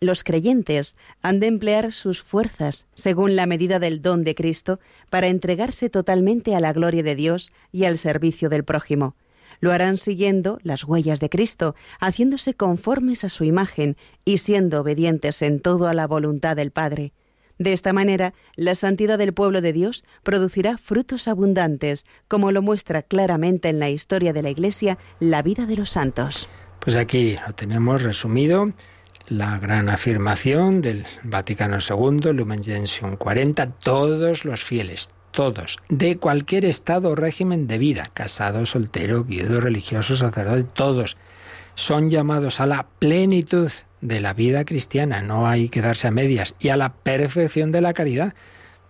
los 0.00 0.24
creyentes 0.24 0.96
han 1.22 1.40
de 1.40 1.46
emplear 1.46 1.92
sus 1.92 2.22
fuerzas, 2.22 2.86
según 2.94 3.36
la 3.36 3.46
medida 3.46 3.78
del 3.78 4.02
don 4.02 4.24
de 4.24 4.34
Cristo, 4.34 4.80
para 5.10 5.28
entregarse 5.28 5.90
totalmente 5.90 6.54
a 6.54 6.60
la 6.60 6.72
gloria 6.72 7.02
de 7.02 7.14
Dios 7.14 7.52
y 7.72 7.84
al 7.84 7.98
servicio 7.98 8.48
del 8.48 8.64
prójimo. 8.64 9.16
Lo 9.60 9.72
harán 9.72 9.96
siguiendo 9.96 10.58
las 10.62 10.84
huellas 10.84 11.20
de 11.20 11.30
Cristo, 11.30 11.74
haciéndose 12.00 12.54
conformes 12.54 13.24
a 13.24 13.28
su 13.28 13.44
imagen 13.44 13.96
y 14.24 14.38
siendo 14.38 14.80
obedientes 14.80 15.40
en 15.42 15.60
todo 15.60 15.86
a 15.86 15.94
la 15.94 16.06
voluntad 16.06 16.56
del 16.56 16.70
Padre. 16.70 17.12
De 17.58 17.72
esta 17.72 17.92
manera, 17.92 18.34
la 18.56 18.74
santidad 18.74 19.16
del 19.16 19.32
pueblo 19.32 19.60
de 19.60 19.72
Dios 19.72 20.04
producirá 20.24 20.76
frutos 20.76 21.28
abundantes, 21.28 22.04
como 22.26 22.50
lo 22.50 22.62
muestra 22.62 23.02
claramente 23.02 23.68
en 23.68 23.78
la 23.78 23.90
historia 23.90 24.32
de 24.32 24.42
la 24.42 24.50
Iglesia 24.50 24.98
la 25.20 25.40
vida 25.40 25.64
de 25.64 25.76
los 25.76 25.90
santos. 25.90 26.48
Pues 26.80 26.96
aquí 26.96 27.36
lo 27.46 27.54
tenemos 27.54 28.02
resumido 28.02 28.70
la 29.28 29.58
gran 29.58 29.88
afirmación 29.88 30.80
del 30.80 31.06
Vaticano 31.22 31.78
II, 31.78 32.32
Lumen 32.32 32.62
Gentium 32.62 33.16
40, 33.16 33.66
todos 33.72 34.44
los 34.44 34.62
fieles, 34.62 35.10
todos, 35.30 35.78
de 35.88 36.18
cualquier 36.18 36.64
estado 36.64 37.10
o 37.10 37.14
régimen 37.14 37.66
de 37.66 37.78
vida, 37.78 38.10
casado, 38.12 38.66
soltero, 38.66 39.24
viudo, 39.24 39.60
religioso, 39.60 40.16
sacerdote, 40.16 40.64
todos, 40.74 41.16
son 41.74 42.10
llamados 42.10 42.60
a 42.60 42.66
la 42.66 42.86
plenitud 42.98 43.70
de 44.00 44.20
la 44.20 44.34
vida 44.34 44.64
cristiana, 44.64 45.22
no 45.22 45.46
hay 45.46 45.68
que 45.68 45.80
darse 45.80 46.08
a 46.08 46.10
medias, 46.10 46.54
y 46.60 46.68
a 46.68 46.76
la 46.76 46.92
perfección 46.92 47.72
de 47.72 47.80
la 47.80 47.94
caridad, 47.94 48.34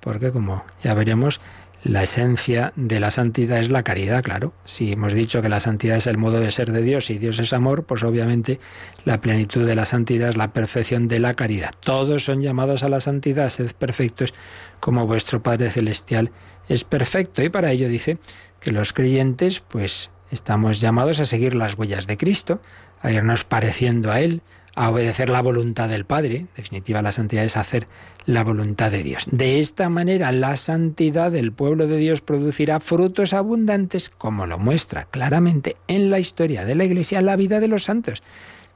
porque 0.00 0.32
como 0.32 0.64
ya 0.82 0.94
veremos, 0.94 1.40
la 1.84 2.02
esencia 2.02 2.72
de 2.76 2.98
la 2.98 3.10
santidad 3.10 3.60
es 3.60 3.70
la 3.70 3.82
caridad, 3.82 4.22
claro. 4.22 4.54
Si 4.64 4.92
hemos 4.92 5.12
dicho 5.12 5.42
que 5.42 5.50
la 5.50 5.60
santidad 5.60 5.98
es 5.98 6.06
el 6.06 6.16
modo 6.16 6.40
de 6.40 6.50
ser 6.50 6.72
de 6.72 6.80
Dios 6.80 7.10
y 7.10 7.18
Dios 7.18 7.38
es 7.38 7.52
amor, 7.52 7.84
pues 7.84 8.02
obviamente 8.02 8.58
la 9.04 9.20
plenitud 9.20 9.66
de 9.66 9.74
la 9.74 9.84
santidad 9.84 10.30
es 10.30 10.36
la 10.36 10.54
perfección 10.54 11.08
de 11.08 11.18
la 11.18 11.34
caridad. 11.34 11.72
Todos 11.80 12.24
son 12.24 12.40
llamados 12.40 12.82
a 12.82 12.88
la 12.88 13.00
santidad, 13.00 13.50
sed 13.50 13.70
perfectos 13.72 14.32
como 14.80 15.06
vuestro 15.06 15.42
Padre 15.42 15.70
Celestial 15.70 16.30
es 16.70 16.84
perfecto. 16.84 17.42
Y 17.42 17.50
para 17.50 17.70
ello 17.70 17.88
dice 17.88 18.16
que 18.60 18.72
los 18.72 18.94
creyentes, 18.94 19.60
pues 19.60 20.10
estamos 20.30 20.80
llamados 20.80 21.20
a 21.20 21.26
seguir 21.26 21.54
las 21.54 21.76
huellas 21.76 22.06
de 22.06 22.16
Cristo, 22.16 22.62
a 23.02 23.12
irnos 23.12 23.44
pareciendo 23.44 24.10
a 24.10 24.20
Él, 24.20 24.40
a 24.74 24.90
obedecer 24.90 25.28
la 25.28 25.42
voluntad 25.42 25.88
del 25.88 26.04
Padre. 26.04 26.36
En 26.36 26.48
definitiva, 26.56 27.02
la 27.02 27.12
santidad 27.12 27.44
es 27.44 27.56
hacer 27.56 27.86
la 28.26 28.42
voluntad 28.42 28.90
de 28.90 29.02
Dios. 29.02 29.26
De 29.30 29.60
esta 29.60 29.88
manera, 29.88 30.32
la 30.32 30.56
santidad 30.56 31.30
del 31.30 31.52
pueblo 31.52 31.86
de 31.86 31.96
Dios 31.96 32.20
producirá 32.20 32.80
frutos 32.80 33.32
abundantes, 33.32 34.10
como 34.10 34.46
lo 34.46 34.58
muestra 34.58 35.04
claramente 35.04 35.76
en 35.88 36.10
la 36.10 36.18
historia 36.18 36.64
de 36.64 36.74
la 36.74 36.84
Iglesia 36.84 37.22
la 37.22 37.36
vida 37.36 37.60
de 37.60 37.68
los 37.68 37.84
santos. 37.84 38.22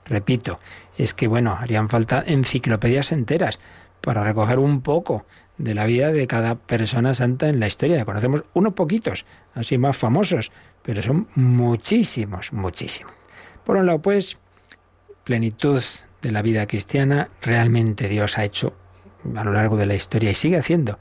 Repito, 0.05 0.59
es 0.97 1.15
que, 1.15 1.29
bueno, 1.29 1.57
harían 1.59 1.89
falta 1.89 2.23
enciclopedias 2.27 3.13
enteras 3.13 3.61
para 4.01 4.25
recoger 4.25 4.59
un 4.59 4.81
poco 4.81 5.27
de 5.59 5.75
la 5.75 5.87
vida 5.87 6.13
de 6.13 6.27
cada 6.27 6.55
persona 6.55 7.15
santa 7.15 7.49
en 7.49 7.61
la 7.61 7.67
historia. 7.67 8.05
Conocemos 8.05 8.45
unos 8.55 8.75
poquitos, 8.75 9.27
así 9.55 9.77
más 9.77 9.97
famosos, 9.97 10.51
pero 10.83 11.03
son 11.03 11.29
muchísimos, 11.35 12.53
muchísimos. 12.53 13.13
Por 13.65 13.77
un 13.77 13.87
lado, 13.87 14.01
pues, 14.01 14.39
plenitud 15.29 15.83
de 16.23 16.33
la 16.33 16.41
vida 16.41 16.67
cristiana, 16.67 17.29
realmente 17.43 18.09
Dios 18.09 18.39
ha 18.39 18.45
hecho 18.45 18.73
a 19.37 19.45
lo 19.45 19.53
largo 19.53 19.77
de 19.77 19.85
la 19.85 19.95
historia 19.95 20.31
y 20.31 20.35
sigue 20.35 20.57
haciendo, 20.57 20.99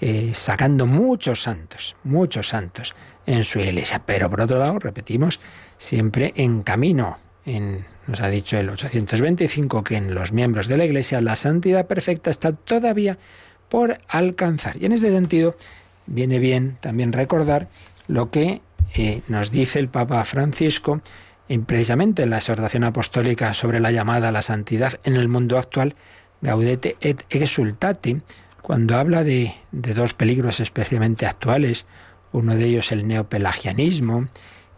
eh, 0.00 0.30
sacando 0.32 0.86
muchos 0.86 1.42
santos, 1.42 1.96
muchos 2.04 2.46
santos 2.50 2.94
en 3.26 3.42
su 3.42 3.58
iglesia. 3.58 4.00
Pero 4.06 4.30
por 4.30 4.42
otro 4.42 4.60
lado, 4.60 4.78
repetimos, 4.78 5.40
siempre 5.76 6.32
en 6.36 6.62
camino. 6.62 7.18
En, 7.44 7.84
nos 8.06 8.20
ha 8.20 8.28
dicho 8.28 8.56
el 8.56 8.70
825 8.70 9.82
que 9.82 9.96
en 9.96 10.14
los 10.14 10.30
miembros 10.30 10.68
de 10.68 10.76
la 10.76 10.84
iglesia 10.84 11.20
la 11.20 11.34
santidad 11.34 11.88
perfecta 11.88 12.30
está 12.30 12.52
todavía 12.52 13.18
por 13.68 13.98
alcanzar. 14.06 14.76
Y 14.80 14.86
en 14.86 14.92
este 14.92 15.10
sentido 15.10 15.56
viene 16.06 16.38
bien 16.38 16.78
también 16.80 17.12
recordar 17.12 17.66
lo 18.06 18.30
que 18.30 18.60
eh, 18.94 19.22
nos 19.26 19.50
dice 19.50 19.80
el 19.80 19.88
Papa 19.88 20.24
Francisco 20.24 21.00
precisamente 21.66 22.22
en 22.22 22.30
la 22.30 22.38
exhortación 22.38 22.84
apostólica 22.84 23.52
sobre 23.54 23.80
la 23.80 23.90
llamada 23.90 24.28
a 24.28 24.32
la 24.32 24.42
santidad 24.42 25.00
en 25.04 25.16
el 25.16 25.28
mundo 25.28 25.58
actual, 25.58 25.94
Gaudete 26.40 26.96
et 27.00 27.24
exultati, 27.30 28.20
cuando 28.60 28.96
habla 28.96 29.24
de, 29.24 29.54
dos 29.72 30.14
peligros 30.14 30.60
especialmente 30.60 31.26
actuales, 31.26 31.86
uno 32.32 32.54
de 32.54 32.64
ellos 32.64 32.92
el 32.92 33.06
neopelagianismo, 33.06 34.28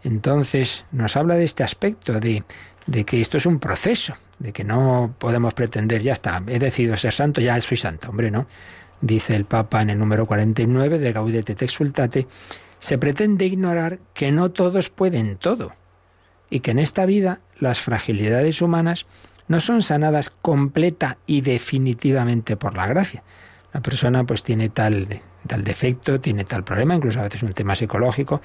entonces 0.03 0.85
nos 0.91 1.15
habla 1.15 1.35
de 1.35 1.45
este 1.45 1.63
aspecto, 1.63 2.19
de, 2.19 2.43
de 2.85 3.03
que 3.05 3.19
esto 3.19 3.37
es 3.37 3.45
un 3.45 3.59
proceso, 3.59 4.15
de 4.39 4.53
que 4.53 4.63
no 4.63 5.15
podemos 5.17 5.53
pretender, 5.53 6.01
ya 6.01 6.13
está, 6.13 6.41
he 6.47 6.59
decidido 6.59 6.95
ser 6.95 7.13
santo, 7.13 7.41
ya 7.41 7.59
soy 7.59 7.77
santo, 7.77 8.09
hombre, 8.09 8.31
¿no? 8.31 8.45
Dice 9.01 9.35
el 9.35 9.45
Papa 9.45 9.81
en 9.81 9.89
el 9.89 9.99
número 9.99 10.25
49 10.25 10.99
de 10.99 11.11
Gaudete 11.11 11.53
et 11.53 11.61
exultate, 11.61 12.27
se 12.79 12.97
pretende 12.97 13.45
ignorar 13.45 13.99
que 14.13 14.31
no 14.31 14.51
todos 14.51 14.89
pueden 14.89 15.37
todo 15.37 15.73
y 16.49 16.61
que 16.61 16.71
en 16.71 16.79
esta 16.79 17.05
vida 17.05 17.39
las 17.59 17.79
fragilidades 17.79 18.61
humanas 18.61 19.05
no 19.47 19.59
son 19.59 19.81
sanadas 19.81 20.29
completa 20.29 21.17
y 21.25 21.41
definitivamente 21.41 22.57
por 22.57 22.75
la 22.75 22.87
gracia. 22.87 23.23
La 23.73 23.81
persona 23.81 24.23
pues 24.23 24.43
tiene 24.43 24.69
tal, 24.69 25.21
tal 25.45 25.63
defecto, 25.63 26.19
tiene 26.19 26.43
tal 26.43 26.63
problema, 26.63 26.95
incluso 26.95 27.19
a 27.19 27.23
veces 27.23 27.43
un 27.43 27.53
tema 27.53 27.75
psicológico, 27.75 28.41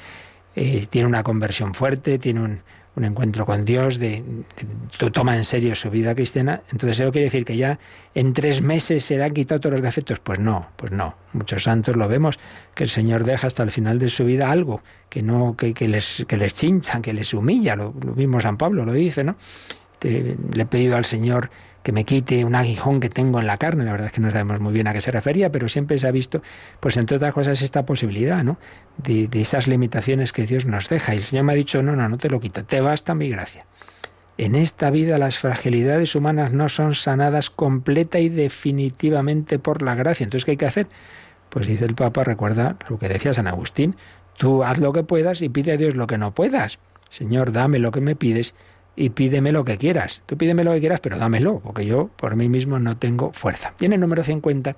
eh, 0.55 0.86
tiene 0.88 1.09
una 1.09 1.22
conversión 1.22 1.74
fuerte, 1.74 2.18
tiene 2.18 2.40
un, 2.40 2.61
un 2.95 3.05
encuentro 3.05 3.47
con 3.47 3.64
Dios, 3.64 3.99
de, 3.99 4.22
toma 5.12 5.36
en 5.36 5.45
serio 5.45 5.74
su 5.74 5.90
vida 5.90 6.14
cristiana, 6.14 6.61
entonces 6.70 7.01
eso 7.01 7.11
quiere 7.11 7.26
decir 7.26 7.45
que 7.45 7.57
ya 7.57 7.78
en 8.14 8.34
tres 8.34 8.61
meses 8.61 9.05
se 9.05 9.30
quitado 9.30 9.61
todos 9.61 9.74
los 9.74 9.82
defectos. 9.82 10.20
Pues 10.20 10.38
no, 10.38 10.68
pues 10.76 10.93
no. 10.93 11.14
Muchos 11.32 11.62
santos 11.62 11.97
lo 11.97 12.07
vemos, 12.09 12.38
que 12.74 12.84
el 12.84 12.90
Señor 12.90 13.24
deja 13.24 13.47
hasta 13.47 13.62
el 13.62 13.70
final 13.70 13.99
de 13.99 14.11
su 14.11 14.24
vida 14.24 14.51
algo 14.51 14.82
que 15.09 15.22
no, 15.22 15.57
que, 15.57 15.72
que 15.72 15.88
les, 15.88 16.24
que 16.28 16.36
les 16.36 16.55
chincha, 16.55 17.01
que 17.01 17.12
les 17.12 17.32
humilla. 17.32 17.76
Lo, 17.76 17.95
lo 18.05 18.14
mismo 18.14 18.40
San 18.40 18.59
Pablo 18.59 18.84
lo 18.84 18.93
dice, 18.93 19.24
¿no? 19.24 19.36
le 20.03 20.62
he 20.62 20.66
pedido 20.66 20.97
al 20.97 21.05
Señor 21.05 21.51
que 21.83 21.93
me 21.93 22.05
quite 22.05 22.45
un 22.45 22.55
aguijón 22.55 23.01
que 23.01 23.09
tengo 23.09 23.41
en 23.41 23.47
la 23.47 23.59
carne. 23.59 23.85
La 23.85 23.93
verdad 23.93 24.07
es 24.07 24.12
que 24.12 24.20
no 24.20 24.30
sabemos 24.30 24.61
muy 24.61 24.72
bien 24.72 24.87
a 24.87 24.93
qué 24.93 25.01
se 25.01 25.11
refería, 25.11 25.51
pero 25.51 25.68
siempre 25.68 25.99
se 25.99 26.07
ha 26.07 26.11
visto, 26.11 26.43
pues 26.80 26.97
entre 26.97 27.16
otras 27.16 27.33
cosas, 27.33 27.62
esta 27.62 27.85
posibilidad, 27.85 28.45
¿no? 28.45 28.59
De, 28.99 29.26
de 29.28 29.41
esas 29.41 29.66
limitaciones 29.66 30.33
que 30.33 30.47
Dios 30.47 30.66
nos 30.66 30.89
deja. 30.89 31.14
Y 31.14 31.18
el 31.18 31.24
Señor 31.24 31.45
me 31.45 31.53
ha 31.53 31.57
dicho, 31.57 31.83
no, 31.83 31.97
no, 31.97 32.09
no 32.09 32.18
te 32.18 32.28
lo 32.28 32.41
quito, 32.41 32.64
te 32.64 32.80
basta 32.80 33.14
mi 33.14 33.28
gracia. 33.28 33.66
En 34.39 34.55
esta 34.55 34.91
vida 34.91 35.18
las 35.18 35.39
fragilidades 35.39 36.14
humanas 36.14 36.53
no 36.53 36.68
son 36.68 36.95
sanadas 36.95 37.51
completa 37.51 38.18
y 38.18 38.28
definitivamente 38.28 39.59
por 39.59 39.83
la 39.83 39.95
gracia. 39.95 40.24
Entonces, 40.24 40.45
¿qué 40.45 40.53
hay 40.53 40.57
que 40.57 40.66
hacer? 40.66 40.87
Pues 41.51 41.66
dice 41.66 41.85
el 41.85 41.95
Papa, 41.95 42.24
recuerda 42.24 42.76
lo 42.89 42.99
que 42.99 43.09
decía 43.09 43.35
San 43.35 43.47
Agustín, 43.47 43.95
tú 44.39 44.64
haz 44.64 44.78
lo 44.78 44.93
que 44.93 45.03
puedas 45.03 45.43
y 45.43 45.51
pide 45.51 45.72
a 45.72 45.76
Dios 45.76 45.95
lo 45.95 46.07
que 46.07 46.16
no 46.16 46.35
puedas. 46.35 46.78
Señor, 47.11 47.53
dame 47.53 47.78
lo 47.78 47.91
que 47.91 48.01
me 48.01 48.16
pides 48.16 48.55
y 48.97 49.11
pídeme 49.11 49.53
lo 49.53 49.64
que 49.64 49.78
quieras. 49.78 50.22
Tú 50.26 50.36
pídeme 50.36 50.64
lo 50.64 50.72
que 50.72 50.80
quieras, 50.80 51.01
pero 51.01 51.18
dámelo, 51.18 51.61
porque 51.61 51.86
yo 51.86 52.09
por 52.16 52.36
mí 52.36 52.49
mismo 52.49 52.78
no 52.78 52.97
tengo 52.97 53.32
fuerza. 53.32 53.74
Y 53.80 53.86
en 53.86 53.95
el 53.95 54.01
número 54.01 54.24
50 54.24 54.76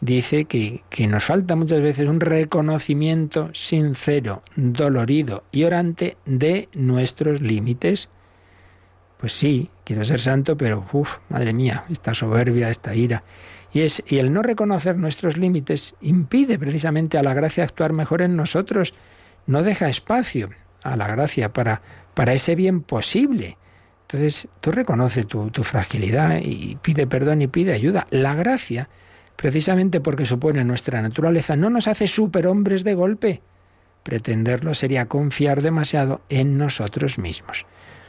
dice 0.00 0.44
que, 0.46 0.82
que 0.88 1.06
nos 1.06 1.24
falta 1.24 1.56
muchas 1.56 1.80
veces 1.80 2.08
un 2.08 2.20
reconocimiento 2.20 3.50
sincero, 3.52 4.42
dolorido 4.56 5.44
y 5.52 5.64
orante 5.64 6.16
de 6.24 6.68
nuestros 6.74 7.40
límites. 7.40 8.08
Pues 9.18 9.32
sí, 9.32 9.70
quiero 9.84 10.04
ser 10.04 10.20
santo, 10.20 10.56
pero 10.56 10.84
uff, 10.92 11.18
madre 11.28 11.52
mía, 11.52 11.84
esta 11.90 12.14
soberbia, 12.14 12.68
esta 12.68 12.94
ira. 12.94 13.22
Y, 13.72 13.80
es, 13.80 14.02
y 14.06 14.18
el 14.18 14.32
no 14.32 14.42
reconocer 14.42 14.96
nuestros 14.96 15.36
límites 15.36 15.94
impide 16.00 16.58
precisamente 16.58 17.18
a 17.18 17.22
la 17.22 17.34
gracia 17.34 17.64
actuar 17.64 17.92
mejor 17.92 18.22
en 18.22 18.36
nosotros, 18.36 18.94
no 19.46 19.62
deja 19.62 19.88
espacio 19.88 20.50
a 20.82 20.96
la 20.96 21.06
gracia 21.08 21.52
para 21.52 21.82
para 22.16 22.32
ese 22.32 22.54
bien 22.54 22.80
posible. 22.80 23.58
Entonces 24.04 24.48
tú 24.62 24.72
reconoce 24.72 25.24
tu, 25.24 25.50
fragilidad 25.62 26.38
y 26.42 26.78
pide 26.80 27.06
perdón 27.06 27.42
y 27.42 27.46
pide 27.46 27.74
ayuda. 27.74 28.06
La 28.08 28.34
gracia, 28.34 28.88
precisamente 29.36 30.00
porque 30.00 30.24
supone 30.24 30.64
nuestra 30.64 31.02
naturaleza, 31.02 31.56
no 31.56 31.68
nos 31.68 31.88
hace 31.88 32.08
superhombres 32.08 32.84
de 32.84 32.94
golpe. 32.94 33.42
Pretenderlo 34.02 34.72
sería 34.72 35.06
confiar 35.06 35.60
demasiado 35.60 36.22
en 36.30 36.56
nosotros 36.56 37.18
mismos. 37.18 37.66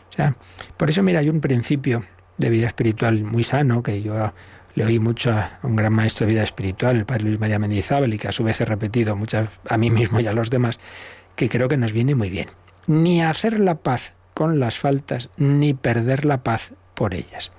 O 0.09 0.13
sea, 0.13 0.37
por 0.77 0.89
eso, 0.89 1.03
mira, 1.03 1.19
hay 1.19 1.27
un 1.27 1.41
principio 1.41 2.05
de 2.37 2.49
vida 2.49 2.67
espiritual 2.67 3.25
muy 3.25 3.43
sano 3.43 3.83
que 3.83 4.01
yo 4.01 4.31
le 4.75 4.85
oí 4.85 4.99
mucho 4.99 5.31
a 5.31 5.59
un 5.63 5.75
gran 5.75 5.91
maestro 5.91 6.25
de 6.25 6.31
vida 6.31 6.43
espiritual, 6.43 6.95
el 6.95 7.05
padre 7.05 7.25
Luis 7.25 7.39
María 7.41 7.59
Mendizábal, 7.59 8.13
y 8.13 8.17
que 8.17 8.29
a 8.29 8.31
su 8.31 8.45
vez 8.45 8.61
he 8.61 8.65
repetido 8.65 9.17
muchas 9.17 9.49
a 9.67 9.75
mí 9.75 9.89
mismo 9.89 10.21
y 10.21 10.27
a 10.27 10.31
los 10.31 10.49
demás, 10.49 10.79
que 11.35 11.49
creo 11.49 11.67
que 11.67 11.75
nos 11.75 11.91
viene 11.91 12.15
muy 12.15 12.29
bien 12.29 12.47
ni 12.87 13.21
hacer 13.21 13.59
la 13.59 13.75
paz 13.75 14.13
con 14.33 14.59
las 14.59 14.79
faltas, 14.79 15.29
ni 15.37 15.73
perder 15.73 16.25
la 16.25 16.43
paz 16.43 16.71
por 16.93 17.13
ellas. 17.13 17.51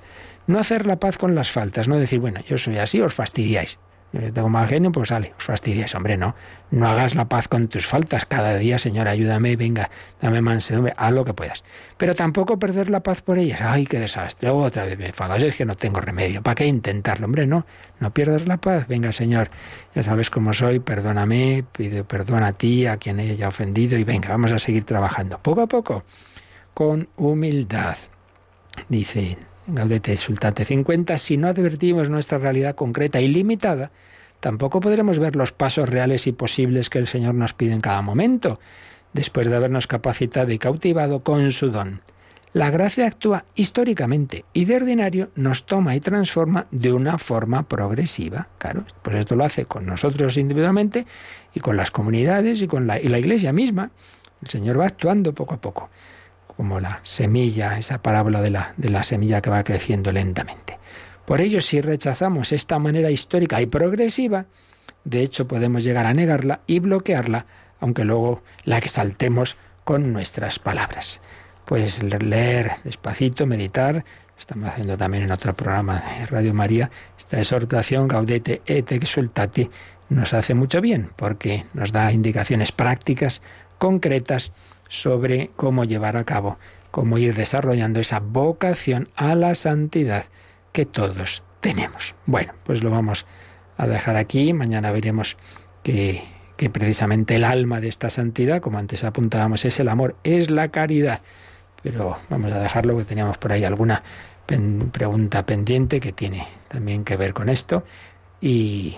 No 0.46 0.58
hacer 0.58 0.86
la 0.86 0.98
paz 0.98 1.18
con 1.18 1.34
las 1.34 1.50
faltas, 1.50 1.88
no 1.88 1.98
decir, 1.98 2.18
bueno, 2.20 2.40
yo 2.48 2.58
soy 2.58 2.78
así, 2.78 3.00
os 3.00 3.14
fastidiáis. 3.14 3.78
Yo 4.12 4.32
tengo 4.32 4.48
mal 4.48 4.66
genio, 4.66 4.90
pues 4.90 5.10
sale, 5.10 5.34
os 5.36 5.44
fastidiáis. 5.44 5.94
Hombre, 5.94 6.16
no. 6.16 6.34
No 6.70 6.88
hagas 6.88 7.14
la 7.14 7.26
paz 7.26 7.46
con 7.46 7.68
tus 7.68 7.86
faltas. 7.86 8.24
Cada 8.24 8.56
día, 8.56 8.78
Señor, 8.78 9.06
ayúdame, 9.06 9.56
venga, 9.56 9.90
dame 10.22 10.40
mansedumbre, 10.40 10.94
haz 10.96 11.12
lo 11.12 11.24
que 11.24 11.34
puedas. 11.34 11.62
Pero 11.98 12.14
tampoco 12.14 12.58
perder 12.58 12.88
la 12.88 13.00
paz 13.00 13.20
por 13.20 13.38
ellas. 13.38 13.60
Ay, 13.60 13.84
qué 13.84 14.00
desastre. 14.00 14.48
Otra 14.48 14.86
vez 14.86 14.98
me 14.98 15.06
enfadas, 15.08 15.42
es 15.42 15.56
que 15.56 15.66
no 15.66 15.74
tengo 15.74 16.00
remedio. 16.00 16.42
¿Para 16.42 16.54
qué 16.54 16.66
intentarlo? 16.66 17.26
Hombre, 17.26 17.46
no. 17.46 17.66
No 18.00 18.12
pierdas 18.12 18.46
la 18.46 18.56
paz. 18.56 18.88
Venga, 18.88 19.12
Señor, 19.12 19.50
ya 19.94 20.02
sabes 20.02 20.30
cómo 20.30 20.54
soy, 20.54 20.80
perdóname, 20.80 21.64
pido 21.72 22.04
perdón 22.04 22.44
a 22.44 22.52
ti, 22.52 22.86
a 22.86 22.96
quien 22.96 23.20
haya 23.20 23.48
ofendido, 23.48 23.98
y 23.98 24.04
venga, 24.04 24.30
vamos 24.30 24.52
a 24.52 24.58
seguir 24.58 24.84
trabajando. 24.84 25.38
Poco 25.38 25.62
a 25.62 25.66
poco, 25.66 26.04
con 26.72 27.08
humildad. 27.16 27.96
Dice 28.88 29.36
Gaudete 29.70 30.16
Sultate 30.16 30.64
50, 30.64 31.18
si 31.18 31.36
no 31.36 31.46
advertimos 31.46 32.08
nuestra 32.08 32.38
realidad 32.38 32.74
concreta 32.74 33.20
y 33.20 33.28
limitada, 33.28 33.90
tampoco 34.40 34.80
podremos 34.80 35.18
ver 35.18 35.36
los 35.36 35.52
pasos 35.52 35.86
reales 35.86 36.26
y 36.26 36.32
posibles 36.32 36.88
que 36.88 36.98
el 36.98 37.06
Señor 37.06 37.34
nos 37.34 37.52
pide 37.52 37.74
en 37.74 37.82
cada 37.82 38.00
momento, 38.00 38.60
después 39.12 39.46
de 39.46 39.54
habernos 39.54 39.86
capacitado 39.86 40.52
y 40.52 40.58
cautivado 40.58 41.22
con 41.22 41.52
su 41.52 41.70
don. 41.70 42.00
La 42.54 42.70
gracia 42.70 43.06
actúa 43.06 43.44
históricamente 43.56 44.46
y 44.54 44.64
de 44.64 44.76
ordinario 44.76 45.28
nos 45.34 45.66
toma 45.66 45.94
y 45.94 46.00
transforma 46.00 46.66
de 46.70 46.94
una 46.94 47.18
forma 47.18 47.68
progresiva. 47.68 48.48
Claro, 48.56 48.84
pues 49.02 49.16
esto 49.16 49.36
lo 49.36 49.44
hace 49.44 49.66
con 49.66 49.84
nosotros 49.84 50.38
individualmente 50.38 51.04
y 51.52 51.60
con 51.60 51.76
las 51.76 51.90
comunidades 51.90 52.62
y 52.62 52.68
con 52.68 52.86
la, 52.86 52.98
iglesia 52.98 53.52
misma. 53.52 53.90
El 54.40 54.48
Señor 54.48 54.80
va 54.80 54.86
actuando 54.86 55.34
poco 55.34 55.54
a 55.54 55.60
poco 55.60 55.90
como 56.58 56.80
la 56.80 56.98
semilla, 57.04 57.78
esa 57.78 58.02
parábola 58.02 58.40
de 58.40 58.50
la, 58.50 58.74
de 58.76 58.88
la 58.88 59.04
semilla 59.04 59.40
que 59.40 59.48
va 59.48 59.62
creciendo 59.62 60.10
lentamente. 60.10 60.76
Por 61.24 61.40
ello, 61.40 61.60
si 61.60 61.80
rechazamos 61.80 62.50
esta 62.50 62.80
manera 62.80 63.12
histórica 63.12 63.60
y 63.60 63.66
progresiva, 63.66 64.46
de 65.04 65.22
hecho 65.22 65.46
podemos 65.46 65.84
llegar 65.84 66.04
a 66.04 66.14
negarla 66.14 66.62
y 66.66 66.80
bloquearla, 66.80 67.46
aunque 67.78 68.02
luego 68.02 68.42
la 68.64 68.78
exaltemos 68.78 69.56
con 69.84 70.12
nuestras 70.12 70.58
palabras. 70.58 71.20
Pues 71.64 72.02
leer 72.02 72.72
despacito, 72.82 73.46
meditar, 73.46 74.04
estamos 74.36 74.68
haciendo 74.68 74.98
también 74.98 75.22
en 75.22 75.30
otro 75.30 75.54
programa 75.54 76.02
de 76.18 76.26
Radio 76.26 76.54
María, 76.54 76.90
esta 77.16 77.38
exhortación 77.38 78.08
Gaudete 78.08 78.62
et 78.66 78.90
exultati 78.90 79.70
nos 80.08 80.34
hace 80.34 80.54
mucho 80.54 80.80
bien 80.80 81.10
porque 81.14 81.66
nos 81.72 81.92
da 81.92 82.10
indicaciones 82.10 82.72
prácticas, 82.72 83.42
concretas, 83.78 84.50
sobre 84.88 85.50
cómo 85.56 85.84
llevar 85.84 86.16
a 86.16 86.24
cabo, 86.24 86.58
cómo 86.90 87.18
ir 87.18 87.34
desarrollando 87.34 88.00
esa 88.00 88.20
vocación 88.20 89.08
a 89.16 89.34
la 89.34 89.54
santidad 89.54 90.24
que 90.72 90.86
todos 90.86 91.44
tenemos. 91.60 92.14
Bueno, 92.26 92.54
pues 92.64 92.82
lo 92.82 92.90
vamos 92.90 93.26
a 93.76 93.86
dejar 93.86 94.16
aquí. 94.16 94.52
Mañana 94.52 94.90
veremos 94.90 95.36
que, 95.82 96.22
precisamente 96.72 97.36
el 97.36 97.44
alma 97.44 97.80
de 97.80 97.88
esta 97.88 98.10
santidad, 98.10 98.60
como 98.60 98.78
antes 98.78 99.04
apuntábamos, 99.04 99.64
es 99.64 99.78
el 99.80 99.88
amor, 99.88 100.16
es 100.24 100.50
la 100.50 100.68
caridad. 100.68 101.20
Pero 101.82 102.16
vamos 102.28 102.52
a 102.52 102.58
dejarlo, 102.58 102.96
que 102.96 103.04
teníamos 103.04 103.38
por 103.38 103.52
ahí 103.52 103.64
alguna 103.64 104.02
pregunta 104.92 105.44
pendiente 105.44 106.00
que 106.00 106.12
tiene 106.12 106.46
también 106.68 107.04
que 107.04 107.16
ver 107.16 107.34
con 107.34 107.50
esto 107.50 107.84
y 108.40 108.96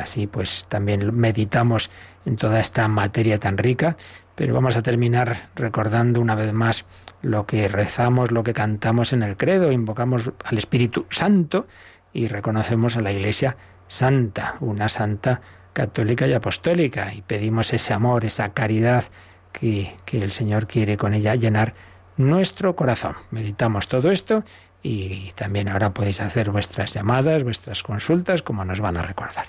así 0.00 0.26
pues 0.26 0.64
también 0.70 1.14
meditamos 1.14 1.90
en 2.24 2.36
toda 2.36 2.60
esta 2.60 2.88
materia 2.88 3.38
tan 3.38 3.58
rica, 3.58 3.96
pero 4.40 4.54
vamos 4.54 4.74
a 4.74 4.80
terminar 4.80 5.50
recordando 5.54 6.18
una 6.18 6.34
vez 6.34 6.54
más 6.54 6.86
lo 7.20 7.44
que 7.44 7.68
rezamos, 7.68 8.30
lo 8.30 8.42
que 8.42 8.54
cantamos 8.54 9.12
en 9.12 9.22
el 9.22 9.36
credo, 9.36 9.70
invocamos 9.70 10.30
al 10.42 10.56
Espíritu 10.56 11.04
Santo 11.10 11.66
y 12.14 12.26
reconocemos 12.26 12.96
a 12.96 13.02
la 13.02 13.12
Iglesia 13.12 13.58
Santa, 13.86 14.56
una 14.60 14.88
santa 14.88 15.42
católica 15.74 16.26
y 16.26 16.32
apostólica, 16.32 17.12
y 17.12 17.20
pedimos 17.20 17.74
ese 17.74 17.92
amor, 17.92 18.24
esa 18.24 18.54
caridad 18.54 19.04
que, 19.52 19.94
que 20.06 20.22
el 20.22 20.32
Señor 20.32 20.66
quiere 20.66 20.96
con 20.96 21.12
ella 21.12 21.34
llenar 21.34 21.74
nuestro 22.16 22.74
corazón. 22.74 23.16
Meditamos 23.30 23.88
todo 23.88 24.10
esto 24.10 24.42
y 24.82 25.32
también 25.32 25.68
ahora 25.68 25.92
podéis 25.92 26.22
hacer 26.22 26.50
vuestras 26.50 26.94
llamadas, 26.94 27.44
vuestras 27.44 27.82
consultas, 27.82 28.40
como 28.40 28.64
nos 28.64 28.80
van 28.80 28.96
a 28.96 29.02
recordar. 29.02 29.48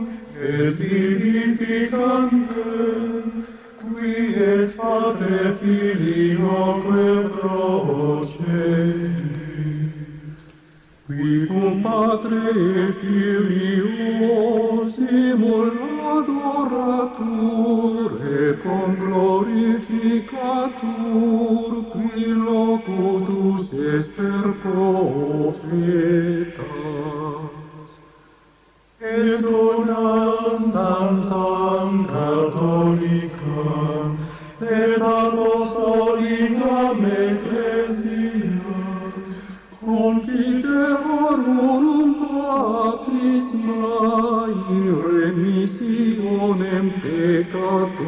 et 0.51 0.79
vivificantem, 0.79 2.47
qui 3.79 4.15
et 4.35 4.71
Patre 4.77 5.39
Filioque 5.59 7.05
proceri, 7.37 8.91
qui 11.07 11.31
cum 11.47 11.73
Patre 11.83 12.43
et 12.55 12.91
Filio 12.99 14.39
simul 14.91 15.69
adoratur 16.17 18.09
et 18.41 18.53
con 18.63 18.87
glorificatur 18.99 21.69
qui 21.93 22.21
locutus 22.45 23.65
est 23.73 24.07
per 24.15 24.45
profet. 24.63 26.30
Tu. 47.71 48.03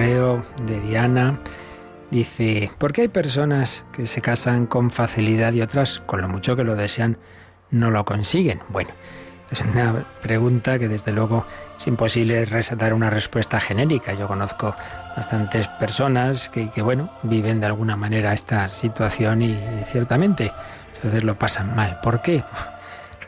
De 0.00 0.80
Diana. 0.80 1.38
Dice, 2.10 2.70
¿por 2.78 2.92
qué 2.92 3.02
hay 3.02 3.08
personas 3.08 3.84
que 3.92 4.06
se 4.06 4.22
casan 4.22 4.66
con 4.66 4.90
facilidad 4.90 5.52
y 5.52 5.60
otras, 5.60 5.98
con 6.06 6.22
lo 6.22 6.28
mucho 6.28 6.56
que 6.56 6.64
lo 6.64 6.74
desean, 6.74 7.18
no 7.70 7.90
lo 7.90 8.06
consiguen? 8.06 8.60
Bueno, 8.70 8.90
es 9.50 9.60
una 9.60 10.06
pregunta 10.22 10.78
que 10.78 10.88
desde 10.88 11.12
luego 11.12 11.44
es 11.78 11.86
imposible 11.86 12.46
dar 12.78 12.94
una 12.94 13.10
respuesta 13.10 13.60
genérica. 13.60 14.14
Yo 14.14 14.26
conozco 14.26 14.74
bastantes 15.14 15.68
personas 15.68 16.48
que, 16.48 16.70
bueno, 16.80 17.10
viven 17.22 17.60
de 17.60 17.66
alguna 17.66 17.94
manera 17.94 18.32
esta 18.32 18.66
situación 18.68 19.42
y, 19.42 19.52
y 19.52 19.84
ciertamente 19.84 20.50
a 20.50 21.04
veces 21.04 21.24
lo 21.24 21.38
pasan 21.38 21.76
mal. 21.76 22.00
¿Por 22.02 22.22
qué? 22.22 22.42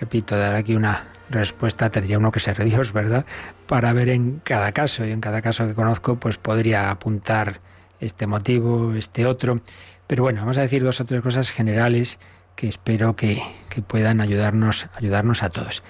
Repito, 0.01 0.39
dar 0.39 0.55
aquí 0.55 0.75
una 0.75 1.12
respuesta 1.33 1.91
tendría 1.91 2.19
uno 2.19 2.31
que 2.31 2.41
ser 2.41 2.63
Dios, 2.65 2.93
¿verdad? 2.93 3.27
Para 3.67 3.93
ver 3.93 4.09
en 4.09 4.41
cada 4.45 4.73
caso, 4.73 5.05
y 5.05 5.11
en 5.11 5.21
cada 5.21 5.43
caso 5.43 5.67
que 5.67 5.75
conozco, 5.75 6.17
pues 6.17 6.37
podría 6.37 6.91
apuntar 6.91 7.61
este 8.01 8.27
motivo, 8.27 8.95
este 8.95 9.27
otro. 9.27 9.61
Pero 10.07 10.23
bueno, 10.23 10.41
vamos 10.41 10.59
a 10.59 10.63
decir 10.63 10.83
dos 10.83 11.01
o 11.01 11.05
tres 11.05 11.23
cosas 11.23 11.51
generales 11.51 12.19
que 12.57 12.69
espero 12.69 13.17
que, 13.17 13.43
que 13.69 13.83
puedan 13.83 14.21
ayudarnos, 14.21 14.87
ayudarnos 14.95 15.43
a 15.43 15.51
todos. 15.51 15.83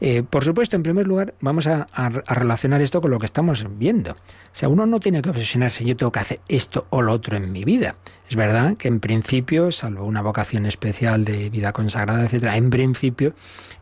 Eh, 0.00 0.22
por 0.22 0.44
supuesto, 0.44 0.76
en 0.76 0.84
primer 0.84 1.06
lugar, 1.06 1.34
vamos 1.40 1.66
a, 1.66 1.88
a, 1.92 2.06
a, 2.06 2.34
relacionar 2.34 2.80
esto 2.80 3.00
con 3.00 3.10
lo 3.10 3.18
que 3.18 3.26
estamos 3.26 3.66
viendo. 3.78 4.12
O 4.12 4.16
sea, 4.52 4.68
uno 4.68 4.86
no 4.86 5.00
tiene 5.00 5.22
que 5.22 5.30
obsesionarse, 5.30 5.84
yo 5.84 5.96
tengo 5.96 6.12
que 6.12 6.20
hacer 6.20 6.40
esto 6.48 6.86
o 6.90 7.02
lo 7.02 7.12
otro 7.12 7.36
en 7.36 7.50
mi 7.50 7.64
vida. 7.64 7.96
Es 8.28 8.36
verdad 8.36 8.76
que 8.76 8.86
en 8.86 9.00
principio, 9.00 9.72
salvo 9.72 10.04
una 10.04 10.22
vocación 10.22 10.66
especial 10.66 11.24
de 11.24 11.50
vida 11.50 11.72
consagrada, 11.72 12.24
etcétera, 12.24 12.56
en 12.56 12.70
principio 12.70 13.34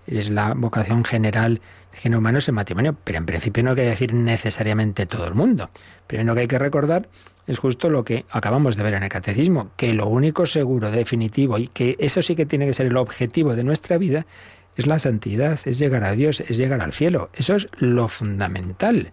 es 0.07 0.31
la 0.31 0.55
vocación 0.55 1.05
general 1.05 1.61
de 1.93 1.99
género 1.99 2.19
humano 2.19 2.39
es 2.39 2.49
el 2.49 2.55
matrimonio, 2.55 2.97
pero 3.05 3.19
en 3.19 3.27
principio 3.27 3.63
no 3.63 3.75
quiere 3.75 3.91
decir 3.91 4.15
necesariamente 4.15 5.07
todo 5.07 5.27
el 5.27 5.35
mundo. 5.35 5.71
Primero 6.07 6.35
que 6.35 6.43
hay 6.43 6.49
que 6.49 6.59
recordar 6.59 7.09
es 7.47 7.59
justo 7.59 7.91
lo 7.91 8.05
que 8.05 8.25
acabamos 8.31 8.77
de 8.77 8.83
ver 8.83 8.95
en 8.95 9.05
el 9.05 9.09
catecismo, 9.09 9.71
que 9.77 9.93
lo 9.93 10.07
único 10.07 10.47
seguro, 10.47 10.91
definitivo, 10.91 11.59
y 11.59 11.69
que 11.69 11.97
eso 11.99 12.23
sí 12.23 12.35
que 12.35 12.47
tiene 12.47 12.67
que 12.67 12.75
ser 12.75 12.87
el 12.87 12.97
objetivo 12.97 13.55
de 13.55 13.65
nuestra 13.65 13.99
vida, 13.99 14.27
es 14.77 14.87
la 14.87 14.99
santidad, 14.99 15.59
es 15.65 15.79
llegar 15.79 16.05
a 16.05 16.13
Dios, 16.13 16.41
es 16.41 16.59
llegar 16.59 16.81
al 16.81 16.93
cielo. 16.93 17.31
Eso 17.35 17.55
es 17.55 17.69
lo 17.79 18.09
fundamental. 18.09 19.13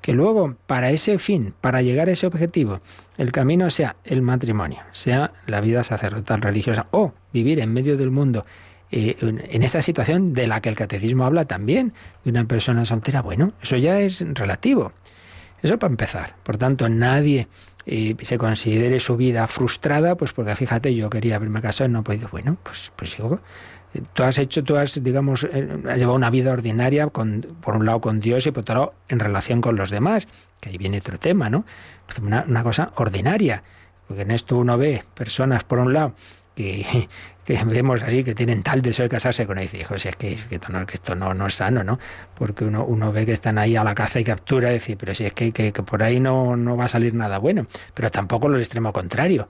Que 0.00 0.12
luego, 0.12 0.56
para 0.66 0.90
ese 0.90 1.18
fin, 1.18 1.54
para 1.60 1.82
llegar 1.82 2.08
a 2.08 2.12
ese 2.12 2.26
objetivo, 2.26 2.80
el 3.18 3.30
camino 3.30 3.68
sea 3.70 3.96
el 4.04 4.22
matrimonio, 4.22 4.80
sea 4.92 5.32
la 5.46 5.60
vida 5.60 5.84
sacerdotal 5.84 6.40
religiosa 6.40 6.86
o 6.90 7.12
vivir 7.32 7.60
en 7.60 7.72
medio 7.72 7.96
del 7.96 8.10
mundo 8.10 8.46
eh, 8.92 9.16
en 9.20 9.62
esta 9.62 9.82
situación 9.82 10.32
de 10.32 10.46
la 10.46 10.60
que 10.60 10.68
el 10.68 10.76
catecismo 10.76 11.24
habla 11.24 11.46
también, 11.46 11.92
de 12.24 12.30
una 12.30 12.44
persona 12.44 12.84
soltera, 12.84 13.22
bueno, 13.22 13.52
eso 13.62 13.76
ya 13.76 13.98
es 14.00 14.24
relativo. 14.34 14.92
Eso 15.62 15.78
para 15.78 15.90
empezar. 15.90 16.36
Por 16.42 16.56
tanto, 16.56 16.88
nadie 16.88 17.48
eh, 17.86 18.16
se 18.20 18.38
considere 18.38 19.00
su 19.00 19.16
vida 19.16 19.46
frustrada, 19.46 20.16
pues 20.16 20.32
porque 20.32 20.54
fíjate, 20.56 20.94
yo 20.94 21.10
quería 21.10 21.36
haberme 21.36 21.60
casado 21.60 21.88
y 21.88 21.92
no 21.92 22.00
he 22.00 22.02
podido. 22.02 22.28
Bueno, 22.30 22.56
pues, 22.62 22.92
pues 22.96 23.10
sigo 23.10 23.40
tú 24.12 24.22
has 24.22 24.38
hecho, 24.38 24.64
tú 24.64 24.76
has, 24.76 25.02
digamos, 25.02 25.44
eh, 25.44 25.68
has 25.88 25.98
llevado 25.98 26.16
una 26.16 26.30
vida 26.30 26.52
ordinaria, 26.52 27.08
con, 27.08 27.46
por 27.60 27.76
un 27.76 27.86
lado 27.86 28.00
con 28.00 28.20
Dios 28.20 28.46
y 28.46 28.50
por 28.50 28.62
otro 28.62 28.74
lado 28.74 28.94
en 29.08 29.18
relación 29.18 29.60
con 29.60 29.76
los 29.76 29.90
demás, 29.90 30.28
que 30.60 30.70
ahí 30.70 30.78
viene 30.78 30.98
otro 30.98 31.18
tema, 31.18 31.50
¿no? 31.50 31.64
Pues 32.06 32.18
una, 32.18 32.62
cosa 32.62 32.92
ordinaria, 32.96 33.62
porque 34.06 34.22
en 34.22 34.30
esto 34.30 34.56
uno 34.56 34.78
ve 34.78 35.04
personas, 35.14 35.64
por 35.64 35.78
un 35.78 35.92
lado, 35.92 36.14
que, 37.44 37.64
vemos 37.64 38.02
así, 38.02 38.22
que 38.24 38.34
tienen 38.34 38.62
tal 38.62 38.82
deseo 38.82 39.04
de 39.04 39.08
casarse 39.08 39.46
con 39.46 39.58
él. 39.58 39.68
Y 39.72 39.78
dice, 39.78 40.08
es 40.08 40.16
que, 40.16 40.32
es 40.32 40.44
que, 40.46 40.56
esto, 40.56 40.72
no, 40.72 40.80
esto 40.82 41.14
no, 41.14 41.46
es 41.46 41.54
sano, 41.54 41.82
¿no? 41.82 41.98
Porque 42.34 42.64
uno, 42.64 42.84
uno 42.84 43.12
ve 43.12 43.26
que 43.26 43.32
están 43.32 43.58
ahí 43.58 43.76
a 43.76 43.84
la 43.84 43.94
caza 43.94 44.20
y 44.20 44.24
captura 44.24 44.70
y 44.70 44.74
dice, 44.74 44.96
pero 44.96 45.14
si 45.14 45.24
es 45.24 45.32
que, 45.32 45.52
que, 45.52 45.72
que 45.72 45.82
por 45.82 46.02
ahí 46.02 46.20
no, 46.20 46.56
no 46.56 46.76
va 46.76 46.84
a 46.84 46.88
salir 46.88 47.14
nada 47.14 47.38
bueno. 47.38 47.66
Pero 47.94 48.10
tampoco 48.10 48.48
lo 48.48 48.58
extremo 48.58 48.92
contrario. 48.92 49.48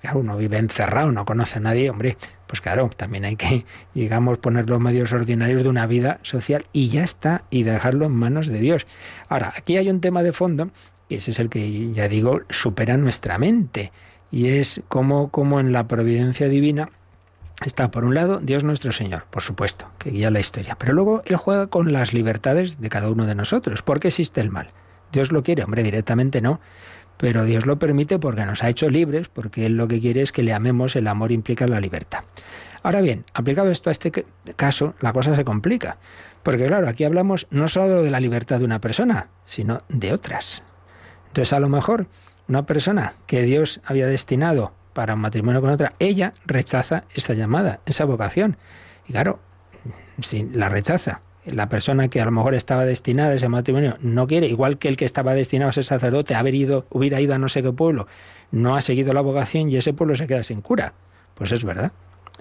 Claro, 0.00 0.18
uno 0.18 0.36
vive 0.36 0.58
encerrado, 0.58 1.10
no 1.12 1.24
conoce 1.24 1.56
a 1.56 1.62
nadie, 1.62 1.88
hombre, 1.88 2.18
pues 2.46 2.60
claro, 2.60 2.90
también 2.94 3.24
hay 3.24 3.36
que, 3.36 3.64
digamos, 3.94 4.36
poner 4.36 4.68
los 4.68 4.78
medios 4.78 5.12
ordinarios 5.12 5.62
de 5.62 5.68
una 5.70 5.86
vida 5.86 6.18
social 6.22 6.66
y 6.74 6.90
ya 6.90 7.02
está, 7.02 7.44
y 7.48 7.62
dejarlo 7.62 8.04
en 8.04 8.12
manos 8.12 8.48
de 8.48 8.58
Dios. 8.58 8.86
Ahora, 9.28 9.54
aquí 9.56 9.78
hay 9.78 9.88
un 9.88 10.02
tema 10.02 10.22
de 10.22 10.32
fondo, 10.32 10.68
que 11.08 11.16
ese 11.16 11.30
es 11.30 11.38
el 11.38 11.48
que, 11.48 11.92
ya 11.92 12.06
digo, 12.06 12.42
supera 12.50 12.98
nuestra 12.98 13.38
mente, 13.38 13.92
y 14.34 14.48
es 14.48 14.82
como, 14.88 15.30
como 15.30 15.60
en 15.60 15.72
la 15.72 15.86
providencia 15.86 16.48
divina 16.48 16.88
está, 17.64 17.92
por 17.92 18.04
un 18.04 18.14
lado, 18.14 18.40
Dios 18.42 18.64
nuestro 18.64 18.90
Señor, 18.90 19.26
por 19.30 19.42
supuesto, 19.42 19.86
que 19.98 20.10
guía 20.10 20.32
la 20.32 20.40
historia, 20.40 20.76
pero 20.76 20.92
luego 20.92 21.22
Él 21.24 21.36
juega 21.36 21.68
con 21.68 21.92
las 21.92 22.12
libertades 22.12 22.80
de 22.80 22.88
cada 22.88 23.08
uno 23.08 23.26
de 23.26 23.36
nosotros. 23.36 23.82
¿Por 23.82 24.00
qué 24.00 24.08
existe 24.08 24.40
el 24.40 24.50
mal? 24.50 24.70
¿Dios 25.12 25.30
lo 25.30 25.44
quiere? 25.44 25.62
Hombre, 25.62 25.84
directamente 25.84 26.40
no 26.40 26.60
pero 27.16 27.44
Dios 27.44 27.64
lo 27.64 27.78
permite 27.78 28.18
porque 28.18 28.44
nos 28.44 28.62
ha 28.64 28.68
hecho 28.68 28.90
libres, 28.90 29.28
porque 29.28 29.66
Él 29.66 29.76
lo 29.76 29.88
que 29.88 30.00
quiere 30.00 30.22
es 30.22 30.32
que 30.32 30.42
le 30.42 30.52
amemos, 30.52 30.96
el 30.96 31.06
amor 31.06 31.32
implica 31.32 31.66
la 31.66 31.80
libertad. 31.80 32.24
Ahora 32.82 33.00
bien, 33.00 33.24
aplicado 33.32 33.70
esto 33.70 33.88
a 33.88 33.92
este 33.92 34.26
caso, 34.56 34.94
la 35.00 35.12
cosa 35.12 35.34
se 35.36 35.44
complica, 35.44 35.96
porque 36.42 36.66
claro, 36.66 36.88
aquí 36.88 37.04
hablamos 37.04 37.46
no 37.50 37.68
solo 37.68 38.02
de 38.02 38.10
la 38.10 38.20
libertad 38.20 38.58
de 38.58 38.64
una 38.64 38.80
persona, 38.80 39.28
sino 39.44 39.82
de 39.88 40.12
otras. 40.12 40.62
Entonces, 41.28 41.52
a 41.52 41.60
lo 41.60 41.68
mejor, 41.68 42.06
una 42.48 42.66
persona 42.66 43.14
que 43.26 43.42
Dios 43.42 43.80
había 43.84 44.06
destinado 44.06 44.72
para 44.92 45.14
un 45.14 45.20
matrimonio 45.20 45.60
con 45.60 45.70
otra, 45.70 45.94
ella 45.98 46.32
rechaza 46.46 47.04
esa 47.14 47.34
llamada, 47.34 47.80
esa 47.86 48.04
vocación. 48.04 48.56
Y 49.06 49.12
claro, 49.12 49.38
si 50.20 50.44
la 50.44 50.68
rechaza, 50.68 51.20
la 51.44 51.68
persona 51.68 52.08
que 52.08 52.20
a 52.20 52.24
lo 52.24 52.30
mejor 52.30 52.54
estaba 52.54 52.84
destinada 52.84 53.30
a 53.30 53.34
ese 53.34 53.48
matrimonio 53.48 53.96
no 54.00 54.26
quiere, 54.26 54.46
igual 54.46 54.78
que 54.78 54.88
el 54.88 54.96
que 54.96 55.04
estaba 55.04 55.34
destinado 55.34 55.70
a 55.70 55.72
ser 55.72 55.84
sacerdote, 55.84 56.34
haber 56.34 56.54
ido, 56.54 56.86
hubiera 56.90 57.20
ido 57.20 57.34
a 57.34 57.38
no 57.38 57.48
sé 57.48 57.62
qué 57.62 57.72
pueblo, 57.72 58.06
no 58.50 58.76
ha 58.76 58.80
seguido 58.80 59.12
la 59.12 59.20
vocación 59.20 59.68
y 59.70 59.76
ese 59.76 59.92
pueblo 59.92 60.14
se 60.14 60.26
queda 60.26 60.42
sin 60.42 60.60
cura. 60.60 60.94
Pues 61.34 61.52
es 61.52 61.64
verdad. 61.64 61.92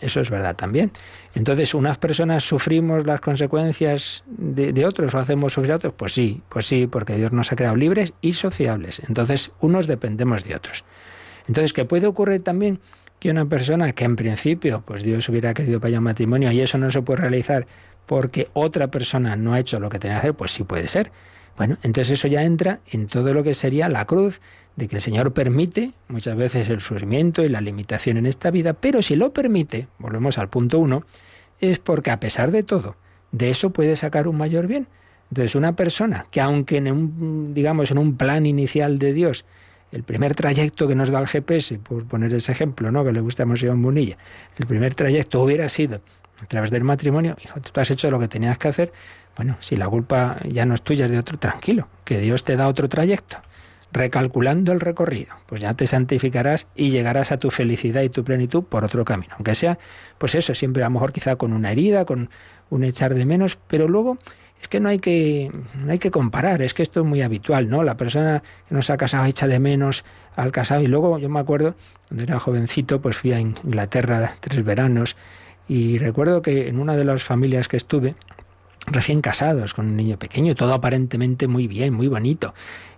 Eso 0.04 0.20
es 0.20 0.30
verdad 0.30 0.56
también. 0.56 0.92
Entonces, 1.34 1.74
¿unas 1.74 1.98
personas 1.98 2.44
sufrimos 2.44 3.06
las 3.06 3.22
consecuencias 3.22 4.24
de, 4.28 4.74
de, 4.74 4.86
otros 4.86 5.16
o 5.16 5.20
hacemos 5.20 5.54
sufrir 5.54 5.72
a 5.72 5.76
otros? 5.78 5.94
Pues 5.96 6.14
sí, 6.14 6.42
pues 6.50 6.66
sí, 6.66 6.88
porque 6.88 7.16
Dios 7.16 7.32
nos 7.32 7.52
ha 7.52 7.56
creado 7.56 7.76
libres 7.76 8.14
y 8.22 8.34
sociables. 8.34 9.02
Entonces, 9.08 9.52
unos 9.62 9.88
dependemos 9.88 10.44
de 10.44 10.56
otros. 10.56 10.84
Entonces, 11.48 11.74
¿qué 11.74 11.86
puede 11.86 12.08
ocurrir 12.08 12.44
también? 12.44 12.80
Que 13.20 13.32
una 13.32 13.46
persona 13.46 13.94
que 13.94 14.04
en 14.04 14.16
principio, 14.16 14.84
pues 14.86 15.04
Dios 15.04 15.28
hubiera 15.30 15.54
querido 15.54 15.80
para 15.80 15.90
allá 15.90 16.00
un 16.00 16.04
matrimonio 16.06 16.52
y 16.52 16.60
eso 16.60 16.78
no 16.78 16.92
se 16.92 17.02
puede 17.02 17.22
realizar 17.22 17.66
porque 18.06 18.50
otra 18.54 18.88
persona 18.88 19.36
no 19.36 19.54
ha 19.54 19.60
hecho 19.60 19.80
lo 19.80 19.90
que 19.90 20.00
tenía 20.00 20.16
que 20.16 20.20
hacer, 20.20 20.34
pues 20.34 20.52
sí 20.52 20.64
puede 20.64 20.88
ser. 20.88 21.12
Bueno, 21.58 21.78
entonces 21.84 22.20
eso 22.20 22.28
ya 22.28 22.44
entra 22.44 22.80
en 22.88 23.08
todo 23.08 23.34
lo 23.34 23.44
que 23.44 23.54
sería 23.54 23.90
la 23.90 24.06
cruz, 24.06 24.42
de 24.76 24.88
que 24.88 24.96
el 24.96 25.02
Señor 25.02 25.34
permite 25.34 25.92
muchas 26.08 26.36
veces 26.36 26.70
el 26.70 26.82
sufrimiento 26.82 27.44
y 27.44 27.50
la 27.50 27.62
limitación 27.62 28.18
en 28.18 28.26
esta 28.26 28.50
vida, 28.50 28.74
pero 28.74 29.02
si 29.02 29.16
lo 29.16 29.32
permite, 29.32 29.88
volvemos 30.00 30.38
al 30.38 30.50
punto 30.50 30.80
uno, 30.80 31.04
es 31.60 31.80
porque 31.80 32.12
a 32.12 32.20
pesar 32.20 32.52
de 32.52 32.64
todo, 32.64 32.96
de 33.32 33.52
eso 33.52 33.70
puede 33.70 33.96
sacar 33.96 34.28
un 34.28 34.38
mayor 34.38 34.68
bien. 34.68 34.88
Entonces, 35.30 35.56
una 35.56 35.76
persona 35.76 36.26
que 36.32 36.42
aunque 36.42 36.78
en 36.78 36.92
un, 36.92 37.54
digamos, 37.54 37.92
en 37.92 37.98
un 37.98 38.18
plan 38.18 38.46
inicial 38.46 39.00
de 39.00 39.14
Dios, 39.14 39.46
el 39.92 40.04
primer 40.04 40.36
trayecto 40.36 40.88
que 40.88 40.96
nos 40.96 41.12
da 41.12 41.20
el 41.20 41.28
GPS, 41.28 41.78
por 41.78 42.06
poner 42.06 42.34
ese 42.34 42.52
ejemplo, 42.52 42.92
¿no? 42.92 43.04
que 43.04 43.12
le 43.12 43.22
gusta 43.22 43.44
a 43.44 43.46
Monseñor 43.46 43.76
Munilla, 43.76 44.18
el 44.58 44.66
primer 44.66 44.96
trayecto 44.96 45.42
hubiera 45.42 45.70
sido 45.70 46.02
a 46.42 46.46
través 46.48 46.72
del 46.72 46.84
matrimonio, 46.84 47.38
hijo, 47.44 47.60
tú 47.62 47.80
has 47.80 47.90
hecho 47.92 48.10
lo 48.12 48.20
que 48.20 48.28
tenías 48.28 48.58
que 48.58 48.68
hacer, 48.68 48.92
bueno, 49.36 49.58
si 49.60 49.76
la 49.76 49.88
culpa 49.88 50.38
ya 50.48 50.66
no 50.66 50.76
es 50.76 50.82
tuya, 50.82 51.06
es 51.06 51.12
de 51.12 51.20
otro, 51.20 51.38
tranquilo, 51.38 51.88
que 52.04 52.20
Dios 52.20 52.44
te 52.44 52.56
da 52.56 52.68
otro 52.68 52.90
trayecto. 52.90 53.38
Recalculando 53.92 54.72
el 54.72 54.80
recorrido, 54.80 55.36
pues 55.46 55.62
ya 55.62 55.74
te 55.74 55.86
santificarás 55.86 56.66
y 56.76 56.90
llegarás 56.90 57.32
a 57.32 57.38
tu 57.38 57.52
felicidad 57.52 58.02
y 58.02 58.10
tu 58.10 58.24
plenitud 58.24 58.64
por 58.64 58.84
otro 58.84 59.06
camino. 59.06 59.34
Aunque 59.36 59.54
sea, 59.54 59.78
pues 60.18 60.34
eso, 60.34 60.56
siempre 60.56 60.82
a 60.82 60.88
lo 60.88 60.92
mejor 60.92 61.14
quizá 61.14 61.36
con 61.36 61.54
una 61.54 61.72
herida, 61.72 62.06
con 62.06 62.30
un 62.72 62.84
echar 62.84 63.14
de 63.14 63.26
menos, 63.26 63.60
pero 63.68 63.88
luego 63.88 64.18
es 64.60 64.68
que 64.68 64.80
no 64.80 64.90
hay 64.90 64.98
que, 65.00 65.52
no 65.78 65.92
hay 65.92 66.00
que 66.00 66.10
comparar, 66.10 66.62
es 66.62 66.74
que 66.74 66.82
esto 66.82 67.02
es 67.02 67.06
muy 67.06 67.22
habitual, 67.22 67.70
¿no? 67.70 67.84
La 67.84 67.96
persona 67.96 68.42
que 68.68 68.74
no 68.74 68.82
se 68.82 68.94
ha 68.94 68.98
casado 68.98 69.26
echa 69.26 69.46
de 69.46 69.60
menos 69.60 70.06
al 70.36 70.52
casado 70.52 70.82
y 70.82 70.88
luego 70.88 71.20
yo 71.20 71.30
me 71.30 71.40
acuerdo, 71.40 71.76
cuando 72.08 72.24
era 72.24 72.40
jovencito, 72.40 73.02
pues 73.02 73.18
fui 73.18 73.34
a 73.34 73.40
Inglaterra 73.40 74.36
tres 74.40 74.64
veranos 74.64 75.18
y 75.68 75.98
recuerdo 75.98 76.42
que 76.42 76.68
en 76.68 76.80
una 76.80 76.96
de 76.96 77.06
las 77.06 77.24
familias 77.24 77.68
que 77.68 77.78
estuve, 77.78 78.16
recién 78.88 79.22
casados, 79.22 79.74
con 79.74 79.88
un 79.88 79.96
niño 79.96 80.18
pequeño, 80.18 80.56
todo 80.56 80.74
aparentemente 80.74 81.48
muy 81.48 81.68
bien, 81.68 81.94
muy 81.94 82.08
bonito. 82.08 82.54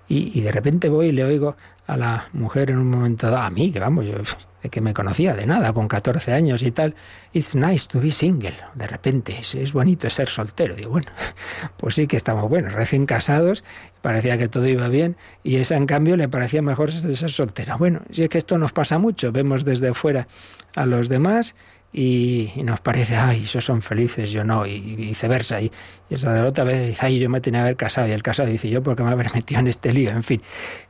Y, 0.08 0.40
de 0.42 0.52
repente 0.52 0.88
voy 0.88 1.08
y 1.08 1.12
le 1.12 1.24
oigo 1.24 1.56
a 1.88 1.98
la 1.98 2.30
mujer 2.34 2.70
en 2.70 2.78
un 2.78 2.90
momento 2.90 3.32
dado, 3.32 3.44
a 3.44 3.50
mí, 3.50 3.72
que 3.72 3.80
vamos, 3.80 4.06
yo 4.06 4.14
de 4.62 4.70
que 4.70 4.82
me 4.82 4.94
conocía 4.94 5.36
de 5.36 5.46
nada, 5.46 5.74
con 5.74 5.88
14 5.88 6.34
años 6.34 6.62
y 6.64 6.72
tal, 6.72 6.96
it's 7.34 7.56
nice 7.56 7.88
to 7.88 8.00
be 8.00 8.12
single. 8.12 8.56
De 8.76 8.88
repente, 8.88 9.38
es, 9.40 9.56
es 9.56 9.74
bonito 9.74 10.10
ser 10.10 10.30
soltero. 10.30 10.76
Digo, 10.76 10.92
bueno, 10.92 11.08
pues 11.78 11.96
sí 11.96 12.08
que 12.08 12.18
estamos 12.18 12.50
buenos, 12.50 12.74
recién 12.74 13.06
casados, 13.06 13.64
parecía 14.02 14.38
que 14.38 14.48
todo 14.48 14.68
iba 14.68 14.88
bien, 14.90 15.18
y 15.44 15.56
esa 15.58 15.76
en 15.76 15.88
cambio 15.88 16.18
le 16.18 16.28
parecía 16.28 16.62
mejor 16.62 16.92
ser 16.92 17.32
soltera. 17.32 17.76
Bueno, 17.76 18.02
si 18.12 18.24
es 18.24 18.30
que 18.30 18.38
esto 18.38 18.58
nos 18.60 18.74
pasa 18.74 19.00
mucho, 19.00 19.32
vemos 19.32 19.66
desde 19.66 19.94
fuera 19.96 20.28
a 20.76 20.86
los 20.86 21.10
demás 21.10 21.56
y, 21.98 22.52
nos 22.62 22.82
parece, 22.82 23.16
ay, 23.16 23.46
esos 23.46 23.64
son 23.64 23.82
felices, 23.82 24.30
yo 24.30 24.44
no, 24.44 24.66
y, 24.66 24.80
viceversa. 24.98 25.62
Y, 25.62 25.72
y 26.10 26.16
esa 26.16 26.34
de 26.34 26.42
la 26.42 26.50
otra 26.50 26.66
vez 26.66 26.88
dice, 26.88 27.06
ay, 27.06 27.20
yo 27.20 27.30
me 27.30 27.40
tenía 27.40 27.62
que 27.62 27.64
haber 27.64 27.76
casado, 27.78 28.10
y 28.10 28.12
el 28.12 28.22
casado 28.22 28.50
dice, 28.50 28.70
yo 28.70 28.84
porque 28.84 29.02
me 29.02 29.12
haber 29.12 29.32
metido 29.34 29.62
en 29.62 29.68
este 29.68 29.94
lío, 29.94 30.10
en 30.12 30.24
fin. 30.24 30.42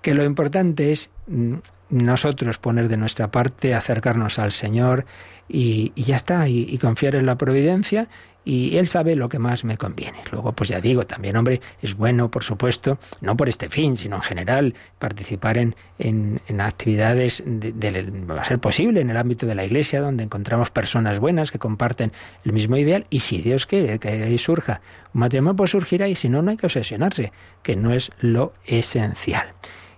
Que 0.01 0.15
lo 0.15 0.23
importante 0.23 0.91
es 0.91 1.11
mm, 1.27 1.57
nosotros 1.91 2.57
poner 2.57 2.87
de 2.87 2.97
nuestra 2.97 3.29
parte, 3.29 3.75
acercarnos 3.75 4.39
al 4.39 4.51
Señor 4.51 5.05
y, 5.47 5.91
y 5.93 6.05
ya 6.05 6.15
está, 6.15 6.49
y, 6.49 6.75
confiar 6.79 7.13
en 7.13 7.27
la 7.27 7.37
providencia 7.37 8.07
y 8.45 8.77
él 8.77 8.87
sabe 8.87 9.15
lo 9.15 9.27
que 9.27 9.39
más 9.39 9.63
me 9.63 9.75
conviene. 9.75 10.19
Luego, 10.31 10.53
pues 10.53 10.69
ya 10.69 10.79
digo, 10.79 11.05
también, 11.07 11.35
hombre, 11.35 11.61
es 11.81 11.95
bueno, 11.95 12.29
por 12.29 12.43
supuesto, 12.43 12.99
no 13.19 13.35
por 13.35 13.49
este 13.49 13.69
fin, 13.69 13.97
sino 13.97 14.17
en 14.17 14.21
general, 14.21 14.75
participar 14.99 15.57
en, 15.57 15.75
en, 15.97 16.39
en 16.47 16.61
actividades, 16.61 17.43
de, 17.45 18.03
va 18.29 18.41
a 18.41 18.45
ser 18.45 18.59
posible 18.59 19.01
en 19.01 19.09
el 19.09 19.17
ámbito 19.17 19.47
de 19.47 19.55
la 19.55 19.65
Iglesia, 19.65 19.99
donde 19.99 20.23
encontramos 20.23 20.69
personas 20.69 21.19
buenas 21.19 21.51
que 21.51 21.57
comparten 21.57 22.11
el 22.45 22.53
mismo 22.53 22.77
ideal, 22.77 23.07
y 23.09 23.21
si 23.21 23.39
Dios 23.39 23.65
quiere 23.65 23.97
que 23.97 24.09
ahí 24.09 24.37
surja 24.37 24.81
un 25.13 25.21
matrimonio, 25.21 25.55
pues 25.55 25.71
surgirá, 25.71 26.07
y 26.07 26.15
si 26.15 26.29
no, 26.29 26.43
no 26.43 26.51
hay 26.51 26.57
que 26.57 26.67
obsesionarse, 26.67 27.31
que 27.63 27.75
no 27.75 27.91
es 27.91 28.11
lo 28.19 28.53
esencial. 28.65 29.47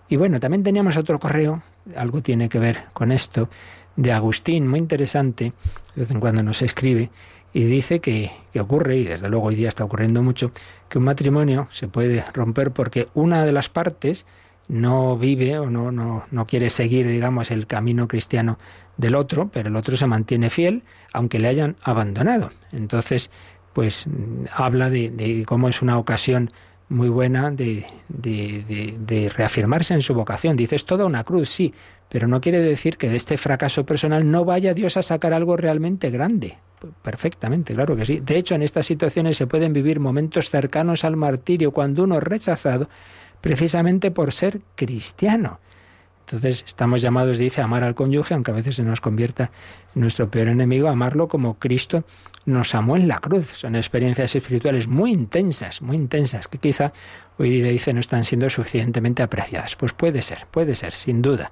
Y 0.07 0.15
bueno, 0.15 0.39
también 0.39 0.63
teníamos 0.63 0.95
otro 0.95 1.19
correo, 1.19 1.61
algo 1.97 2.21
tiene 2.21 2.47
que 2.47 2.59
ver 2.59 2.85
con 2.93 3.11
esto, 3.11 3.49
de 3.97 4.13
Agustín, 4.13 4.67
muy 4.67 4.79
interesante, 4.79 5.51
de 5.95 6.01
vez 6.01 6.11
en 6.11 6.19
cuando 6.19 6.43
nos 6.43 6.61
escribe, 6.61 7.09
y 7.57 7.63
dice 7.63 8.01
que, 8.01 8.29
que, 8.53 8.59
ocurre, 8.59 8.97
y 8.97 9.03
desde 9.03 9.29
luego 9.29 9.47
hoy 9.47 9.55
día 9.55 9.67
está 9.67 9.83
ocurriendo 9.83 10.21
mucho, 10.21 10.51
que 10.89 10.99
un 10.99 11.05
matrimonio 11.05 11.67
se 11.71 11.87
puede 11.87 12.23
romper 12.31 12.69
porque 12.69 13.07
una 13.15 13.45
de 13.45 13.51
las 13.51 13.67
partes 13.67 14.27
no 14.67 15.17
vive 15.17 15.57
o 15.57 15.67
no, 15.67 15.91
no, 15.91 16.23
no 16.29 16.45
quiere 16.45 16.69
seguir, 16.69 17.07
digamos, 17.07 17.49
el 17.49 17.65
camino 17.65 18.07
cristiano 18.07 18.59
del 18.97 19.15
otro, 19.15 19.49
pero 19.51 19.69
el 19.69 19.75
otro 19.75 19.97
se 19.97 20.05
mantiene 20.05 20.51
fiel, 20.51 20.83
aunque 21.13 21.39
le 21.39 21.47
hayan 21.47 21.77
abandonado. 21.81 22.51
Entonces, 22.71 23.31
pues 23.73 24.05
habla 24.53 24.91
de, 24.91 25.09
de 25.09 25.43
cómo 25.43 25.67
es 25.67 25.81
una 25.81 25.97
ocasión 25.97 26.51
muy 26.89 27.09
buena 27.09 27.51
de, 27.51 27.85
de, 28.07 28.63
de, 28.67 28.95
de, 28.99 29.29
reafirmarse 29.29 29.93
en 29.93 30.01
su 30.01 30.13
vocación. 30.13 30.55
Dice, 30.55 30.75
es 30.75 30.85
toda 30.85 31.05
una 31.05 31.23
cruz, 31.23 31.49
sí, 31.49 31.73
pero 32.09 32.27
no 32.27 32.39
quiere 32.39 32.59
decir 32.59 32.97
que 32.97 33.09
de 33.09 33.17
este 33.17 33.37
fracaso 33.37 33.85
personal 33.85 34.29
no 34.29 34.45
vaya 34.45 34.73
Dios 34.73 34.95
a 34.97 35.01
sacar 35.01 35.33
algo 35.33 35.57
realmente 35.57 36.09
grande. 36.09 36.57
Perfectamente, 37.01 37.73
claro 37.73 37.95
que 37.95 38.05
sí. 38.05 38.19
De 38.19 38.37
hecho, 38.37 38.55
en 38.55 38.61
estas 38.61 38.85
situaciones 38.85 39.35
se 39.35 39.47
pueden 39.47 39.73
vivir 39.73 39.99
momentos 39.99 40.49
cercanos 40.49 41.03
al 41.03 41.17
martirio 41.17 41.71
cuando 41.71 42.03
uno 42.03 42.17
es 42.17 42.23
rechazado 42.23 42.87
precisamente 43.41 44.11
por 44.11 44.31
ser 44.31 44.61
cristiano. 44.75 45.59
Entonces 46.21 46.63
estamos 46.67 47.01
llamados, 47.01 47.37
dice, 47.37 47.61
a 47.61 47.63
amar 47.63 47.83
al 47.83 47.95
cónyuge, 47.95 48.33
aunque 48.33 48.51
a 48.51 48.53
veces 48.53 48.75
se 48.75 48.83
nos 48.83 49.01
convierta 49.01 49.49
en 49.95 50.01
nuestro 50.01 50.29
peor 50.29 50.49
enemigo, 50.49 50.89
amarlo 50.89 51.27
como 51.27 51.57
Cristo 51.57 52.03
nos 52.47 52.73
amó 52.73 52.95
en 52.95 53.07
la 53.09 53.19
cruz. 53.19 53.51
Son 53.57 53.75
experiencias 53.75 54.33
espirituales 54.33 54.87
muy 54.87 55.11
intensas, 55.11 55.81
muy 55.81 55.97
intensas, 55.97 56.47
que 56.47 56.57
quizá 56.57 56.93
hoy 57.37 57.61
día 57.61 57.67
dice 57.67 57.93
no 57.93 57.99
están 57.99 58.23
siendo 58.23 58.49
suficientemente 58.49 59.21
apreciadas. 59.21 59.75
Pues 59.75 59.91
puede 59.91 60.21
ser, 60.21 60.47
puede 60.49 60.73
ser, 60.73 60.93
sin 60.93 61.21
duda. 61.21 61.51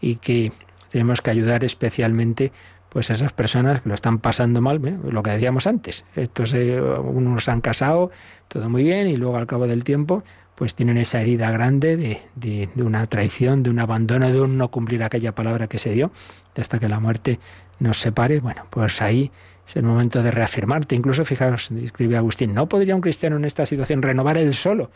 Y 0.00 0.16
que 0.16 0.52
tenemos 0.90 1.22
que 1.22 1.30
ayudar 1.30 1.64
especialmente 1.64 2.52
pues 2.90 3.10
a 3.10 3.14
esas 3.14 3.32
personas 3.32 3.80
que 3.80 3.88
lo 3.88 3.94
están 3.94 4.18
pasando 4.18 4.60
mal, 4.60 4.86
¿eh? 4.86 4.96
lo 5.10 5.22
que 5.22 5.30
decíamos 5.30 5.66
antes. 5.66 6.04
Estos 6.14 6.52
eh, 6.52 6.80
unos 6.80 7.48
han 7.48 7.62
casado, 7.62 8.10
todo 8.48 8.68
muy 8.68 8.84
bien, 8.84 9.08
y 9.08 9.16
luego 9.16 9.38
al 9.38 9.46
cabo 9.46 9.66
del 9.66 9.84
tiempo, 9.84 10.22
pues 10.54 10.74
tienen 10.74 10.98
esa 10.98 11.20
herida 11.20 11.50
grande 11.50 11.96
de, 11.96 12.22
de, 12.34 12.68
de, 12.74 12.82
una 12.82 13.06
traición, 13.06 13.62
de 13.62 13.70
un 13.70 13.78
abandono, 13.78 14.30
de 14.30 14.40
un 14.40 14.58
no 14.58 14.70
cumplir 14.70 15.02
aquella 15.02 15.34
palabra 15.34 15.66
que 15.66 15.78
se 15.78 15.92
dio, 15.92 16.10
hasta 16.56 16.78
que 16.78 16.88
la 16.88 17.00
muerte 17.00 17.38
nos 17.80 17.98
separe, 17.98 18.40
bueno, 18.40 18.66
pues 18.70 19.02
ahí 19.02 19.30
es 19.66 19.76
el 19.76 19.82
momento 19.82 20.22
de 20.22 20.30
reafirmarte. 20.30 20.94
Incluso, 20.94 21.24
fijaos, 21.24 21.70
escribe 21.70 22.16
Agustín, 22.16 22.54
¿no 22.54 22.68
podría 22.68 22.94
un 22.94 23.00
cristiano 23.00 23.36
en 23.36 23.44
esta 23.44 23.66
situación 23.66 24.02
renovar 24.02 24.38
el 24.38 24.54
solo 24.54 24.90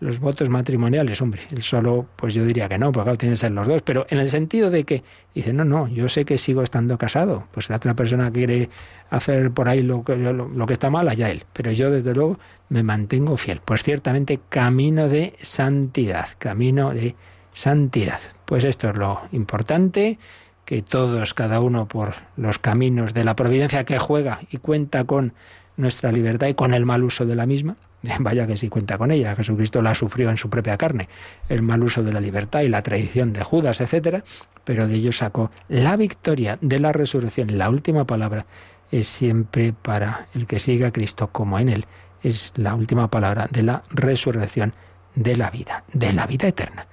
los 0.00 0.20
votos 0.20 0.48
matrimoniales? 0.48 1.20
Hombre, 1.22 1.42
el 1.50 1.62
solo, 1.62 2.06
pues 2.16 2.34
yo 2.34 2.44
diría 2.44 2.68
que 2.68 2.78
no, 2.78 2.92
porque 2.92 3.04
claro, 3.04 3.18
tienen 3.18 3.34
que 3.34 3.40
ser 3.40 3.52
los 3.52 3.66
dos, 3.66 3.82
pero 3.82 4.06
en 4.10 4.18
el 4.18 4.28
sentido 4.28 4.70
de 4.70 4.84
que 4.84 5.02
dice, 5.34 5.52
no, 5.52 5.64
no, 5.64 5.88
yo 5.88 6.08
sé 6.08 6.24
que 6.24 6.38
sigo 6.38 6.62
estando 6.62 6.98
casado, 6.98 7.44
pues 7.52 7.70
la 7.70 7.76
otra 7.76 7.94
persona 7.94 8.30
quiere 8.30 8.68
hacer 9.10 9.50
por 9.52 9.68
ahí 9.68 9.82
lo 9.82 10.04
que, 10.04 10.16
lo 10.16 10.66
que 10.66 10.72
está 10.72 10.90
mal, 10.90 11.08
allá 11.08 11.30
él, 11.30 11.44
pero 11.52 11.70
yo 11.70 11.90
desde 11.90 12.14
luego 12.14 12.38
me 12.68 12.82
mantengo 12.82 13.36
fiel. 13.36 13.60
Pues 13.64 13.82
ciertamente 13.82 14.40
camino 14.48 15.08
de 15.08 15.34
santidad, 15.40 16.28
camino 16.38 16.92
de 16.92 17.14
santidad. 17.52 18.20
Pues 18.44 18.64
esto 18.64 18.90
es 18.90 18.96
lo 18.96 19.22
importante 19.32 20.18
que 20.66 20.82
todos, 20.82 21.32
cada 21.32 21.60
uno 21.60 21.86
por 21.86 22.14
los 22.36 22.58
caminos 22.58 23.14
de 23.14 23.24
la 23.24 23.36
providencia 23.36 23.84
que 23.84 23.98
juega 23.98 24.40
y 24.50 24.58
cuenta 24.58 25.04
con 25.04 25.32
nuestra 25.76 26.10
libertad 26.12 26.48
y 26.48 26.54
con 26.54 26.74
el 26.74 26.84
mal 26.84 27.04
uso 27.04 27.24
de 27.24 27.36
la 27.36 27.46
misma, 27.46 27.76
vaya 28.18 28.46
que 28.46 28.56
sí 28.56 28.68
cuenta 28.68 28.98
con 28.98 29.12
ella, 29.12 29.34
Jesucristo 29.36 29.80
la 29.80 29.94
sufrió 29.94 30.28
en 30.28 30.36
su 30.36 30.50
propia 30.50 30.76
carne, 30.76 31.08
el 31.48 31.62
mal 31.62 31.82
uso 31.84 32.02
de 32.02 32.12
la 32.12 32.20
libertad 32.20 32.62
y 32.62 32.68
la 32.68 32.82
traición 32.82 33.32
de 33.32 33.44
Judas, 33.44 33.80
etcétera, 33.80 34.24
pero 34.64 34.88
de 34.88 34.96
ello 34.96 35.12
sacó 35.12 35.52
la 35.68 35.96
victoria 35.96 36.58
de 36.60 36.80
la 36.80 36.92
resurrección. 36.92 37.56
La 37.56 37.70
última 37.70 38.04
palabra 38.04 38.44
es 38.90 39.06
siempre 39.06 39.72
para 39.72 40.26
el 40.34 40.46
que 40.46 40.58
siga 40.58 40.88
a 40.88 40.92
Cristo 40.92 41.28
como 41.28 41.60
en 41.60 41.68
él, 41.68 41.86
es 42.24 42.52
la 42.56 42.74
última 42.74 43.08
palabra 43.08 43.46
de 43.52 43.62
la 43.62 43.84
resurrección 43.90 44.74
de 45.14 45.36
la 45.36 45.50
vida, 45.50 45.84
de 45.92 46.12
la 46.12 46.26
vida 46.26 46.48
eterna, 46.48 46.88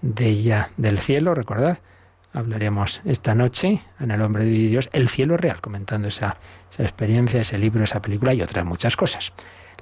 de 0.00 0.28
ella 0.28 0.70
del 0.76 1.00
cielo, 1.00 1.34
recordad, 1.34 1.78
hablaremos 2.32 3.00
esta 3.04 3.34
noche 3.34 3.80
en 4.00 4.10
El 4.10 4.22
hombre 4.22 4.44
de 4.44 4.50
Dios, 4.50 4.88
el 4.92 5.08
cielo 5.08 5.36
real, 5.36 5.60
comentando 5.60 6.08
esa, 6.08 6.38
esa 6.70 6.82
experiencia, 6.82 7.40
ese 7.40 7.58
libro, 7.58 7.84
esa 7.84 8.02
película 8.02 8.34
y 8.34 8.42
otras 8.42 8.64
muchas 8.64 8.96
cosas. 8.96 9.32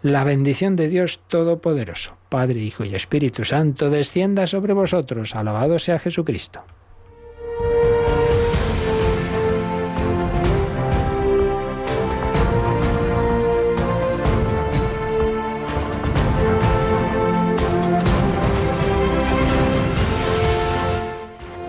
La 0.03 0.23
bendición 0.25 0.77
de 0.77 0.89
Dios 0.89 1.21
Todopoderoso, 1.29 2.17
Padre, 2.29 2.61
Hijo 2.61 2.85
y 2.85 2.95
Espíritu 2.95 3.45
Santo, 3.45 3.89
descienda 3.91 4.47
sobre 4.47 4.75
vosotros. 4.75 5.35
Alabado 5.35 5.79
sea 5.79 5.99
Jesucristo. 5.99 6.63